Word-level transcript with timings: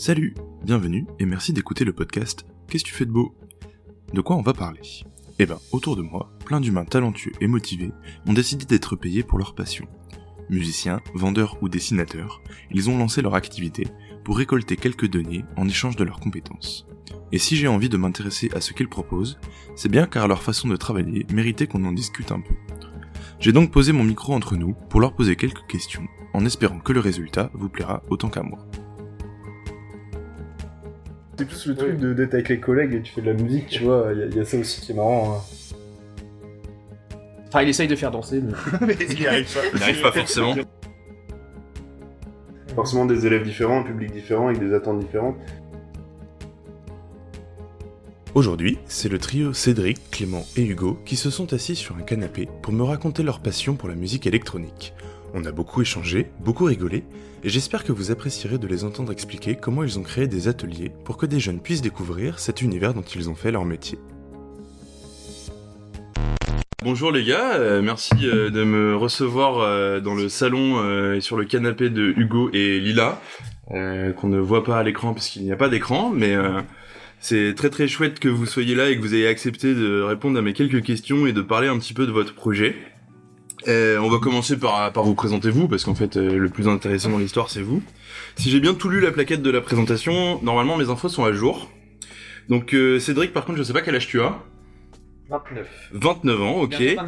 Salut, 0.00 0.34
bienvenue 0.64 1.06
et 1.18 1.26
merci 1.26 1.52
d'écouter 1.52 1.84
le 1.84 1.92
podcast 1.92 2.46
Qu'est-ce 2.66 2.84
que 2.84 2.88
tu 2.88 2.94
fais 2.94 3.04
de 3.04 3.12
beau? 3.12 3.34
De 4.14 4.22
quoi 4.22 4.34
on 4.34 4.40
va 4.40 4.54
parler? 4.54 4.80
Eh 5.42 5.46
ben, 5.46 5.58
autour 5.72 5.96
de 5.96 6.02
moi, 6.02 6.30
plein 6.44 6.60
d'humains 6.60 6.84
talentueux 6.84 7.32
et 7.40 7.46
motivés 7.46 7.92
ont 8.26 8.34
décidé 8.34 8.66
d'être 8.66 8.94
payés 8.94 9.22
pour 9.22 9.38
leur 9.38 9.54
passion. 9.54 9.86
Musiciens, 10.50 11.00
vendeurs 11.14 11.56
ou 11.62 11.70
dessinateurs, 11.70 12.42
ils 12.70 12.90
ont 12.90 12.98
lancé 12.98 13.22
leur 13.22 13.34
activité 13.34 13.86
pour 14.22 14.36
récolter 14.36 14.76
quelques 14.76 15.08
données 15.08 15.46
en 15.56 15.66
échange 15.66 15.96
de 15.96 16.04
leurs 16.04 16.20
compétences. 16.20 16.86
Et 17.32 17.38
si 17.38 17.56
j'ai 17.56 17.68
envie 17.68 17.88
de 17.88 17.96
m'intéresser 17.96 18.50
à 18.54 18.60
ce 18.60 18.74
qu'ils 18.74 18.90
proposent, 18.90 19.38
c'est 19.76 19.88
bien 19.88 20.04
car 20.06 20.28
leur 20.28 20.42
façon 20.42 20.68
de 20.68 20.76
travailler 20.76 21.26
méritait 21.32 21.66
qu'on 21.66 21.86
en 21.86 21.92
discute 21.92 22.32
un 22.32 22.40
peu. 22.40 22.54
J'ai 23.38 23.52
donc 23.52 23.72
posé 23.72 23.92
mon 23.92 24.04
micro 24.04 24.34
entre 24.34 24.56
nous 24.56 24.74
pour 24.90 25.00
leur 25.00 25.14
poser 25.14 25.36
quelques 25.36 25.66
questions, 25.66 26.06
en 26.34 26.44
espérant 26.44 26.80
que 26.80 26.92
le 26.92 27.00
résultat 27.00 27.50
vous 27.54 27.70
plaira 27.70 28.02
autant 28.10 28.28
qu'à 28.28 28.42
moi. 28.42 28.58
C'est 31.40 31.46
plus 31.46 31.66
le 31.68 31.76
truc 31.76 31.98
de 31.98 32.12
d'être 32.12 32.34
avec 32.34 32.48
les 32.48 32.60
collègues 32.60 32.94
et 32.94 33.02
tu 33.02 33.12
fais 33.12 33.20
de 33.22 33.26
la 33.26 33.34
musique, 33.34 33.66
tu 33.68 33.82
vois, 33.84 34.10
il 34.12 34.18
y, 34.18 34.22
a- 34.22 34.26
il 34.26 34.36
y 34.36 34.40
a 34.40 34.44
ça 34.44 34.58
aussi 34.58 34.80
qui 34.80 34.92
est 34.92 34.94
marrant. 34.94 35.34
hein. 35.36 35.40
Enfin, 37.48 37.62
il 37.62 37.68
essaye 37.68 37.88
de 37.88 37.96
faire 37.96 38.10
danser, 38.10 38.40
mais... 38.40 38.52
il 39.10 39.26
arrive 39.26 39.52
pas. 39.52 39.60
Il 39.74 39.80
n'arrive 39.80 40.02
pas 40.02 40.12
forcément. 40.12 40.54
Forcément 42.74 43.06
des 43.06 43.26
élèves 43.26 43.42
différents, 43.42 43.80
un 43.80 43.82
public 43.82 44.12
différent, 44.12 44.46
avec 44.48 44.60
des 44.60 44.72
attentes 44.72 45.00
différentes. 45.00 45.36
Aujourd'hui, 48.34 48.78
c'est 48.86 49.08
le 49.08 49.18
trio 49.18 49.52
Cédric, 49.52 49.98
Clément 50.12 50.44
et 50.56 50.62
Hugo 50.64 50.96
qui 51.04 51.16
se 51.16 51.30
sont 51.30 51.52
assis 51.52 51.74
sur 51.74 51.96
un 51.96 52.02
canapé 52.02 52.48
pour 52.62 52.72
me 52.72 52.84
raconter 52.84 53.24
leur 53.24 53.40
passion 53.40 53.74
pour 53.74 53.88
la 53.88 53.96
musique 53.96 54.26
électronique. 54.28 54.94
On 55.32 55.44
a 55.44 55.52
beaucoup 55.52 55.80
échangé, 55.80 56.26
beaucoup 56.40 56.64
rigolé, 56.64 57.04
et 57.44 57.48
j'espère 57.48 57.84
que 57.84 57.92
vous 57.92 58.10
apprécierez 58.10 58.58
de 58.58 58.66
les 58.66 58.84
entendre 58.84 59.12
expliquer 59.12 59.54
comment 59.54 59.84
ils 59.84 59.98
ont 59.98 60.02
créé 60.02 60.26
des 60.26 60.48
ateliers 60.48 60.90
pour 61.04 61.16
que 61.16 61.26
des 61.26 61.38
jeunes 61.38 61.60
puissent 61.60 61.82
découvrir 61.82 62.40
cet 62.40 62.62
univers 62.62 62.94
dont 62.94 63.02
ils 63.02 63.30
ont 63.30 63.36
fait 63.36 63.52
leur 63.52 63.64
métier. 63.64 63.98
Bonjour 66.82 67.12
les 67.12 67.22
gars, 67.22 67.56
euh, 67.56 67.80
merci 67.82 68.14
euh, 68.24 68.50
de 68.50 68.64
me 68.64 68.96
recevoir 68.96 69.58
euh, 69.58 70.00
dans 70.00 70.14
le 70.14 70.28
salon 70.28 71.14
et 71.14 71.20
sur 71.20 71.36
le 71.36 71.44
canapé 71.44 71.90
de 71.90 72.12
Hugo 72.16 72.50
et 72.52 72.80
Lila, 72.80 73.20
qu'on 73.68 74.28
ne 74.28 74.38
voit 74.38 74.64
pas 74.64 74.78
à 74.78 74.82
l'écran 74.82 75.14
parce 75.14 75.28
qu'il 75.28 75.44
n'y 75.44 75.52
a 75.52 75.56
pas 75.56 75.68
d'écran, 75.68 76.10
mais 76.10 76.34
c'est 77.20 77.54
très 77.54 77.70
très 77.70 77.86
chouette 77.86 78.18
que 78.18 78.28
vous 78.28 78.46
soyez 78.46 78.74
là 78.74 78.90
et 78.90 78.96
que 78.96 79.02
vous 79.02 79.14
ayez 79.14 79.28
accepté 79.28 79.74
de 79.74 80.00
répondre 80.00 80.38
à 80.38 80.42
mes 80.42 80.54
quelques 80.54 80.82
questions 80.82 81.26
et 81.26 81.32
de 81.32 81.42
parler 81.42 81.68
un 81.68 81.78
petit 81.78 81.94
peu 81.94 82.06
de 82.06 82.12
votre 82.12 82.34
projet. 82.34 82.74
Euh, 83.68 83.98
on 83.98 84.08
va 84.08 84.18
commencer 84.18 84.58
par, 84.58 84.92
par 84.92 85.04
vous 85.04 85.14
présenter 85.14 85.50
vous, 85.50 85.68
parce 85.68 85.84
qu'en 85.84 85.94
fait 85.94 86.16
euh, 86.16 86.38
le 86.38 86.48
plus 86.48 86.68
intéressant 86.68 87.10
dans 87.10 87.18
l'histoire 87.18 87.50
c'est 87.50 87.60
vous. 87.60 87.82
Si 88.36 88.50
j'ai 88.50 88.60
bien 88.60 88.74
tout 88.74 88.88
lu 88.88 89.00
la 89.00 89.10
plaquette 89.10 89.42
de 89.42 89.50
la 89.50 89.60
présentation, 89.60 90.40
normalement 90.42 90.76
mes 90.76 90.88
infos 90.88 91.08
sont 91.08 91.24
à 91.24 91.32
jour. 91.32 91.70
Donc 92.48 92.74
euh, 92.74 92.98
Cédric 92.98 93.32
par 93.32 93.44
contre 93.44 93.58
je 93.58 93.62
sais 93.62 93.72
pas 93.72 93.82
quel 93.82 93.94
âge 93.96 94.06
tu 94.08 94.20
as. 94.20 94.38
29. 95.30 95.90
29 95.92 96.42
ans, 96.42 96.60
ok. 96.62 96.80
Et 96.80 96.98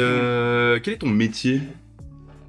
euh, 0.00 0.78
quel 0.82 0.94
est 0.94 0.98
ton 0.98 1.08
métier? 1.08 1.60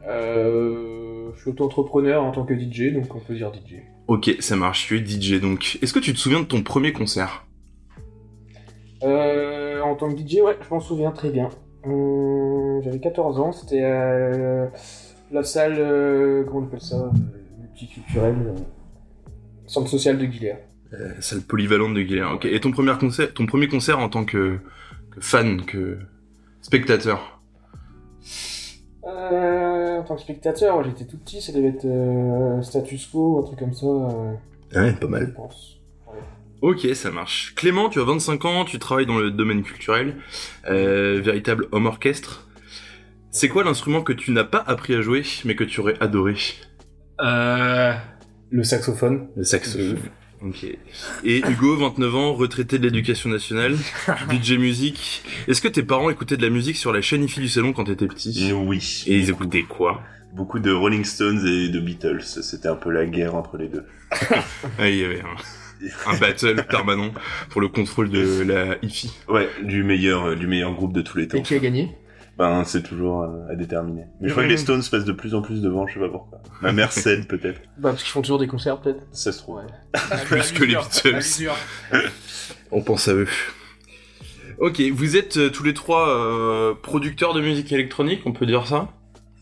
Euh, 0.08 1.30
je 1.36 1.42
suis 1.42 1.50
auto-entrepreneur 1.50 2.24
en 2.24 2.32
tant 2.32 2.44
que 2.46 2.54
DJ, 2.54 2.94
donc 2.94 3.14
on 3.16 3.20
peut 3.20 3.34
dire 3.34 3.52
DJ. 3.52 3.78
Ok, 4.08 4.36
ça 4.40 4.56
marche, 4.56 4.86
tu 4.88 4.98
es 4.98 5.06
DJ 5.06 5.40
donc. 5.42 5.80
Est-ce 5.82 5.94
que 5.94 6.00
tu 6.00 6.14
te 6.14 6.20
souviens 6.20 6.42
de 6.42 6.46
ton 6.46 6.62
premier 6.62 6.94
concert? 6.94 7.46
Euh, 9.04 9.82
en 9.82 9.96
tant 9.96 10.14
que 10.14 10.20
DJ, 10.20 10.42
ouais, 10.42 10.58
je 10.62 10.74
m'en 10.74 10.80
souviens 10.80 11.12
très 11.12 11.30
bien. 11.30 11.50
Hum, 11.86 12.53
J'avais 12.82 13.00
14 13.00 13.40
ans, 13.40 13.52
c'était 13.52 13.84
euh, 13.84 14.68
la 15.32 15.44
salle, 15.44 15.76
euh, 15.78 16.44
comment 16.46 16.60
on 16.60 16.64
appelle 16.66 16.82
ça, 16.82 16.96
euh, 16.96 17.10
multiculturelle, 17.60 18.56
centre 19.68 19.90
social 19.90 20.18
de 20.18 20.26
Guilherme. 20.26 20.60
Salle 21.20 21.42
polyvalente 21.42 21.96
de 21.96 22.02
Guilherme. 22.02 22.36
Ok. 22.36 22.46
Et 22.46 22.60
ton 22.60 22.72
premier 22.72 22.94
concert, 23.00 23.34
ton 23.34 23.46
premier 23.46 23.68
concert 23.68 23.98
en 24.00 24.10
tant 24.10 24.26
que, 24.26 24.60
que 25.12 25.22
fan, 25.22 25.66
que 25.66 25.98
spectateur? 26.62 27.42
Euh, 29.06 30.00
en 30.00 30.04
tant 30.04 30.16
que 30.16 30.22
spectateur, 30.22 30.84
j'étais 30.84 31.06
tout 31.06 31.18
petit, 31.18 31.42
ça 31.42 31.52
devait 31.52 31.70
être 31.70 31.86
euh, 31.86 32.62
status 32.62 33.08
quo, 33.08 33.40
un 33.40 33.44
truc 33.44 33.60
comme 33.60 33.74
ça, 33.74 33.86
euh, 33.86 34.34
Ouais, 34.76 34.94
pas 34.94 35.20
je 35.20 35.26
pense. 35.26 35.78
Ok, 36.62 36.88
ça 36.94 37.12
marche. 37.12 37.54
Clément, 37.56 37.90
tu 37.90 38.00
as 38.00 38.06
25 38.06 38.46
ans, 38.46 38.66
tu 38.66 38.80
travailles 38.80 39.06
dans 39.06 39.18
le 39.18 39.32
domaine 39.32 39.64
culturel, 39.64 40.16
véritable 40.66 41.68
homme 41.74 41.88
orchestre. 41.88 42.48
C'est 43.36 43.50
quoi 43.50 43.64
l'instrument 43.64 44.04
que 44.04 44.14
tu 44.14 44.32
n'as 44.32 44.44
pas 44.44 44.64
appris 44.68 44.94
à 44.94 45.02
jouer, 45.02 45.24
mais 45.44 45.56
que 45.56 45.64
tu 45.64 45.80
aurais 45.80 45.98
adoré 46.00 46.36
Euh, 47.20 47.94
le 48.52 48.64
saxophone. 48.64 49.28
Le 49.36 49.44
saxophone. 49.44 49.98
Ok. 50.44 50.66
Et 51.24 51.40
Hugo, 51.40 51.76
29 51.78 52.16
ans, 52.16 52.34
retraité 52.34 52.78
de 52.78 52.84
l'éducation 52.84 53.32
nationale, 53.32 53.76
DJ 54.32 54.52
musique. 54.60 55.24
Est-ce 55.48 55.62
que 55.64 55.68
tes 55.68 55.82
parents 55.82 56.12
écoutaient 56.12 56.38
de 56.38 56.44
la 56.44 56.52
musique 56.52 56.78
sur 56.78 56.94
la 56.94 57.02
chaîne 57.02 57.24
IFI 57.24 57.40
du 57.40 57.50
salon 57.50 57.74
quand 57.74 57.86
t'étais 57.86 58.06
petit 58.08 58.52
Oui. 58.54 59.04
Et 59.08 59.18
ils 59.18 59.30
écoutaient 59.32 59.64
quoi 59.64 60.04
Beaucoup 60.36 60.60
de 60.60 60.72
Rolling 60.72 61.04
Stones 61.04 61.44
et 61.48 61.70
de 61.70 61.80
Beatles. 61.80 62.22
C'était 62.22 62.68
un 62.68 62.76
peu 62.76 62.92
la 62.92 63.08
guerre 63.08 63.34
entre 63.34 63.58
les 63.58 63.68
deux. 63.68 63.84
Ah, 64.78 64.88
il 64.90 64.98
y 64.98 65.04
avait 65.06 65.22
un, 65.22 66.12
un 66.12 66.18
battle 66.20 66.64
permanent 66.70 67.12
pour 67.50 67.62
le 67.62 67.68
contrôle 67.68 68.10
de 68.12 68.44
la 68.44 68.78
IFI. 68.84 69.12
Ouais, 69.28 69.50
du 69.64 69.84
meilleur, 69.84 70.36
du 70.36 70.46
meilleur 70.46 70.74
groupe 70.74 70.94
de 70.94 71.02
tous 71.02 71.18
les 71.18 71.28
temps. 71.28 71.38
Et 71.38 71.42
qui 71.42 71.56
a 71.56 71.60
gagné? 71.60 71.96
Ben, 72.38 72.64
c'est 72.64 72.82
toujours 72.82 73.22
euh, 73.24 73.52
à 73.52 73.56
déterminer. 73.56 74.06
Mais 74.20 74.28
je 74.28 74.34
crois 74.34 74.44
que 74.44 74.50
les 74.50 74.58
Stones 74.58 74.82
passent 74.90 75.06
de 75.06 75.12
plus 75.12 75.36
en 75.36 75.42
plus 75.44 75.62
devant, 75.62 75.86
je 75.86 75.94
sais 75.94 76.00
pas 76.00 76.10
pourquoi. 76.10 76.42
Ma 76.62 76.72
mère 76.72 76.92
cède 76.92 77.28
peut-être. 77.28 77.62
Bah, 77.78 77.90
parce 77.92 78.02
qu'ils 78.04 78.12
font 78.12 78.22
toujours 78.22 78.40
des 78.40 78.48
concerts, 78.48 78.80
peut-être. 78.82 79.04
Ça 79.12 79.32
se 79.32 79.38
trouve. 79.40 79.62
Plus 80.26 80.52
que 80.52 80.64
les 80.64 80.76
Beatles. 80.76 81.50
On 82.72 82.82
pense 82.82 83.08
à 83.08 83.14
eux. 83.14 83.28
Ok, 84.58 84.82
vous 84.94 85.16
êtes 85.16 85.38
euh, 85.38 85.50
tous 85.50 85.64
les 85.64 85.74
trois 85.74 86.10
euh, 86.10 86.74
producteurs 86.74 87.34
de 87.34 87.42
musique 87.42 87.72
électronique, 87.72 88.22
on 88.26 88.32
peut 88.34 88.46
dire 88.46 88.66
ça? 88.66 88.88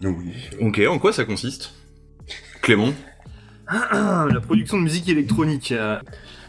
Oui. 0.04 0.34
Ok, 0.60 0.82
en 0.90 1.00
quoi 1.00 1.14
ça 1.14 1.24
consiste? 1.26 1.74
Clément? 2.62 2.94
La 3.72 4.40
production 4.42 4.78
de 4.78 4.84
musique 4.84 5.08
électronique. 5.10 5.72
euh, 5.72 6.00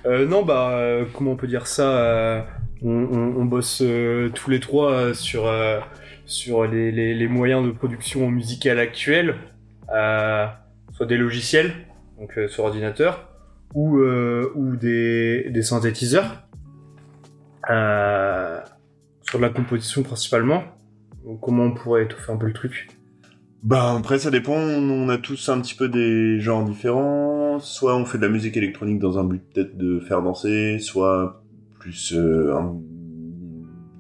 euh, 0.06 0.26
non, 0.26 0.42
bah, 0.42 0.70
euh, 0.72 1.04
comment 1.12 1.32
on 1.32 1.36
peut 1.36 1.46
dire 1.46 1.66
ça 1.68 1.88
euh, 1.98 2.42
on, 2.82 2.90
on- 2.90 3.36
on 3.40 3.44
bosse 3.44 3.80
euh, 3.82 4.28
tous 4.30 4.50
les 4.50 4.58
trois 4.58 4.90
euh, 4.92 5.14
sur, 5.14 5.46
euh, 5.46 5.78
sur 6.32 6.64
les, 6.64 7.28
moyens 7.28 7.64
de 7.64 7.70
production 7.70 8.30
musicale 8.30 8.78
actuels, 8.78 9.36
euh, 9.94 10.46
soit 10.92 11.06
des 11.06 11.18
logiciels, 11.18 11.72
donc 12.18 12.36
euh, 12.38 12.48
sur 12.48 12.64
ordinateur, 12.64 13.28
ou, 13.74 13.98
euh, 13.98 14.50
ou 14.54 14.76
des, 14.76 15.50
des 15.50 15.62
synthétiseurs, 15.62 16.42
sur 17.66 19.38
de 19.38 19.42
la 19.42 19.50
composition 19.50 20.02
principalement. 20.02 20.64
Donc, 21.24 21.40
comment 21.40 21.64
on 21.64 21.72
pourrait 21.72 22.04
étoffer 22.04 22.32
un 22.32 22.36
peu 22.36 22.46
le 22.46 22.52
truc? 22.52 22.88
Bah 23.62 23.94
après 23.96 24.18
ça 24.18 24.32
dépend, 24.32 24.56
on 24.56 25.08
a 25.08 25.18
tous 25.18 25.48
un 25.48 25.60
petit 25.60 25.76
peu 25.76 25.88
des 25.88 26.40
genres 26.40 26.64
différents. 26.64 27.60
Soit 27.60 27.96
on 27.96 28.04
fait 28.04 28.18
de 28.18 28.24
la 28.24 28.28
musique 28.28 28.56
électronique 28.56 28.98
dans 28.98 29.18
un 29.18 29.24
but 29.24 29.40
peut-être 29.54 29.76
de 29.78 30.00
faire 30.00 30.20
danser, 30.20 30.80
soit 30.80 31.44
plus 31.78 32.12
un- 32.16 32.74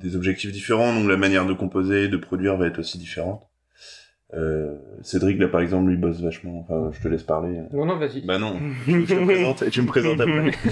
des 0.02 0.16
objectifs 0.16 0.52
différents, 0.52 0.94
donc 0.94 1.08
la 1.08 1.16
manière 1.16 1.46
de 1.46 1.52
composer, 1.52 2.08
de 2.08 2.16
produire 2.16 2.56
va 2.56 2.66
être 2.66 2.78
aussi 2.78 2.98
différente. 2.98 3.48
Euh, 4.34 4.76
Cédric 5.02 5.38
là 5.38 5.46
par 5.46 5.60
exemple 5.60 5.90
lui 5.90 5.98
bosse 5.98 6.22
vachement, 6.22 6.60
enfin 6.60 6.90
je 6.92 7.02
te 7.02 7.08
laisse 7.08 7.22
parler. 7.22 7.60
Non, 7.70 7.84
non, 7.84 7.98
vas-y. 7.98 8.22
Bah 8.22 8.38
non, 8.38 8.58
je 8.86 9.04
te 9.04 9.24
présente, 9.24 9.70
tu 9.70 9.82
me 9.82 9.86
présentes 9.86 10.20
après. 10.20 10.52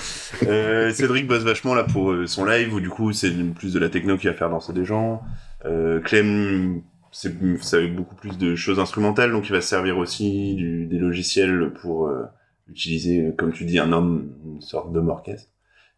Euh, 0.47 0.91
Cédric 0.93 1.27
bosse 1.27 1.43
vachement 1.43 1.75
là 1.75 1.85
pour 1.85 2.12
euh, 2.12 2.27
son 2.27 2.47
live 2.47 2.73
où 2.73 2.81
du 2.81 2.88
coup 2.88 3.12
c'est 3.12 3.31
plus 3.55 3.75
de 3.75 3.79
la 3.79 3.91
techno 3.91 4.17
qui 4.17 4.27
va 4.27 4.32
faire 4.32 4.49
danser 4.49 4.73
des 4.73 4.87
gens. 4.87 5.21
Euh, 5.67 6.00
Clem 6.00 6.82
c'est 7.12 7.35
ça 7.61 7.77
avec 7.77 7.94
beaucoup 7.94 8.15
plus 8.15 8.38
de 8.38 8.55
choses 8.55 8.79
instrumentales 8.79 9.32
donc 9.32 9.49
il 9.49 9.53
va 9.53 9.61
se 9.61 9.69
servir 9.69 9.99
aussi 9.99 10.55
du, 10.55 10.87
des 10.87 10.99
logiciels 10.99 11.73
pour 11.82 12.06
euh, 12.06 12.25
utiliser 12.69 13.35
comme 13.37 13.53
tu 13.53 13.65
dis 13.65 13.79
un 13.79 13.93
homme 13.93 14.32
une 14.47 14.62
sorte 14.62 14.93
d'homme 14.93 15.11
orchestre. 15.11 15.50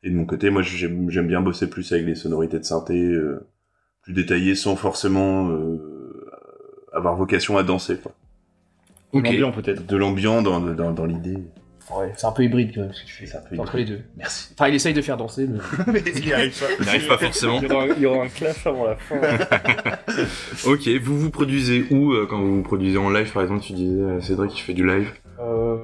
Et 0.03 0.11
de 0.11 0.17
mon 0.17 0.25
côté 0.25 0.51
moi 0.51 0.63
j'aime 0.63 1.11
j'aime 1.11 1.29
bien 1.29 1.41
bosser 1.41 1.69
plus 1.71 1.93
avec 1.93 2.07
les 2.07 2.15
sonorités 2.15 2.59
de 2.59 2.65
synthé 2.65 3.01
euh, 3.01 3.47
plus 4.03 4.13
détaillées 4.13 4.55
sans 4.55 4.75
forcément 4.77 5.49
euh, 5.51 6.27
avoir 6.93 7.17
vocation 7.17 7.57
à 7.57 7.63
danser 7.63 7.97
quoi. 7.97 8.13
Ok. 9.13 9.27
L'ambiance, 9.27 9.55
peut-être. 9.55 9.87
De 9.87 9.97
l'ambiance 9.97 10.43
dans, 10.43 10.61
dans, 10.61 10.93
dans 10.93 11.05
l'idée. 11.05 11.37
Ouais, 11.95 12.13
c'est 12.17 12.27
un 12.27 12.33
peu 12.33 12.45
hybride 12.45 12.73
quand 12.75 12.81
même 12.81 12.93
ce 12.93 13.03
que 13.03 13.07
tu 13.07 13.13
fais. 13.13 13.27
C'est 13.27 13.37
un 13.37 13.41
peu 13.43 13.59
entre 13.59 13.77
les 13.77 13.85
deux. 13.85 14.01
Merci. 14.17 14.55
Enfin, 14.55 14.69
il 14.69 14.75
essaye 14.75 14.95
de 14.95 15.03
faire 15.03 15.19
danser, 15.19 15.47
mais. 15.87 16.01
Il 16.17 16.27
y 16.27 16.33
arrive 16.33 16.59
pas. 16.59 16.67
Il 16.79 16.87
n'arrive 16.87 17.07
pas 17.09 17.19
forcément. 17.19 17.61
Il 17.61 17.69
y, 17.69 17.73
aura, 17.73 17.87
il 17.89 17.99
y 17.99 18.07
aura 18.07 18.25
un 18.25 18.29
clash 18.29 18.67
avant 18.67 18.87
la 18.87 18.97
fin. 18.97 19.17
Ok, 20.67 20.89
vous 21.03 21.19
vous 21.19 21.31
produisez 21.31 21.87
où 21.91 22.13
euh, 22.13 22.27
quand 22.29 22.39
vous 22.41 22.57
vous 22.57 22.63
produisez 22.63 22.99
en 22.99 23.11
live 23.11 23.33
par 23.33 23.43
exemple 23.43 23.63
Tu 23.63 23.73
disais 23.73 24.01
euh, 24.01 24.21
Cédric 24.21 24.53
qui 24.53 24.61
fait 24.61 24.75
du 24.75 24.87
live? 24.87 25.11
Euh, 25.41 25.77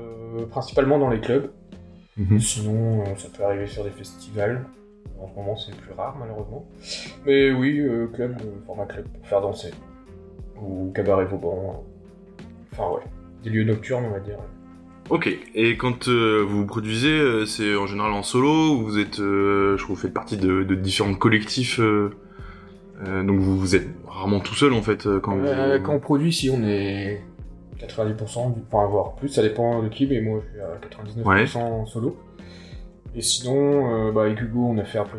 principalement 0.51 0.99
dans 0.99 1.11
les 1.11 1.21
clubs. 1.21 1.51
Mhm. 2.19 2.41
Sinon, 2.41 3.03
euh, 3.03 3.17
ça 3.17 3.29
peut 3.37 3.45
arriver 3.45 3.67
sur 3.67 3.85
des 3.85 3.91
festivals. 3.91 4.67
En 5.21 5.29
ce 5.29 5.35
moment, 5.35 5.57
c'est 5.57 5.75
plus 5.77 5.93
rare, 5.93 6.17
malheureusement. 6.19 6.67
Mais 7.27 7.51
oui, 7.53 7.79
euh, 7.81 8.07
club, 8.09 8.37
euh, 8.41 8.51
format 8.67 8.87
club, 8.87 9.07
pour 9.09 9.27
faire 9.27 9.41
danser. 9.41 9.71
Ou 10.61 10.93
cabaret 10.95 11.25
Vauban. 11.25 11.85
Enfin, 12.73 12.91
ouais. 12.91 13.03
Des 13.45 13.51
lieux 13.51 13.65
nocturnes, 13.65 14.05
on 14.07 14.11
va 14.13 14.21
dire. 14.21 14.39
Ok, 15.11 15.27
et 15.55 15.77
quand 15.79 16.09
euh, 16.09 16.45
vous 16.47 16.67
produisez, 16.67 17.19
euh, 17.19 17.47
c'est 17.47 17.75
en 17.77 17.87
général 17.87 18.13
en 18.13 18.23
solo 18.23 18.75
ou 18.75 18.83
vous 18.85 18.99
êtes, 18.99 19.21
euh, 19.21 19.77
je 19.79 19.83
trouve, 19.83 19.97
vous 19.97 20.03
faites 20.03 20.13
partie 20.13 20.37
de, 20.37 20.65
de 20.65 20.75
différents 20.75 21.15
collectifs, 21.15 21.81
euh, 21.81 22.11
euh, 23.07 23.23
donc 23.23 23.39
vous, 23.39 23.59
vous 23.59 23.75
êtes 23.75 23.89
rarement 24.07 24.41
tout 24.41 24.55
seul 24.55 24.75
en 24.75 24.83
fait 24.83 25.09
quand 25.21 25.39
Euh, 25.39 25.79
vous... 25.79 25.83
quand 25.85 25.95
on 25.95 25.99
produit, 25.99 26.31
si 26.31 26.51
on 26.51 26.63
est 26.63 27.23
90%, 27.81 28.55
du... 28.55 28.61
enfin, 28.71 28.87
voire 28.87 29.15
plus, 29.15 29.29
ça 29.29 29.43
dépend 29.43 29.83
de 29.83 29.89
qui, 29.89 30.07
mais 30.07 30.21
moi, 30.21 30.41
je 30.45 30.51
suis 30.53 30.61
à 30.61 31.23
99% 31.23 31.59
en 31.59 31.87
solo. 31.87 32.17
Et 33.15 33.23
sinon, 33.23 34.09
euh, 34.09 34.13
bah, 34.13 34.23
avec 34.23 34.41
Hugo, 34.41 34.67
on 34.71 34.79
a 34.79 34.85
fait 34.85 34.99
un 34.99 35.05
peu. 35.05 35.19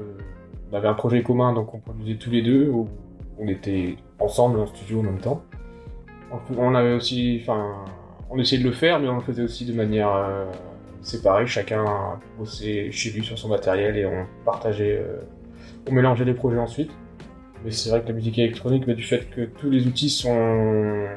On 0.72 0.76
avait 0.78 0.88
un 0.88 0.94
projet 0.94 1.24
commun, 1.24 1.54
donc 1.54 1.74
on 1.74 1.80
produisait 1.80 2.18
tous 2.18 2.30
les 2.30 2.42
deux, 2.42 2.70
où 2.70 2.88
on 3.40 3.48
était 3.48 3.96
ensemble 4.20 4.60
en 4.60 4.68
studio 4.68 5.00
en 5.00 5.04
même 5.04 5.20
temps. 5.20 5.42
On- 6.32 6.58
On 6.60 6.76
avait 6.76 6.94
aussi. 6.94 7.40
Enfin, 7.42 7.76
on 8.30 8.38
essayait 8.38 8.62
de 8.62 8.68
le 8.68 8.74
faire, 8.76 9.00
mais 9.00 9.08
on 9.10 9.16
le 9.16 9.22
faisait 9.22 9.42
aussi 9.44 9.66
de 9.66 9.74
manière 9.74 10.14
euh, 10.16 10.46
séparée. 11.02 11.48
Chacun 11.48 11.84
bossait 12.38 12.92
chez 12.92 13.10
lui 13.12 13.24
sur 13.24 13.38
son 13.40 13.48
matériel 13.50 13.98
et 13.98 14.06
on 14.06 14.26
partageait. 14.46 15.00
euh, 15.02 15.22
on 15.90 15.94
mélangeait 15.94 16.26
les 16.26 16.36
projets 16.36 16.60
ensuite. 16.60 16.92
Mais 17.66 17.72
c'est 17.72 17.90
vrai 17.90 18.02
que 18.04 18.08
la 18.08 18.14
musique 18.14 18.38
électronique, 18.38 18.86
bah, 18.86 18.94
du 18.94 19.04
fait 19.04 19.28
que 19.32 19.42
tous 19.46 19.70
les 19.72 19.88
outils 19.88 20.10
sont 20.10 21.08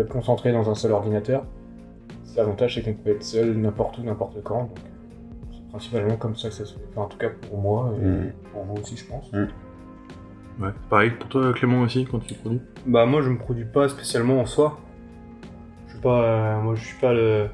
être 0.00 0.08
concentrés 0.08 0.52
dans 0.52 0.68
un 0.70 0.74
seul 0.74 0.92
ordinateur, 0.92 1.44
l'avantage 2.36 2.74
c'est 2.76 2.82
qu'on 2.82 2.94
peut 2.94 3.10
être 3.10 3.22
seul 3.22 3.54
n'importe 3.56 3.98
où, 3.98 4.02
n'importe 4.02 4.42
quand. 4.42 4.62
Donc, 4.64 4.70
c'est 5.52 5.68
principalement 5.68 6.16
comme 6.16 6.36
ça 6.36 6.48
que 6.48 6.54
ça 6.54 6.64
se 6.64 6.74
fait. 6.74 6.80
Enfin, 6.92 7.02
en 7.02 7.06
tout 7.08 7.18
cas 7.18 7.28
pour 7.48 7.58
moi 7.58 7.92
et 8.00 8.04
Mm. 8.04 8.32
pour 8.52 8.64
vous 8.64 8.80
aussi, 8.80 8.96
je 8.96 9.04
pense. 9.04 9.30
Ouais. 10.60 10.68
Pareil 10.90 11.10
pour 11.10 11.28
toi 11.30 11.52
Clément 11.54 11.80
aussi 11.80 12.04
quand 12.04 12.18
tu 12.20 12.34
produis 12.34 12.60
Bah 12.86 13.06
moi 13.06 13.22
je 13.22 13.30
me 13.30 13.38
produis 13.38 13.64
pas 13.64 13.88
spécialement 13.88 14.38
en 14.40 14.46
soi. 14.46 14.78
Je 15.86 15.92
suis 15.92 16.00
pas, 16.00 16.22
euh, 16.22 16.60
moi 16.60 16.74
je 16.74 16.84
suis 16.84 16.98
pas 17.00 17.12
le, 17.14 17.46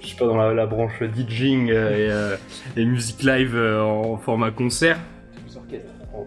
je 0.00 0.06
suis 0.06 0.16
pas 0.16 0.26
dans 0.26 0.36
la, 0.36 0.54
la 0.54 0.66
branche 0.66 1.02
DJing 1.02 1.70
euh, 1.70 1.90
et, 1.90 2.10
euh, 2.10 2.36
et 2.76 2.84
musique 2.84 3.22
live 3.24 3.56
en 3.56 4.16
format 4.16 4.50
concert. 4.52 4.98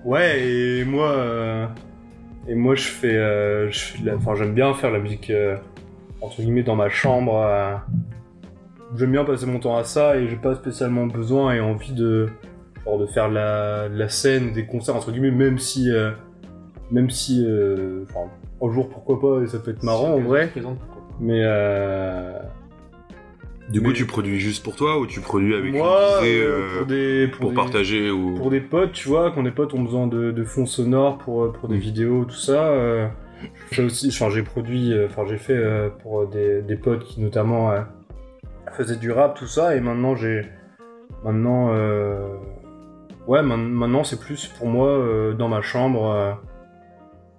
Ouais 0.05 0.41
et 0.47 0.85
moi, 0.85 1.07
euh, 1.11 1.65
et 2.49 2.55
moi 2.55 2.75
je 2.75 2.87
fais, 2.87 3.15
euh, 3.15 3.69
je 3.71 3.79
fais 3.79 4.01
de 4.01 4.07
la- 4.07 4.15
enfin 4.15 4.35
j'aime 4.35 4.53
bien 4.53 4.73
faire 4.73 4.91
la 4.91 4.99
musique 4.99 5.29
euh, 5.29 5.55
entre 6.21 6.41
guillemets 6.41 6.63
dans 6.63 6.75
ma 6.75 6.89
chambre. 6.89 7.41
euh. 7.45 7.75
J'aime 8.97 9.11
bien 9.11 9.23
passer 9.23 9.45
mon 9.45 9.59
temps 9.59 9.77
à 9.77 9.83
ça 9.83 10.17
et 10.17 10.27
j'ai 10.27 10.35
pas 10.35 10.55
spécialement 10.55 11.05
besoin 11.05 11.53
et 11.53 11.59
envie 11.59 11.93
de, 11.93 12.27
genre 12.85 12.97
de 12.97 13.05
faire 13.05 13.29
la, 13.29 13.87
scène, 14.09 14.51
des 14.51 14.65
concerts 14.65 14.95
entre 14.95 15.11
guillemets, 15.11 15.29
même 15.29 15.59
si, 15.59 15.91
euh, 15.91 16.09
même 16.89 17.11
si, 17.11 17.45
euh, 17.47 18.03
enfin 18.09 18.31
un 18.61 18.73
jour 18.73 18.89
pourquoi 18.89 19.21
pas 19.21 19.43
et 19.43 19.47
ça 19.47 19.59
peut 19.59 19.71
être 19.71 19.83
marrant 19.83 20.15
en 20.15 20.19
vrai. 20.21 20.49
Mais 21.19 21.41
euh, 21.43 22.39
Du 23.69 23.81
coup 23.81 23.89
Mais- 23.89 23.93
tu 23.93 24.05
produis 24.05 24.39
juste 24.39 24.63
pour 24.63 24.75
toi 24.75 24.97
ou 24.97 25.05
tu 25.05 25.19
produis 25.21 25.53
avec 25.53 25.71
moi, 25.73 26.17
une 26.21 26.25
visée, 26.25 26.41
euh, 26.41 26.47
euh, 26.47 26.77
pour 26.79 26.85
des 26.87 27.27
pour, 27.27 27.39
pour, 27.41 27.49
des, 27.51 27.55
partager 27.55 28.09
ou... 28.09 28.33
pour 28.35 28.49
des 28.49 28.61
potes, 28.61 28.93
tu 28.93 29.07
vois, 29.07 29.31
quand 29.31 29.43
des 29.43 29.51
potes 29.51 29.73
ont 29.75 29.83
besoin 29.83 30.07
de, 30.07 30.31
de 30.31 30.43
fonds 30.43 30.65
sonores 30.65 31.19
pour 31.19 31.43
euh, 31.43 31.51
pour 31.51 31.69
des 31.69 31.75
Mm. 31.75 31.79
vidéos, 31.79 32.25
tout 32.25 32.35
ça. 32.35 32.69
euh, 32.69 33.07
fais 33.71 33.83
aussi, 33.83 34.07
enfin 34.09 34.29
j'ai 34.31 34.41
produit, 34.43 34.93
enfin 35.05 35.23
j'ai 35.27 35.37
fait 35.37 35.53
euh, 35.55 35.89
pour 36.01 36.25
des, 36.27 36.61
des 36.63 36.75
potes 36.75 37.03
qui 37.05 37.21
notamment 37.21 37.71
faisaient 38.73 38.95
du 38.97 39.11
rap, 39.11 39.37
tout 39.37 39.47
ça, 39.47 39.75
et 39.75 39.79
maintenant 39.81 40.15
j'ai 40.15 40.41
maintenant 41.23 41.69
ouais 43.27 43.43
man- 43.43 43.69
maintenant 43.69 44.03
c'est 44.03 44.19
plus 44.19 44.47
pour 44.47 44.67
moi 44.67 45.33
dans 45.37 45.47
ma 45.47 45.61
chambre. 45.61 46.39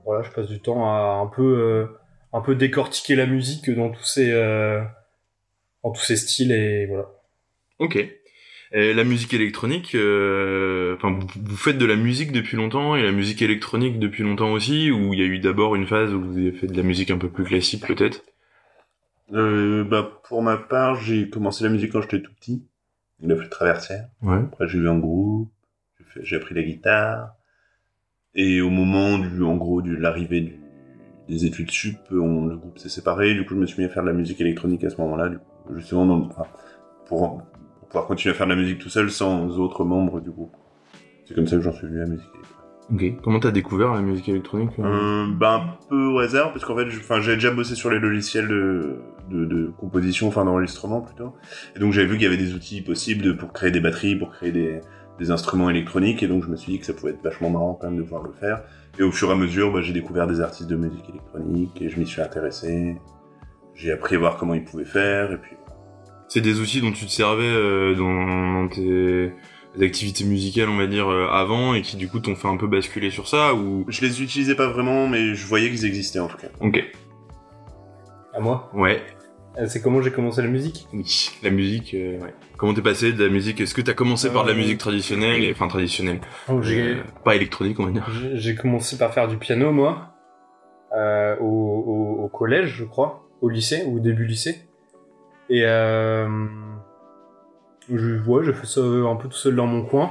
voilà, 0.05 0.23
je 0.23 0.31
passe 0.31 0.47
du 0.49 0.61
temps 0.61 0.85
à 0.87 1.21
un 1.23 1.27
peu 1.27 1.89
un 2.33 2.41
peu 2.41 2.55
décortiquer 2.55 3.17
la 3.17 3.27
musique 3.27 3.69
dans 3.75 3.91
tous 3.91 4.05
ces 4.05 4.33
dans 5.83 5.93
tous 5.93 6.03
ces 6.03 6.17
styles 6.17 6.53
et 6.53 6.87
voilà. 6.87 7.07
Ok. 7.79 7.97
Et 8.73 8.95
la 8.95 9.03
musique 9.03 9.35
électronique, 9.35 9.97
euh, 9.97 10.95
enfin, 10.95 11.11
vous, 11.11 11.27
vous 11.43 11.57
faites 11.57 11.79
de 11.79 11.87
la 11.87 11.97
musique 11.97 12.31
depuis 12.31 12.57
longtemps 12.57 12.95
et 12.95 13.03
la 13.03 13.11
musique 13.11 13.43
électronique 13.43 13.99
depuis 13.99 14.23
longtemps 14.23 14.53
aussi, 14.53 14.93
ou 14.93 15.13
il 15.13 15.19
y 15.19 15.23
a 15.23 15.27
eu 15.27 15.41
d'abord 15.41 15.75
une 15.75 15.89
phase 15.89 16.15
où 16.15 16.21
vous 16.21 16.39
avez 16.39 16.53
fait 16.53 16.69
de 16.69 16.77
la 16.77 16.85
musique 16.85 17.11
un 17.11 17.19
peu 17.19 17.29
plus 17.29 17.45
classique 17.45 17.85
peut-être? 17.85 18.23
Euh, 19.33 19.83
bah, 19.83 20.21
pour 20.29 20.43
ma 20.43 20.57
part, 20.57 21.01
j'ai 21.01 21.29
commencé 21.29 21.65
la 21.65 21.71
musique 21.71 21.93
quand 21.93 22.03
j'étais 22.03 22.23
tout 22.23 22.33
petit. 22.35 22.65
Il 23.23 23.31
a 23.33 23.37
fait 23.37 23.49
traversière. 23.49 24.07
Ouais. 24.23 24.39
Après, 24.39 24.69
j'ai 24.69 24.79
eu 24.79 24.89
un 24.89 24.99
groupe. 24.99 25.51
J'ai 26.23 26.37
appris 26.37 26.55
la 26.55 26.63
guitare. 26.63 27.35
Et 28.35 28.61
au 28.61 28.71
moment 28.71 29.19
du, 29.19 29.43
en 29.43 29.57
gros, 29.57 29.83
de 29.83 29.95
l'arrivée 29.95 30.59
des 31.29 31.45
études 31.45 31.71
sup, 31.71 31.99
on, 32.11 32.47
le 32.47 32.57
groupe 32.57 32.79
s'est 32.79 32.89
séparé. 32.89 33.35
Du 33.35 33.45
coup, 33.45 33.55
je 33.55 33.61
me 33.61 33.67
suis 33.67 33.83
mis 33.83 33.89
à 33.89 33.93
faire 33.93 34.03
de 34.03 34.09
la 34.09 34.15
musique 34.15 34.41
électronique 34.41 34.85
à 34.85 34.91
ce 34.91 34.97
moment-là. 35.01 35.29
du 35.29 35.39
coup, 35.39 35.50
Justement, 35.77 36.07
dans, 36.07 36.27
enfin, 36.27 36.45
pour, 37.07 37.43
pour 37.79 37.89
pouvoir 37.89 38.07
continuer 38.07 38.35
à 38.35 38.37
faire 38.37 38.47
de 38.47 38.53
la 38.53 38.59
musique 38.61 38.79
tout 38.79 38.89
seul 38.89 39.11
sans 39.11 39.59
autres 39.59 39.85
membres 39.85 40.21
du 40.21 40.31
groupe. 40.31 40.55
C'est 41.27 41.35
comme 41.35 41.47
ça 41.47 41.57
que 41.57 41.63
j'en 41.63 41.73
suis 41.73 41.87
venu 41.87 41.99
à 41.99 42.05
la 42.05 42.11
musique 42.11 42.27
électronique. 42.35 42.57
Ok. 42.93 43.23
Comment 43.23 43.39
t'as 43.39 43.53
découvert 43.53 43.95
la 43.95 44.01
musique 44.01 44.29
électronique 44.29 44.71
euh 44.81 44.85
Euh, 44.85 45.27
bah, 45.33 45.63
un 45.81 45.87
peu 45.89 46.07
au 46.07 46.19
hasard, 46.19 46.53
parce 46.53 46.65
qu'en 46.65 46.75
fait, 46.77 46.89
j'avais 47.21 47.37
déjà 47.37 47.53
bossé 47.53 47.77
sur 47.77 47.89
les 47.89 48.01
logiciels 48.01 48.49
de, 48.49 48.97
de, 49.31 49.45
de 49.45 49.67
composition, 49.79 50.27
enfin 50.27 50.45
d'enregistrement 50.45 51.01
plutôt. 51.01 51.35
Et 51.77 51.79
donc 51.79 51.93
j'avais 51.93 52.09
vu 52.09 52.15
qu'il 52.15 52.25
y 52.25 52.27
avait 52.27 52.37
des 52.37 52.53
outils 52.55 52.83
possibles 52.83 53.23
de- 53.23 53.33
pour 53.33 53.53
créer 53.53 53.71
des 53.71 53.79
batteries, 53.79 54.17
pour 54.17 54.31
créer 54.33 54.51
des, 54.51 54.81
des 55.21 55.31
instruments 55.31 55.71
électroniques, 55.71 56.21
et 56.25 56.27
donc 56.27 56.43
je 56.43 56.49
me 56.49 56.57
suis 56.57 56.73
dit 56.73 56.79
que 56.81 56.87
ça 56.87 56.93
pouvait 56.93 57.13
être 57.13 57.23
vachement 57.23 57.49
marrant 57.51 57.79
quand 57.81 57.87
même 57.89 57.97
de 57.99 58.03
pouvoir 58.03 58.25
le 58.25 58.33
faire. 58.33 58.63
Et 58.99 59.05
au 59.05 59.13
fur 59.13 59.29
et 59.29 59.33
à 59.33 59.37
mesure, 59.37 59.73
bah, 59.73 59.83
j'ai 59.83 59.93
découvert 59.93 60.27
des 60.27 60.41
artistes 60.41 60.69
de 60.69 60.75
musique 60.75 61.09
électronique, 61.11 61.81
et 61.81 61.91
je 61.91 62.01
m'y 62.01 62.07
suis 62.07 62.21
intéressé. 62.23 62.97
J'ai 63.75 63.93
appris 63.93 64.17
à 64.17 64.19
voir 64.19 64.37
comment 64.37 64.55
ils 64.55 64.65
pouvaient 64.65 64.85
faire, 64.85 65.31
et 65.31 65.37
puis 65.39 65.53
C'est 66.33 66.41
des 66.41 66.61
outils 66.61 66.81
dont 66.81 66.93
tu 66.93 67.07
te 67.07 67.11
servais 67.11 67.43
euh, 67.43 67.95
dans, 67.97 68.63
dans 68.63 68.69
tes 68.69 69.33
activités 69.83 70.25
musicales, 70.25 70.69
on 70.69 70.77
va 70.77 70.87
dire, 70.87 71.09
euh, 71.11 71.27
avant, 71.29 71.75
et 71.75 71.83
qui 71.83 71.97
du 71.97 72.09
coup 72.09 72.21
t'ont 72.21 72.37
fait 72.37 72.47
un 72.47 72.57
peu 72.57 72.69
basculer 72.69 73.11
sur 73.11 73.27
ça, 73.27 73.53
ou... 73.55 73.85
je 73.89 74.01
les 74.03 74.23
utilisais 74.23 74.55
pas 74.55 74.69
vraiment, 74.69 75.09
mais 75.09 75.35
je 75.35 75.45
voyais 75.47 75.69
qu'ils 75.71 75.85
existaient 75.87 76.21
en 76.21 76.29
tout 76.29 76.37
cas. 76.37 76.47
Ok. 76.61 76.85
À 78.33 78.39
moi? 78.39 78.71
Ouais. 78.75 79.03
Euh, 79.59 79.67
C'est 79.67 79.83
comment 79.83 80.01
j'ai 80.03 80.13
commencé 80.13 80.41
la 80.41 80.47
musique? 80.47 80.87
Oui. 80.93 81.31
La 81.43 81.51
musique, 81.51 81.95
euh, 81.95 82.21
ouais. 82.21 82.33
Comment 82.57 82.75
t'es 82.75 82.83
passé 82.83 83.13
de 83.13 83.25
la 83.25 83.29
musique? 83.31 83.61
Est-ce 83.61 83.75
que 83.75 83.81
t'as 83.81 83.95
commencé 83.95 84.31
par 84.31 84.45
de 84.45 84.51
la 84.51 84.55
Euh, 84.55 84.59
musique 84.59 84.79
traditionnelle, 84.79 85.43
et- 85.43 85.51
enfin 85.51 85.67
traditionnelle, 85.67 86.21
Oh, 86.49 86.63
J'ai 86.63 86.81
euh, 86.95 86.97
pas 87.25 87.35
électronique 87.35 87.81
on 87.81 87.87
va 87.87 87.91
dire 87.91 88.07
j'ai- 88.21 88.37
j'ai 88.37 88.55
commencé 88.55 88.97
par 88.97 89.13
faire 89.13 89.27
du 89.27 89.37
piano, 89.37 89.73
moi, 89.73 90.13
euh, 90.97 91.37
au, 91.41 91.45
au- 91.45 92.25
au 92.25 92.29
collège, 92.29 92.69
je 92.79 92.85
crois, 92.85 93.29
au 93.41 93.49
lycée, 93.49 93.83
ou 93.87 93.97
au 93.97 94.01
début 94.01 94.27
lycée. 94.27 94.67
Et 95.51 95.65
euh, 95.65 96.29
je, 97.93 98.23
ouais, 98.23 98.45
j'ai 98.45 98.53
fait 98.53 98.67
ça 98.67 98.81
un 98.81 99.17
peu 99.17 99.29
tout 99.29 99.37
seul 99.37 99.57
dans 99.57 99.67
mon 99.67 99.85
coin. 99.85 100.11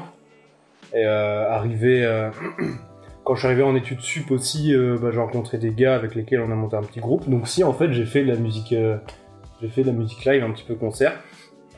Et 0.94 1.06
euh, 1.06 1.50
arrivé, 1.50 2.04
euh, 2.04 2.30
quand 3.24 3.36
je 3.36 3.40
suis 3.40 3.48
arrivé 3.48 3.64
en 3.64 3.74
études 3.76 4.02
sup 4.02 4.32
aussi, 4.32 4.76
bah, 5.02 5.10
j'ai 5.12 5.20
rencontré 5.20 5.58
des 5.58 5.72
gars 5.72 5.96
avec 5.96 6.14
lesquels 6.14 6.42
on 6.42 6.52
a 6.52 6.56
monté 6.56 6.76
un 6.76 6.84
petit 6.84 7.00
groupe. 7.00 7.30
Donc 7.30 7.48
si, 7.48 7.64
en 7.64 7.74
fait, 7.74 7.94
j'ai 7.94 8.06
fait 8.06 8.24
de 8.24 8.32
la 8.32 8.38
musique, 8.38 8.76
j'ai 9.62 9.68
fait 9.70 9.82
de 9.82 9.88
la 9.88 9.94
musique 9.94 10.26
live, 10.26 10.44
un 10.44 10.52
petit 10.52 10.66
peu 10.66 10.76
concert. 10.76 11.14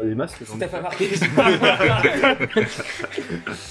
Pas 0.01 0.07
des 0.07 0.15
masques, 0.15 0.41
T'as 0.59 0.67
fait. 0.67 0.77
pas 0.77 0.81
marqué 0.81 1.09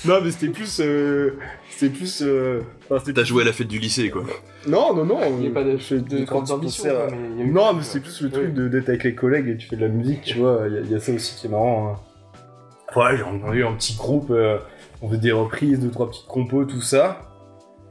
Non, 0.07 0.21
mais 0.23 0.31
c'était 0.31 0.53
plus, 0.53 0.81
euh, 0.81 1.37
c'était 1.71 1.93
plus. 1.93 2.23
euh, 2.23 2.61
T'as 2.89 3.25
joué 3.25 3.43
à 3.43 3.47
la 3.47 3.53
fête 3.53 3.67
du 3.69 3.79
lycée 3.79 4.11
quoi. 4.11 4.23
Non, 4.69 4.95
non, 4.95 5.05
non. 5.05 5.21
Il 5.39 5.43
n'y 5.43 5.47
a 5.49 5.51
pas 5.51 5.65
de, 5.65 5.73
de 5.99 6.25
grandes 6.25 6.51
ambitions. 6.51 6.85
mais 7.11 7.43
eu- 7.45 7.51
Non, 7.51 7.73
mais 7.75 7.83
c'est 7.83 8.01
plus 8.01 8.21
le 8.23 8.31
truc 8.31 8.45
Oui. 8.49 8.53
de- 8.53 8.69
d'être 8.69 8.89
avec 8.89 9.05
les 9.05 9.15
collègues 9.15 9.49
et 9.49 9.57
tu 9.57 9.67
fais 9.69 9.77
de 9.77 9.81
la 9.83 9.89
musique, 9.89 10.23
tu 10.23 10.39
vois. 10.39 10.63
Il 10.69 10.75
y, 10.75 10.79
a- 10.79 10.81
il 10.81 10.91
y 10.91 10.95
a 10.95 11.01
ça 11.01 11.13
aussi 11.13 11.35
qui 11.37 11.47
est 11.47 11.51
marrant. 11.51 11.95
hein. 12.95 13.01
Ouais, 13.01 13.17
j'ai 13.17 13.23
on 13.25 13.49
a 13.51 13.55
eu 13.55 13.65
un 13.65 13.73
petit 13.75 13.95
groupe, 13.97 14.31
euh, 14.31 14.59
on 15.03 15.09
faisait 15.09 15.21
des 15.21 15.33
reprises, 15.33 15.79
deux, 15.81 15.91
trois 15.91 16.09
petites 16.11 16.27
compos, 16.27 16.65
tout 16.65 16.81
ça. 16.81 17.21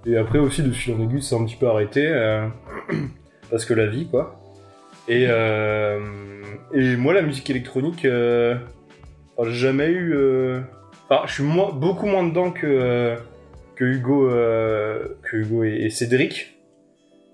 Et 0.05 0.17
après 0.17 0.39
aussi, 0.39 0.61
de 0.61 0.71
fil 0.71 0.93
en 0.95 1.01
aiguille, 1.01 1.21
c'est 1.23 1.35
un 1.35 1.43
petit 1.45 1.55
peu 1.57 1.67
arrêté. 1.67 2.05
euh, 2.07 2.47
parce 3.51 3.65
que 3.65 3.73
la 3.73 3.87
vie, 3.87 4.07
quoi. 4.07 4.38
Et, 5.09 5.25
euh, 5.27 5.99
et 6.71 6.95
moi, 6.95 7.13
la 7.15 7.23
musique 7.23 7.49
électronique, 7.49 8.05
euh, 8.05 8.55
j'ai 9.43 9.51
jamais 9.53 9.87
eu. 9.87 10.13
euh, 10.13 10.61
Enfin, 11.11 11.23
je 11.25 11.33
suis 11.33 11.43
moins, 11.43 11.71
beaucoup 11.71 12.05
moins 12.05 12.23
dedans 12.23 12.51
que, 12.51 13.15
que 13.75 13.83
Hugo, 13.83 14.29
que 14.29 15.37
Hugo 15.37 15.63
et, 15.63 15.89
Cédric. 15.89 16.55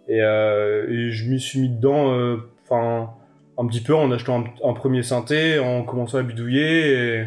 Et, 0.08 0.20
et 0.20 1.12
je 1.12 1.30
m'y 1.30 1.42
suis 1.42 1.60
mis 1.60 1.68
dedans, 1.68 2.38
enfin, 2.64 3.10
un 3.58 3.68
petit 3.68 3.82
peu 3.82 3.94
en 3.94 4.10
achetant 4.14 4.46
un, 4.64 4.74
premier 4.74 5.04
synthé, 5.04 5.60
en 5.60 5.84
commençant 5.84 6.20
à 6.20 6.24
bidouiller. 6.24 6.94
Et 6.94 7.26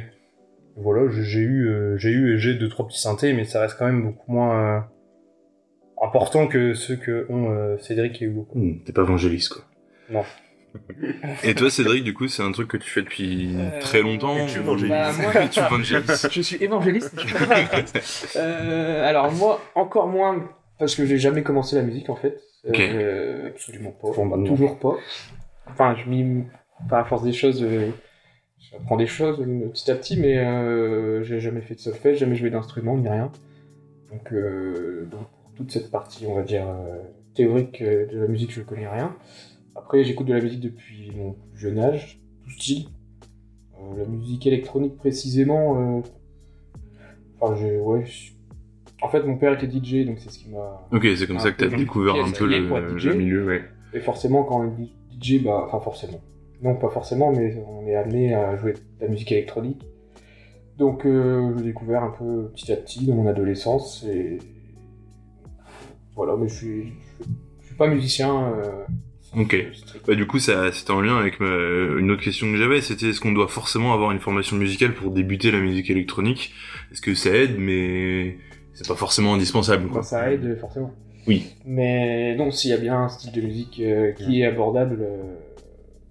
voilà, 0.77 1.11
j'ai 1.11 1.41
eu, 1.41 1.71
j'ai 1.99 2.09
eu 2.13 2.37
et 2.37 2.39
j'ai 2.39 2.55
deux 2.55 2.71
trois 2.71 2.87
petits 2.87 3.03
synthés, 3.03 3.35
mais 3.35 3.45
ça 3.45 3.61
reste 3.61 3.77
quand 3.79 3.85
même 3.85 4.03
beaucoup 4.03 4.33
moins 4.33 4.89
important 6.03 6.47
que 6.47 6.73
ceux 6.73 6.97
que 6.97 7.27
ont 7.29 7.77
Cédric 7.77 8.23
et 8.23 8.25
Hugo. 8.25 8.49
Hmm, 8.55 8.79
T'es 8.87 8.95
pas 8.95 9.03
évangéliste, 9.03 9.51
quoi. 9.53 9.65
Non. 10.11 10.23
Et 11.43 11.55
toi, 11.55 11.71
Cédric, 11.71 12.05
du 12.05 12.15
coup, 12.15 12.29
c'est 12.29 12.43
un 12.43 12.53
truc 12.53 12.69
que 12.69 12.77
tu 12.77 12.89
fais 12.89 13.03
depuis 13.03 13.57
Euh, 13.57 13.81
très 13.81 14.03
longtemps 14.03 14.37
et 14.37 14.47
tu 14.53 14.59
évangélises. 14.59 14.91
Bah, 14.91 15.13
moi, 15.13 15.49
tu 15.49 15.61
évangélises. 15.61 16.29
je 16.31 16.41
suis 16.43 16.63
évangéliste. 16.63 17.15
Euh, 18.37 19.09
alors 19.09 19.33
moi, 19.33 19.61
encore 19.75 20.09
moins, 20.09 20.49
parce 20.79 20.95
que 20.95 21.07
j'ai 21.07 21.19
jamais 21.19 21.43
commencé 21.43 21.75
la 21.77 21.83
musique 21.83 22.11
en 22.11 22.17
fait. 22.17 22.41
Euh, 22.69 23.49
absolument 23.49 23.93
pas. 23.93 24.09
Bon, 24.15 24.27
bah. 24.27 24.37
Toujours 24.47 24.79
pas. 24.79 24.97
Enfin, 25.69 25.97
je 25.97 26.09
m'y... 26.09 26.45
Par 26.89 26.99
la 26.99 27.05
force 27.05 27.25
des 27.25 27.33
choses, 27.33 27.65
j'apprends 28.71 28.97
des 28.97 29.07
choses 29.07 29.39
petit 29.73 29.91
à 29.91 29.95
petit, 29.95 30.19
mais 30.19 30.37
euh, 30.39 31.23
j'ai 31.23 31.41
jamais 31.41 31.61
fait 31.61 31.75
de 31.75 31.81
solfège, 31.81 32.19
jamais 32.19 32.37
joué 32.37 32.51
d'instrument, 32.51 32.97
ni 32.97 33.09
rien. 33.09 33.33
Donc, 34.11 34.33
euh, 34.33 35.07
donc, 35.11 35.27
toute 35.57 35.71
cette 35.71 35.91
partie, 35.91 36.27
on 36.27 36.35
va 36.35 36.43
dire, 36.43 36.67
euh, 36.69 36.99
théorique 37.35 37.83
de 37.83 38.19
la 38.19 38.27
musique, 38.29 38.53
je 38.53 38.61
connais 38.63 38.89
rien. 38.89 39.15
Après, 39.79 40.05
j'écoute 40.05 40.27
de 40.27 40.35
la 40.35 40.41
musique 40.41 40.61
depuis 40.61 41.11
mon 41.17 41.33
plus 41.33 41.61
jeune 41.61 41.79
âge, 41.79 42.21
tout 42.45 42.51
style. 42.51 42.89
Euh, 43.81 43.97
la 43.99 44.05
musique 44.05 44.47
électronique 44.47 44.97
précisément, 44.97 45.99
euh, 45.99 46.01
Enfin, 47.41 47.55
j'ai, 47.55 47.79
ouais, 47.79 48.05
je- 48.05 48.33
en 49.01 49.09
fait, 49.09 49.23
mon 49.23 49.37
père 49.37 49.53
était 49.53 49.69
DJ, 49.71 50.05
donc 50.05 50.19
c'est 50.19 50.29
ce 50.29 50.41
qui 50.41 50.49
m'a. 50.51 50.89
Ok, 50.91 51.07
c'est 51.17 51.29
comme 51.29 51.39
ça 51.39 51.53
que 51.53 51.65
t'as 51.65 51.77
découvert 51.77 52.17
un 52.17 52.33
peu 52.33 52.47
le, 52.47 52.99
DJ. 52.99 53.05
le 53.07 53.15
milieu, 53.15 53.47
ouais. 53.47 53.63
Et 53.95 54.01
forcément, 54.01 54.43
quand 54.43 54.61
on 54.61 54.65
est 54.67 54.89
DJ, 55.21 55.45
bah, 55.45 55.63
enfin, 55.67 55.79
forcément. 55.79 56.21
Non, 56.63 56.75
pas 56.75 56.89
forcément, 56.89 57.31
mais 57.31 57.57
on 57.69 57.87
est 57.87 57.95
amené 57.95 58.35
à 58.35 58.57
jouer 58.57 58.73
de 58.73 58.79
la 59.01 59.07
musique 59.07 59.31
électronique. 59.31 59.81
Donc, 60.79 61.07
euh, 61.07 61.55
j'ai 61.59 61.65
découvert 61.67 62.03
un 62.03 62.11
peu 62.11 62.51
petit 62.57 62.73
à 62.73 62.77
petit 62.77 63.07
dans 63.07 63.15
mon 63.15 63.29
adolescence, 63.29 64.05
et. 64.05 64.39
Voilà, 66.17 66.37
mais 66.37 66.49
je 66.49 66.55
suis, 66.55 66.83
je 66.87 66.89
suis, 67.25 67.35
je 67.61 67.67
suis 67.67 67.77
pas 67.77 67.87
musicien. 67.87 68.53
euh, 68.53 68.85
Ok. 69.37 69.57
Bah, 70.07 70.15
du 70.15 70.27
coup, 70.27 70.39
ça, 70.39 70.73
c'était 70.73 70.91
en 70.91 71.01
lien 71.01 71.17
avec 71.19 71.39
ma- 71.41 71.99
une 71.99 72.11
autre 72.11 72.23
question 72.23 72.51
que 72.51 72.57
j'avais, 72.57 72.81
c'était 72.81 73.11
est-ce 73.11 73.21
qu'on 73.21 73.33
doit 73.33 73.49
forcément 73.49 73.93
avoir 73.93 74.11
une 74.11 74.21
formation 74.21 74.57
musicale 74.57 74.95
pour 74.95 75.11
débuter 75.11 75.51
la 75.51 75.61
musique 75.61 75.91
électronique? 75.91 76.53
Est-ce 76.93 77.03
que 77.03 77.15
ça 77.15 77.31
aide, 77.31 77.57
mais 77.59 78.39
c'est 78.73 78.89
pas 78.89 78.95
forcément 78.95 79.35
indispensable, 79.35 79.85
Bah, 79.85 79.91
quoi. 79.93 80.03
ça 80.03 80.33
aide, 80.33 80.57
forcément. 80.59 80.93
Oui. 81.27 81.47
Mais 81.67 82.35
non, 82.37 82.51
s'il 82.51 82.71
y 82.71 82.75
a 82.75 82.79
bien 82.79 83.03
un 83.03 83.09
style 83.09 83.33
de 83.33 83.41
musique 83.43 83.81
euh, 83.81 84.13
qui 84.13 84.41
est 84.41 84.47
abordable 84.47 84.99
euh, 85.03 85.35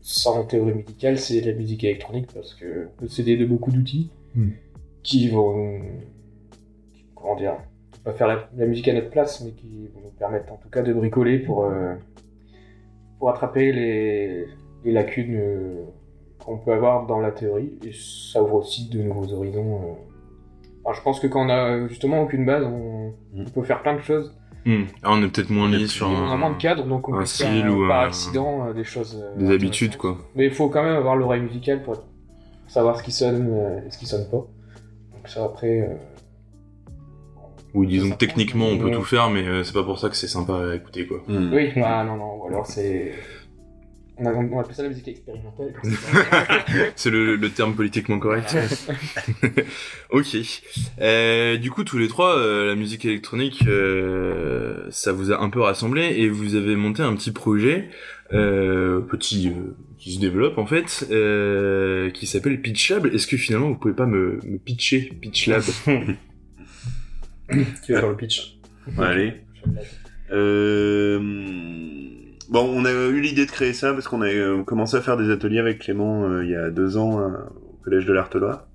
sans 0.01 0.45
théorie 0.45 0.75
musicale, 0.75 1.17
c'est 1.17 1.41
la 1.41 1.53
musique 1.53 1.83
électronique 1.83 2.27
parce 2.33 2.53
que 2.53 2.87
on 2.97 3.01
peut 3.01 3.07
s'aider 3.07 3.35
de 3.35 3.45
beaucoup 3.45 3.71
d'outils 3.71 4.11
Hmm. 4.35 4.49
qui 5.01 5.27
vont. 5.29 5.81
Comment 7.15 7.35
dire 7.35 7.55
Pas 8.03 8.13
faire 8.13 8.27
la, 8.27 8.47
la 8.55 8.65
musique 8.67 8.87
à 8.89 8.93
notre 8.93 9.09
place, 9.09 9.41
mais 9.43 9.51
qui 9.51 9.87
vont 9.95 10.01
nous 10.03 10.11
permettre 10.19 10.53
en 10.53 10.57
tout 10.57 10.69
cas 10.69 10.83
de 10.83 10.93
bricoler 10.93 11.39
pour, 11.39 11.63
euh, 11.65 11.95
pour 13.19 13.29
attraper 13.29 13.71
les, 13.71 14.45
les 14.83 14.91
lacunes 14.91 15.35
euh, 15.35 15.83
qu'on 16.43 16.57
peut 16.57 16.71
avoir 16.73 17.05
dans 17.05 17.19
la 17.19 17.31
théorie. 17.31 17.73
Et 17.85 17.91
ça 17.93 18.41
ouvre 18.43 18.55
aussi 18.55 18.89
de 18.89 19.01
nouveaux 19.01 19.31
horizons. 19.33 19.81
euh. 19.83 20.93
Je 20.93 21.01
pense 21.01 21.19
que 21.19 21.27
quand 21.27 21.45
on 21.45 21.49
a 21.49 21.87
justement 21.87 22.21
aucune 22.21 22.45
base, 22.45 22.63
on, 22.63 23.13
on 23.35 23.43
peut 23.45 23.63
faire 23.63 23.81
plein 23.81 23.95
de 23.95 24.01
choses. 24.01 24.33
Hmm. 24.65 24.83
Ah, 25.03 25.09
on 25.11 25.21
est 25.23 25.27
peut-être 25.27 25.49
moins 25.49 25.69
lié 25.69 25.87
sur 25.87 26.07
On 26.09 26.15
a 26.15 26.33
un, 26.33 26.37
moins 26.37 26.51
de 26.51 26.57
cadre, 26.57 26.85
donc 26.85 27.07
on 27.09 27.13
un 27.13 27.19
peut 27.19 27.25
faire 27.25 27.65
euh, 27.65 27.69
ou 27.69 27.87
par 27.87 28.01
un- 28.03 28.07
accident 28.07 28.67
euh, 28.67 28.73
des 28.73 28.83
choses. 28.83 29.21
des 29.37 29.49
habitudes, 29.51 29.97
quoi. 29.97 30.17
Mais 30.35 30.45
il 30.45 30.51
faut 30.51 30.69
quand 30.69 30.83
même 30.83 30.95
avoir 30.95 31.15
l'oreille 31.15 31.41
musicale 31.41 31.83
pour, 31.83 32.03
savoir 32.67 32.97
ce 32.97 33.03
qui 33.03 33.11
sonne 33.11 33.83
et 33.85 33.89
ce 33.91 33.97
qui 33.97 34.05
sonne 34.05 34.29
pas. 34.29 34.37
Donc 35.13 35.25
ça 35.27 35.45
après. 35.45 35.97
Oui, 37.73 37.87
disons 37.87 38.11
techniquement, 38.11 38.67
on 38.67 38.77
peut 38.77 38.91
tout 38.91 39.03
faire, 39.03 39.29
mais 39.29 39.45
euh, 39.47 39.63
c'est 39.63 39.73
pas 39.73 39.83
pour 39.83 39.99
ça 39.99 40.09
que 40.09 40.15
c'est 40.15 40.27
sympa 40.27 40.71
à 40.71 40.75
écouter, 40.75 41.05
quoi. 41.05 41.23
Hmm. 41.27 41.53
Oui, 41.53 41.71
ah 41.83 42.03
non, 42.03 42.15
non, 42.17 42.35
ou 42.41 42.47
alors 42.47 42.65
c'est. 42.65 43.13
On, 44.19 44.25
a, 44.25 44.33
on 44.33 44.59
appelle 44.59 44.73
ça 44.75 44.81
la 44.81 44.89
musique 44.89 45.09
expérimentale. 45.09 45.75
C'est 46.95 47.11
le, 47.11 47.35
le 47.35 47.49
terme 47.51 47.75
politiquement 47.75 48.17
correct. 48.17 48.57
ok. 50.09 50.37
Euh, 51.01 51.57
du 51.57 51.69
coup, 51.69 51.83
tous 51.83 51.99
les 51.99 52.07
trois, 52.07 52.35
euh, 52.35 52.65
la 52.65 52.73
musique 52.73 53.05
électronique, 53.05 53.63
euh, 53.67 54.87
ça 54.89 55.11
vous 55.11 55.31
a 55.31 55.39
un 55.39 55.51
peu 55.51 55.61
rassemblé 55.61 56.15
et 56.17 56.29
vous 56.29 56.55
avez 56.55 56.75
monté 56.75 57.03
un 57.03 57.15
petit 57.15 57.29
projet, 57.31 57.89
euh, 58.33 59.01
petit, 59.01 59.49
euh, 59.49 59.75
qui 59.99 60.15
se 60.15 60.19
développe 60.19 60.57
en 60.57 60.65
fait, 60.65 61.07
euh, 61.11 62.09
qui 62.09 62.25
s'appelle 62.25 62.59
Pitch 62.59 62.89
Lab. 62.89 63.05
Est-ce 63.05 63.27
que 63.27 63.37
finalement, 63.37 63.67
vous 63.69 63.75
pouvez 63.77 63.93
pas 63.93 64.07
me, 64.07 64.39
me 64.43 64.57
pitcher 64.57 65.11
Pitch 65.21 65.45
Lab 65.45 65.61
Qui 67.83 67.91
va 67.93 67.99
faire 67.99 68.09
le 68.09 68.17
pitch 68.17 68.57
allez. 68.97 69.33
Euh... 70.31 71.19
Bon, 72.49 72.63
on 72.63 72.85
a 72.85 72.91
eu 72.91 73.19
l'idée 73.19 73.45
de 73.45 73.51
créer 73.51 73.73
ça 73.73 73.93
parce 73.93 74.07
qu'on 74.07 74.21
a 74.21 74.27
euh, 74.27 74.63
commencé 74.63 74.95
à 74.95 75.01
faire 75.01 75.17
des 75.17 75.29
ateliers 75.29 75.59
avec 75.59 75.79
Clément 75.79 76.23
euh, 76.23 76.45
il 76.45 76.51
y 76.51 76.55
a 76.55 76.69
deux 76.69 76.97
ans 76.97 77.19
au 77.19 77.83
collège 77.83 78.05
de 78.05 78.13
l'Artelois. 78.13 78.67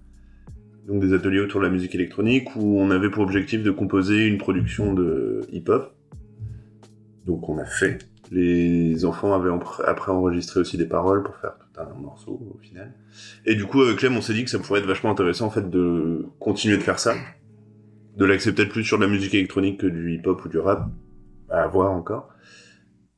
Donc 0.86 1.00
des 1.00 1.14
ateliers 1.14 1.40
autour 1.40 1.60
de 1.60 1.66
la 1.66 1.72
musique 1.72 1.94
électronique 1.94 2.54
où 2.56 2.80
on 2.80 2.90
avait 2.90 3.08
pour 3.08 3.22
objectif 3.22 3.62
de 3.62 3.70
composer 3.70 4.26
une 4.26 4.38
production 4.38 4.92
de 4.92 5.40
hip-hop. 5.52 5.94
Donc 7.26 7.48
on 7.48 7.58
a 7.58 7.64
fait. 7.64 8.06
Les 8.30 9.04
enfants 9.04 9.34
avaient 9.34 9.50
après 9.84 10.12
enregistré 10.12 10.60
aussi 10.60 10.76
des 10.78 10.86
paroles 10.86 11.22
pour 11.22 11.36
faire 11.36 11.54
tout 11.58 11.80
un 11.80 12.00
morceau 12.00 12.40
au 12.54 12.58
final. 12.58 12.92
Et 13.46 13.54
du 13.54 13.64
coup 13.64 13.80
avec 13.82 13.96
Clem 13.96 14.16
on 14.16 14.22
s'est 14.22 14.34
dit 14.34 14.44
que 14.44 14.50
ça 14.50 14.58
pourrait 14.58 14.80
être 14.80 14.86
vachement 14.86 15.10
intéressant 15.10 15.46
en 15.46 15.50
fait 15.50 15.70
de 15.70 16.26
continuer 16.40 16.76
de 16.76 16.82
faire 16.82 16.98
ça. 16.98 17.14
De 18.16 18.24
l'axer 18.24 18.54
peut-être 18.54 18.70
plus 18.70 18.84
sur 18.84 18.98
de 18.98 19.04
la 19.04 19.10
musique 19.10 19.34
électronique 19.34 19.80
que 19.80 19.86
du 19.86 20.14
hip-hop 20.14 20.44
ou 20.44 20.48
du 20.48 20.58
rap. 20.58 20.88
À 21.48 21.66
voir 21.66 21.92
encore. 21.92 22.30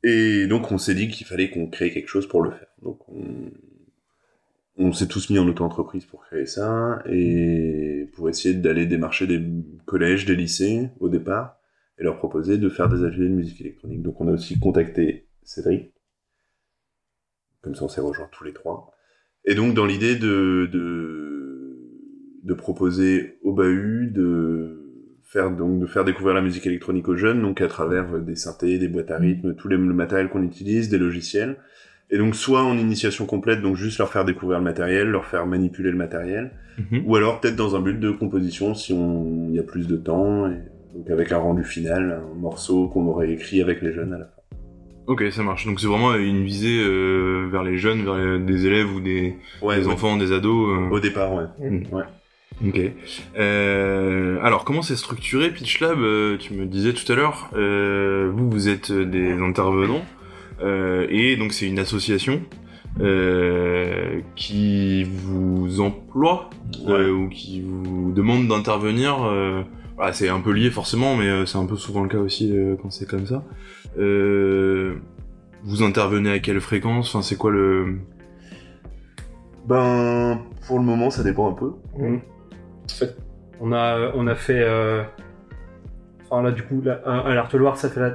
Et 0.03 0.47
donc 0.47 0.71
on 0.71 0.79
s'est 0.79 0.95
dit 0.95 1.09
qu'il 1.09 1.27
fallait 1.27 1.51
qu'on 1.51 1.69
crée 1.69 1.91
quelque 1.91 2.09
chose 2.09 2.29
pour 2.29 2.43
le 2.43 2.51
faire. 2.51 2.69
Donc 2.83 3.09
on, 3.09 3.51
on 4.77 4.93
s'est 4.93 5.07
tous 5.09 5.31
mis 5.31 5.39
en 5.39 5.49
auto-entreprise 5.49 6.05
pour 6.05 6.25
créer 6.25 6.47
ça 6.47 7.03
et 7.07 8.11
pour 8.15 8.29
essayer 8.29 8.55
d'aller 8.55 8.87
démarcher 8.87 9.27
des 9.27 9.41
collèges, 9.87 10.27
des 10.27 10.37
lycées 10.37 10.91
au 11.01 11.09
départ 11.09 11.59
et 11.99 12.03
leur 12.03 12.19
proposer 12.19 12.59
de 12.59 12.69
faire 12.69 12.89
des 12.89 13.05
ateliers 13.05 13.29
de 13.29 13.35
musique 13.35 13.61
électronique. 13.61 14.03
Donc 14.03 14.21
on 14.21 14.29
a 14.29 14.33
aussi 14.33 14.59
contacté 14.59 15.29
Cédric. 15.43 15.93
Comme 17.63 17.75
ça 17.75 17.85
on 17.85 17.89
s'est 17.89 18.01
rejoints 18.01 18.29
tous 18.31 18.45
les 18.45 18.53
trois. 18.53 18.93
Et 19.45 19.55
donc 19.55 19.75
dans 19.75 19.87
l'idée 19.87 20.17
de, 20.17 20.69
de, 20.73 21.79
de 22.43 22.55
proposer 22.55 23.39
au 23.43 23.53
bahut 23.53 24.11
de 24.11 24.84
faire 25.35 25.51
donc 25.51 25.81
de 25.81 25.87
faire 25.87 26.05
découvrir 26.05 26.35
la 26.35 26.41
musique 26.41 26.65
électronique 26.67 27.09
aux 27.09 27.17
jeunes 27.17 27.43
donc 27.43 27.61
à 27.61 27.67
travers 27.67 28.07
euh, 28.15 28.21
des 28.21 28.37
synthés, 28.37 28.79
des 28.79 28.89
boîtes 28.89 29.11
à 29.11 29.19
rythme, 29.19 29.55
tout 29.55 29.69
les- 29.69 29.77
le 29.77 29.93
matériel 29.93 30.29
qu'on 30.31 30.43
utilise, 30.45 30.89
des 30.89 30.97
logiciels. 30.99 31.57
Et 32.11 32.19
donc 32.19 32.35
soit 32.37 32.63
en 32.63 32.77
initiation 32.79 33.27
complète, 33.27 33.61
donc 33.61 33.77
juste 33.77 33.99
leur 33.99 34.11
faire 34.13 34.25
découvrir 34.25 34.59
le 34.59 34.65
matériel, 34.65 35.09
leur 35.09 35.25
faire 35.27 35.47
manipuler 35.47 35.91
le 35.91 35.97
matériel, 35.97 36.53
Mhm. 36.79 37.03
ou 37.07 37.17
alors 37.17 37.41
peut-être 37.41 37.57
dans 37.57 37.75
un 37.77 37.81
but 37.81 37.99
de 37.99 38.11
composition 38.13 38.75
si 38.75 38.93
on 38.93 39.49
il 39.51 39.57
y 39.57 39.59
a 39.59 39.63
plus 39.65 39.89
de 39.89 39.97
temps, 39.97 40.47
et 40.49 40.57
donc 40.95 41.11
avec 41.11 41.33
un 41.33 41.39
rendu 41.39 41.65
final, 41.65 42.21
un 42.23 42.39
morceau 42.39 42.89
qu'on 42.89 43.07
aurait 43.09 43.31
écrit 43.33 43.61
avec 43.61 43.83
les 43.83 43.93
jeunes 43.93 44.13
à 44.13 44.19
la 44.19 44.25
fin. 44.27 44.31
Ok, 45.07 45.25
ça 45.33 45.43
marche. 45.43 45.67
Donc 45.67 45.81
c'est 45.81 45.87
vraiment 45.87 46.15
une 46.15 46.45
visée 46.45 46.79
euh, 46.81 47.49
vers 47.51 47.63
les 47.65 47.77
jeunes, 47.77 48.05
vers 48.05 48.17
les- 48.17 48.39
des 48.39 48.67
élèves 48.67 48.95
ou 48.95 49.01
des, 49.01 49.35
Ouais, 49.63 49.79
des 49.81 49.87
ouais. 49.87 49.93
enfants, 49.93 50.17
des 50.17 50.31
ados. 50.33 50.69
euh. 50.79 50.91
Au 50.91 51.01
départ, 51.01 51.35
ouais. 51.35 51.45
Mm. 51.71 51.83
Ouais. 51.95 52.05
Ok. 52.67 52.81
Euh, 53.37 54.39
alors, 54.43 54.65
comment 54.65 54.83
c'est 54.83 54.97
structuré 54.97 55.51
Pitch 55.51 55.81
Lab 55.81 55.99
euh, 55.99 56.37
Tu 56.37 56.55
me 56.55 56.67
disais 56.67 56.93
tout 56.93 57.11
à 57.11 57.17
l'heure, 57.17 57.51
euh, 57.55 58.31
vous, 58.33 58.49
vous 58.51 58.69
êtes 58.69 58.93
des 58.93 59.33
intervenants, 59.33 60.05
euh, 60.63 61.07
et 61.11 61.37
donc 61.37 61.53
c'est 61.53 61.67
une 61.67 61.79
association 61.79 62.43
euh, 63.01 64.21
qui 64.37 65.03
vous 65.05 65.81
emploie 65.81 66.49
euh, 66.87 67.11
ou 67.11 67.29
qui 67.29 67.61
vous 67.61 68.13
demande 68.13 68.47
d'intervenir. 68.47 69.25
Euh, 69.25 69.63
voilà, 69.97 70.13
c'est 70.13 70.29
un 70.29 70.41
peu 70.41 70.53
lié 70.53 70.71
forcément, 70.71 71.17
mais 71.17 71.29
euh, 71.29 71.47
c'est 71.47 71.59
un 71.59 71.67
peu 71.67 71.77
souvent 71.77 72.03
le 72.03 72.09
cas 72.09 72.19
aussi 72.19 72.57
euh, 72.57 72.77
quand 72.81 72.91
c'est 72.91 73.09
comme 73.09 73.27
ça. 73.27 73.45
Euh, 73.99 74.95
vous 75.65 75.83
intervenez 75.83 76.31
à 76.31 76.39
quelle 76.39 76.61
fréquence? 76.61 77.15
Enfin, 77.15 77.23
c'est 77.23 77.37
quoi 77.37 77.51
le 77.51 77.99
Ben, 79.67 80.41
pour 80.67 80.79
le 80.79 80.85
moment, 80.85 81.11
ça 81.11 81.23
dépend 81.23 81.51
un 81.51 81.55
peu. 81.55 81.73
On 83.61 83.73
a, 83.73 84.13
on 84.15 84.27
a 84.27 84.35
fait. 84.35 84.61
euh, 84.61 85.03
Enfin 86.29 86.43
là, 86.43 86.51
du 86.51 86.63
coup, 86.63 86.81
là, 86.83 87.01
à 87.05 87.19
à 87.21 87.35
l'Arteloir, 87.35 87.77
ça 87.77 87.89
fait 87.91 88.01
la 88.01 88.15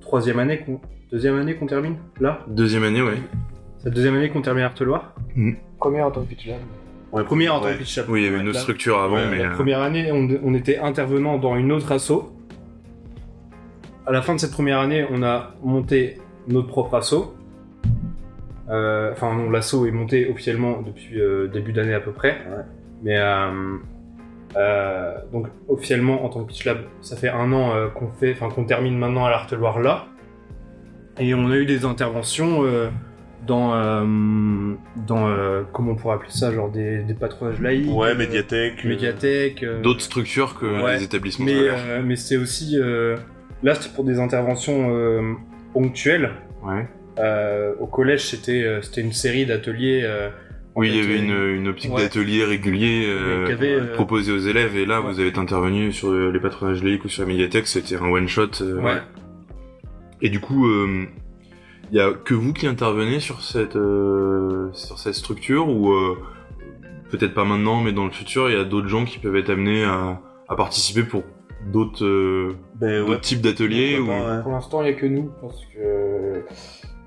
troisième 0.00 0.38
année 0.38 0.58
qu'on. 0.58 0.80
Deuxième 1.12 1.36
année 1.38 1.54
qu'on 1.54 1.66
termine 1.66 1.96
Là? 2.20 2.40
Deuxième 2.48 2.82
année, 2.82 3.00
ouais. 3.00 3.14
C'est 3.78 3.88
la 3.90 3.94
deuxième 3.94 4.16
année 4.16 4.28
qu'on 4.28 4.42
termine 4.42 4.62
l'Arteloir 4.64 5.14
Première 5.78 6.06
en 6.06 6.10
tant 6.10 6.22
que 6.22 6.26
pitch 6.28 6.46
lab. 6.48 6.58
Ouais, 7.12 7.22
Première 7.24 7.54
en 7.54 7.60
tant 7.60 7.68
que 7.68 7.78
pitch 7.78 7.96
lab. 7.96 8.06
Oui, 8.08 8.22
il 8.22 8.24
y 8.24 8.28
avait 8.28 8.40
une 8.40 8.48
autre 8.48 8.58
structure 8.58 8.98
avant, 9.00 9.14
Ouais, 9.14 9.30
mais 9.30 9.38
La 9.38 9.50
euh, 9.50 9.54
première 9.54 9.80
année, 9.82 10.10
on, 10.12 10.28
on 10.44 10.52
était 10.54 10.78
intervenant 10.78 11.38
dans 11.38 11.54
une 11.56 11.70
autre 11.70 11.92
asso. 11.92 12.32
À 14.06 14.12
la 14.12 14.20
fin 14.22 14.34
de 14.34 14.40
cette 14.40 14.50
première 14.52 14.80
année, 14.80 15.06
on 15.10 15.22
a 15.22 15.54
monté 15.62 16.18
notre 16.48 16.68
propre 16.68 16.94
asso. 16.96 17.34
Euh, 18.68 19.12
Enfin, 19.12 19.34
non, 19.34 19.48
l'assaut 19.50 19.86
est 19.86 19.92
monté 19.92 20.28
officiellement 20.28 20.82
depuis 20.82 21.20
euh, 21.20 21.46
début 21.48 21.72
d'année 21.72 21.94
à 21.94 22.00
peu 22.00 22.10
près. 22.12 22.30
Ouais. 22.48 22.64
Mais 23.04 23.16
euh, 23.18 23.76
euh, 24.56 25.14
donc 25.32 25.48
officiellement 25.68 26.24
en 26.24 26.28
tant 26.28 26.42
que 26.44 26.48
Pitch 26.48 26.64
Lab, 26.64 26.78
ça 27.00 27.16
fait 27.16 27.28
un 27.28 27.52
an 27.52 27.74
euh, 27.74 27.88
qu'on 27.88 28.08
fait, 28.08 28.32
enfin 28.32 28.48
qu'on 28.48 28.64
termine 28.64 28.96
maintenant 28.96 29.24
à 29.24 29.30
l'Arte 29.30 29.52
Loire 29.52 29.80
là. 29.80 30.06
Et 31.18 31.34
on 31.34 31.50
a 31.50 31.56
eu 31.56 31.64
des 31.66 31.84
interventions 31.86 32.64
euh, 32.64 32.88
dans, 33.46 33.74
euh, 33.74 34.74
dans 35.06 35.28
euh, 35.28 35.62
comment 35.72 35.92
on 35.92 35.94
pourrait 35.96 36.16
appeler 36.16 36.30
ça, 36.30 36.52
genre 36.52 36.70
des, 36.70 36.98
des 36.98 37.14
patronages 37.14 37.60
laïcs. 37.60 37.90
Ouais, 37.90 38.14
médiathèque. 38.14 38.84
euh, 38.84 38.88
médiathèque. 38.88 39.62
euh, 39.62 39.80
D'autres 39.82 40.02
structures 40.02 40.58
que 40.58 40.66
Ouais. 40.82 40.96
les 40.98 41.04
établissements 41.04 41.46
mais, 41.46 41.54
scolaires. 41.54 41.78
euh, 41.88 42.02
mais 42.04 42.16
c'est 42.16 42.36
aussi 42.36 42.78
euh, 42.78 43.16
là 43.62 43.74
c'était 43.74 43.94
pour 43.94 44.04
des 44.04 44.18
interventions 44.20 44.88
euh, 44.94 45.32
ponctuelles. 45.72 46.30
Ouais. 46.62 46.86
Euh, 47.18 47.72
au 47.80 47.86
collège 47.86 48.26
c'était 48.26 48.62
euh, 48.62 48.82
c'était 48.82 49.00
une 49.00 49.12
série 49.12 49.46
d'ateliers. 49.46 50.02
Euh, 50.76 50.80
Oui, 50.80 50.88
il 50.90 50.96
y 50.96 51.00
avait 51.00 51.18
euh, 51.30 51.54
une, 51.54 51.60
une 51.62 51.68
optique 51.68 51.92
ouais. 51.94 52.02
d'atelier 52.02 52.44
régulier 52.44 53.04
euh, 53.06 53.52
avait, 53.52 53.74
euh, 53.74 53.94
proposée 53.94 54.32
aux 54.32 54.38
élèves, 54.38 54.76
et 54.76 54.84
là, 54.86 55.00
ouais. 55.00 55.12
vous 55.12 55.20
avez 55.20 55.36
intervenu 55.36 55.92
sur 55.92 56.10
euh, 56.10 56.30
les 56.30 56.40
patronages 56.40 56.82
laïcs 56.82 57.04
ou 57.04 57.08
sur 57.08 57.22
la 57.22 57.28
médiathèque, 57.28 57.66
c'était 57.66 57.96
un 57.96 58.08
one-shot. 58.10 58.62
euh, 58.62 58.80
ouais. 58.82 59.00
Et 60.22 60.28
du 60.28 60.40
coup, 60.40 60.66
il 60.68 61.96
y 61.96 62.00
a 62.00 62.12
que 62.12 62.34
vous 62.34 62.52
qui 62.52 62.66
intervenez 62.66 63.20
sur 63.20 63.42
cette, 63.42 63.76
euh, 63.76 64.70
sur 64.72 64.98
cette 64.98 65.14
structure, 65.14 65.68
ou 65.68 65.92
euh, 65.92 66.16
peut-être 67.10 67.34
pas 67.34 67.44
maintenant, 67.44 67.82
mais 67.82 67.92
dans 67.92 68.04
le 68.06 68.10
futur, 68.10 68.48
il 68.48 68.56
y 68.56 68.60
a 68.60 68.64
d'autres 68.64 68.88
gens 68.88 69.04
qui 69.04 69.18
peuvent 69.18 69.36
être 69.36 69.50
amenés 69.50 69.84
à, 69.84 70.20
à 70.48 70.56
participer 70.56 71.02
pour 71.02 71.22
d'autres 71.70 72.04
euh, 72.04 72.56
Ben 72.80 73.00
d'autres 73.00 73.12
ouais. 73.12 73.20
types 73.20 73.40
d'ateliers 73.40 73.98
ou... 73.98 74.06
Pour 74.42 74.52
l'instant, 74.52 74.82
il 74.82 74.84
n'y 74.84 74.90
a 74.90 74.94
que 74.94 75.06
nous, 75.06 75.30
parce 75.40 75.60
que 75.66 76.44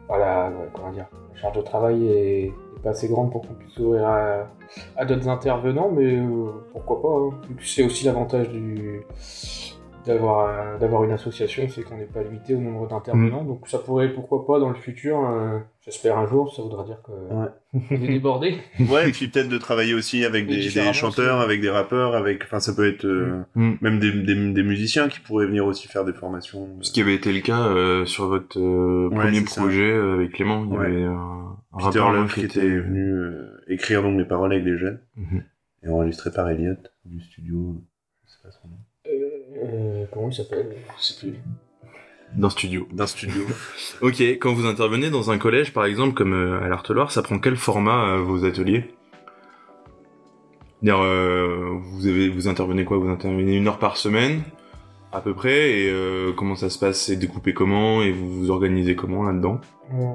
voilà, 0.09 0.49
ouais, 0.49 0.67
comment 0.73 0.91
dire, 0.91 1.05
la 1.33 1.39
charge 1.39 1.55
de 1.55 1.61
travail 1.61 2.07
est, 2.07 2.53
pas 2.83 2.89
assez 2.91 3.07
grande 3.09 3.31
pour 3.31 3.41
qu'on 3.41 3.53
puisse 3.53 3.73
s'ouvrir 3.73 4.07
à, 4.07 4.47
à 4.97 5.05
d'autres 5.05 5.27
intervenants, 5.27 5.91
mais 5.91 6.15
euh, 6.15 6.49
pourquoi 6.71 7.01
pas. 7.01 7.09
hein. 7.09 7.29
C'est 7.61 7.83
aussi 7.83 8.05
l'avantage 8.05 8.49
du 8.49 9.01
d'avoir 10.05 10.47
euh, 10.47 10.77
d'avoir 10.79 11.03
une 11.03 11.11
association, 11.11 11.67
c'est 11.69 11.83
qu'on 11.83 11.97
n'est 11.97 12.05
pas 12.05 12.23
limité 12.23 12.55
au 12.55 12.59
nombre 12.59 12.87
d'intervenants, 12.87 13.43
donc 13.43 13.67
ça 13.67 13.79
pourrait, 13.79 14.09
pourquoi 14.13 14.45
pas, 14.47 14.59
dans 14.59 14.69
le 14.69 14.75
futur, 14.75 15.19
euh, 15.29 15.59
j'espère 15.81 16.17
un 16.17 16.25
jour, 16.27 16.53
ça 16.55 16.61
voudra 16.61 16.83
dire 16.85 17.01
que 17.03 17.11
Ouais. 17.11 17.47
on 17.91 17.95
est 18.03 18.07
débordé. 18.07 18.57
Ouais, 18.79 19.09
et 19.09 19.11
puis 19.11 19.27
peut-être 19.27 19.49
de 19.49 19.57
travailler 19.57 19.93
aussi 19.93 20.23
avec 20.25 20.47
des, 20.47 20.55
des 20.69 20.93
chanteurs, 20.93 21.37
aussi. 21.37 21.45
avec 21.45 21.61
des 21.61 21.69
rappeurs, 21.69 22.15
avec, 22.15 22.43
enfin, 22.45 22.59
ça 22.59 22.73
peut 22.73 22.87
être 22.87 23.05
euh, 23.05 23.43
Mm. 23.55 23.73
même 23.81 23.99
des, 23.99 24.11
des, 24.11 24.53
des 24.53 24.63
musiciens 24.63 25.09
qui 25.09 25.19
pourraient 25.19 25.45
venir 25.47 25.65
aussi 25.65 25.87
faire 25.87 26.05
des 26.05 26.13
formations. 26.13 26.67
Ce 26.81 26.91
qui 26.91 27.01
avait 27.01 27.15
été 27.15 27.31
le 27.33 27.41
cas 27.41 27.67
euh, 27.67 28.05
sur 28.05 28.27
votre 28.27 28.57
euh, 28.59 29.09
Ouais, 29.09 29.15
premier 29.15 29.39
c'est 29.41 29.49
ça. 29.49 29.61
projet 29.61 29.91
euh, 29.91 30.15
avec 30.15 30.31
Clément, 30.31 30.63
il 30.65 30.73
y 30.73 30.77
Ouais. 30.77 30.85
avait 30.85 31.03
un, 31.03 31.57
un 31.73 31.77
Peter 31.77 31.99
rappeur 31.99 32.11
Love 32.13 32.33
qui 32.33 32.41
était 32.45 32.61
venu 32.79 33.11
euh, 33.11 33.61
écrire 33.67 34.01
donc 34.01 34.17
les 34.17 34.25
paroles 34.25 34.53
avec 34.53 34.65
les 34.65 34.77
jeunes 34.77 34.99
Mhm. 35.17 35.43
et 35.83 35.89
enregistré 35.89 36.31
par 36.31 36.49
Elliot 36.49 36.75
du 37.05 37.19
studio. 37.21 37.75
Je 38.25 38.31
sais 38.31 38.37
pas 38.43 38.51
son 38.51 38.67
nom. 38.69 38.75
Euh, 39.63 40.05
comment 40.13 40.29
il 40.29 40.33
s'appelle? 40.35 40.75
Je 40.99 41.03
sais 41.03 41.19
plus. 41.19 41.39
d'un 42.35 42.49
studio. 42.49 42.87
D'un 42.91 43.07
studio. 43.07 43.43
Ok, 44.01 44.21
quand 44.21 44.53
vous 44.53 44.65
intervenez 44.65 45.09
dans 45.09 45.31
un 45.31 45.37
collège, 45.37 45.73
par 45.73 45.85
exemple, 45.85 46.13
comme 46.13 46.33
euh, 46.33 46.61
à 46.63 46.67
l'Arteloire, 46.67 47.11
ça 47.11 47.21
prend 47.21 47.39
quel 47.39 47.55
format 47.57 48.13
euh, 48.13 48.17
vos 48.21 48.45
ateliers? 48.45 48.85
C'est-à-dire, 50.81 51.01
euh, 51.03 51.71
vous 51.91 52.07
avez, 52.07 52.29
vous 52.29 52.47
intervenez 52.47 52.85
quoi? 52.85 52.97
Vous 52.97 53.09
intervenez 53.09 53.55
une 53.57 53.67
heure 53.67 53.79
par 53.79 53.97
semaine, 53.97 54.43
à 55.11 55.19
peu 55.19 55.33
près, 55.33 55.71
et 55.81 55.89
euh, 55.89 56.31
comment 56.31 56.55
ça 56.55 56.69
se 56.69 56.79
passe? 56.79 57.01
C'est 57.01 57.17
découpé 57.17 57.53
comment? 57.53 58.01
Et 58.01 58.11
vous 58.11 58.29
vous 58.29 58.51
organisez 58.51 58.95
comment 58.95 59.23
là-dedans? 59.23 59.59
Euh, 59.93 60.05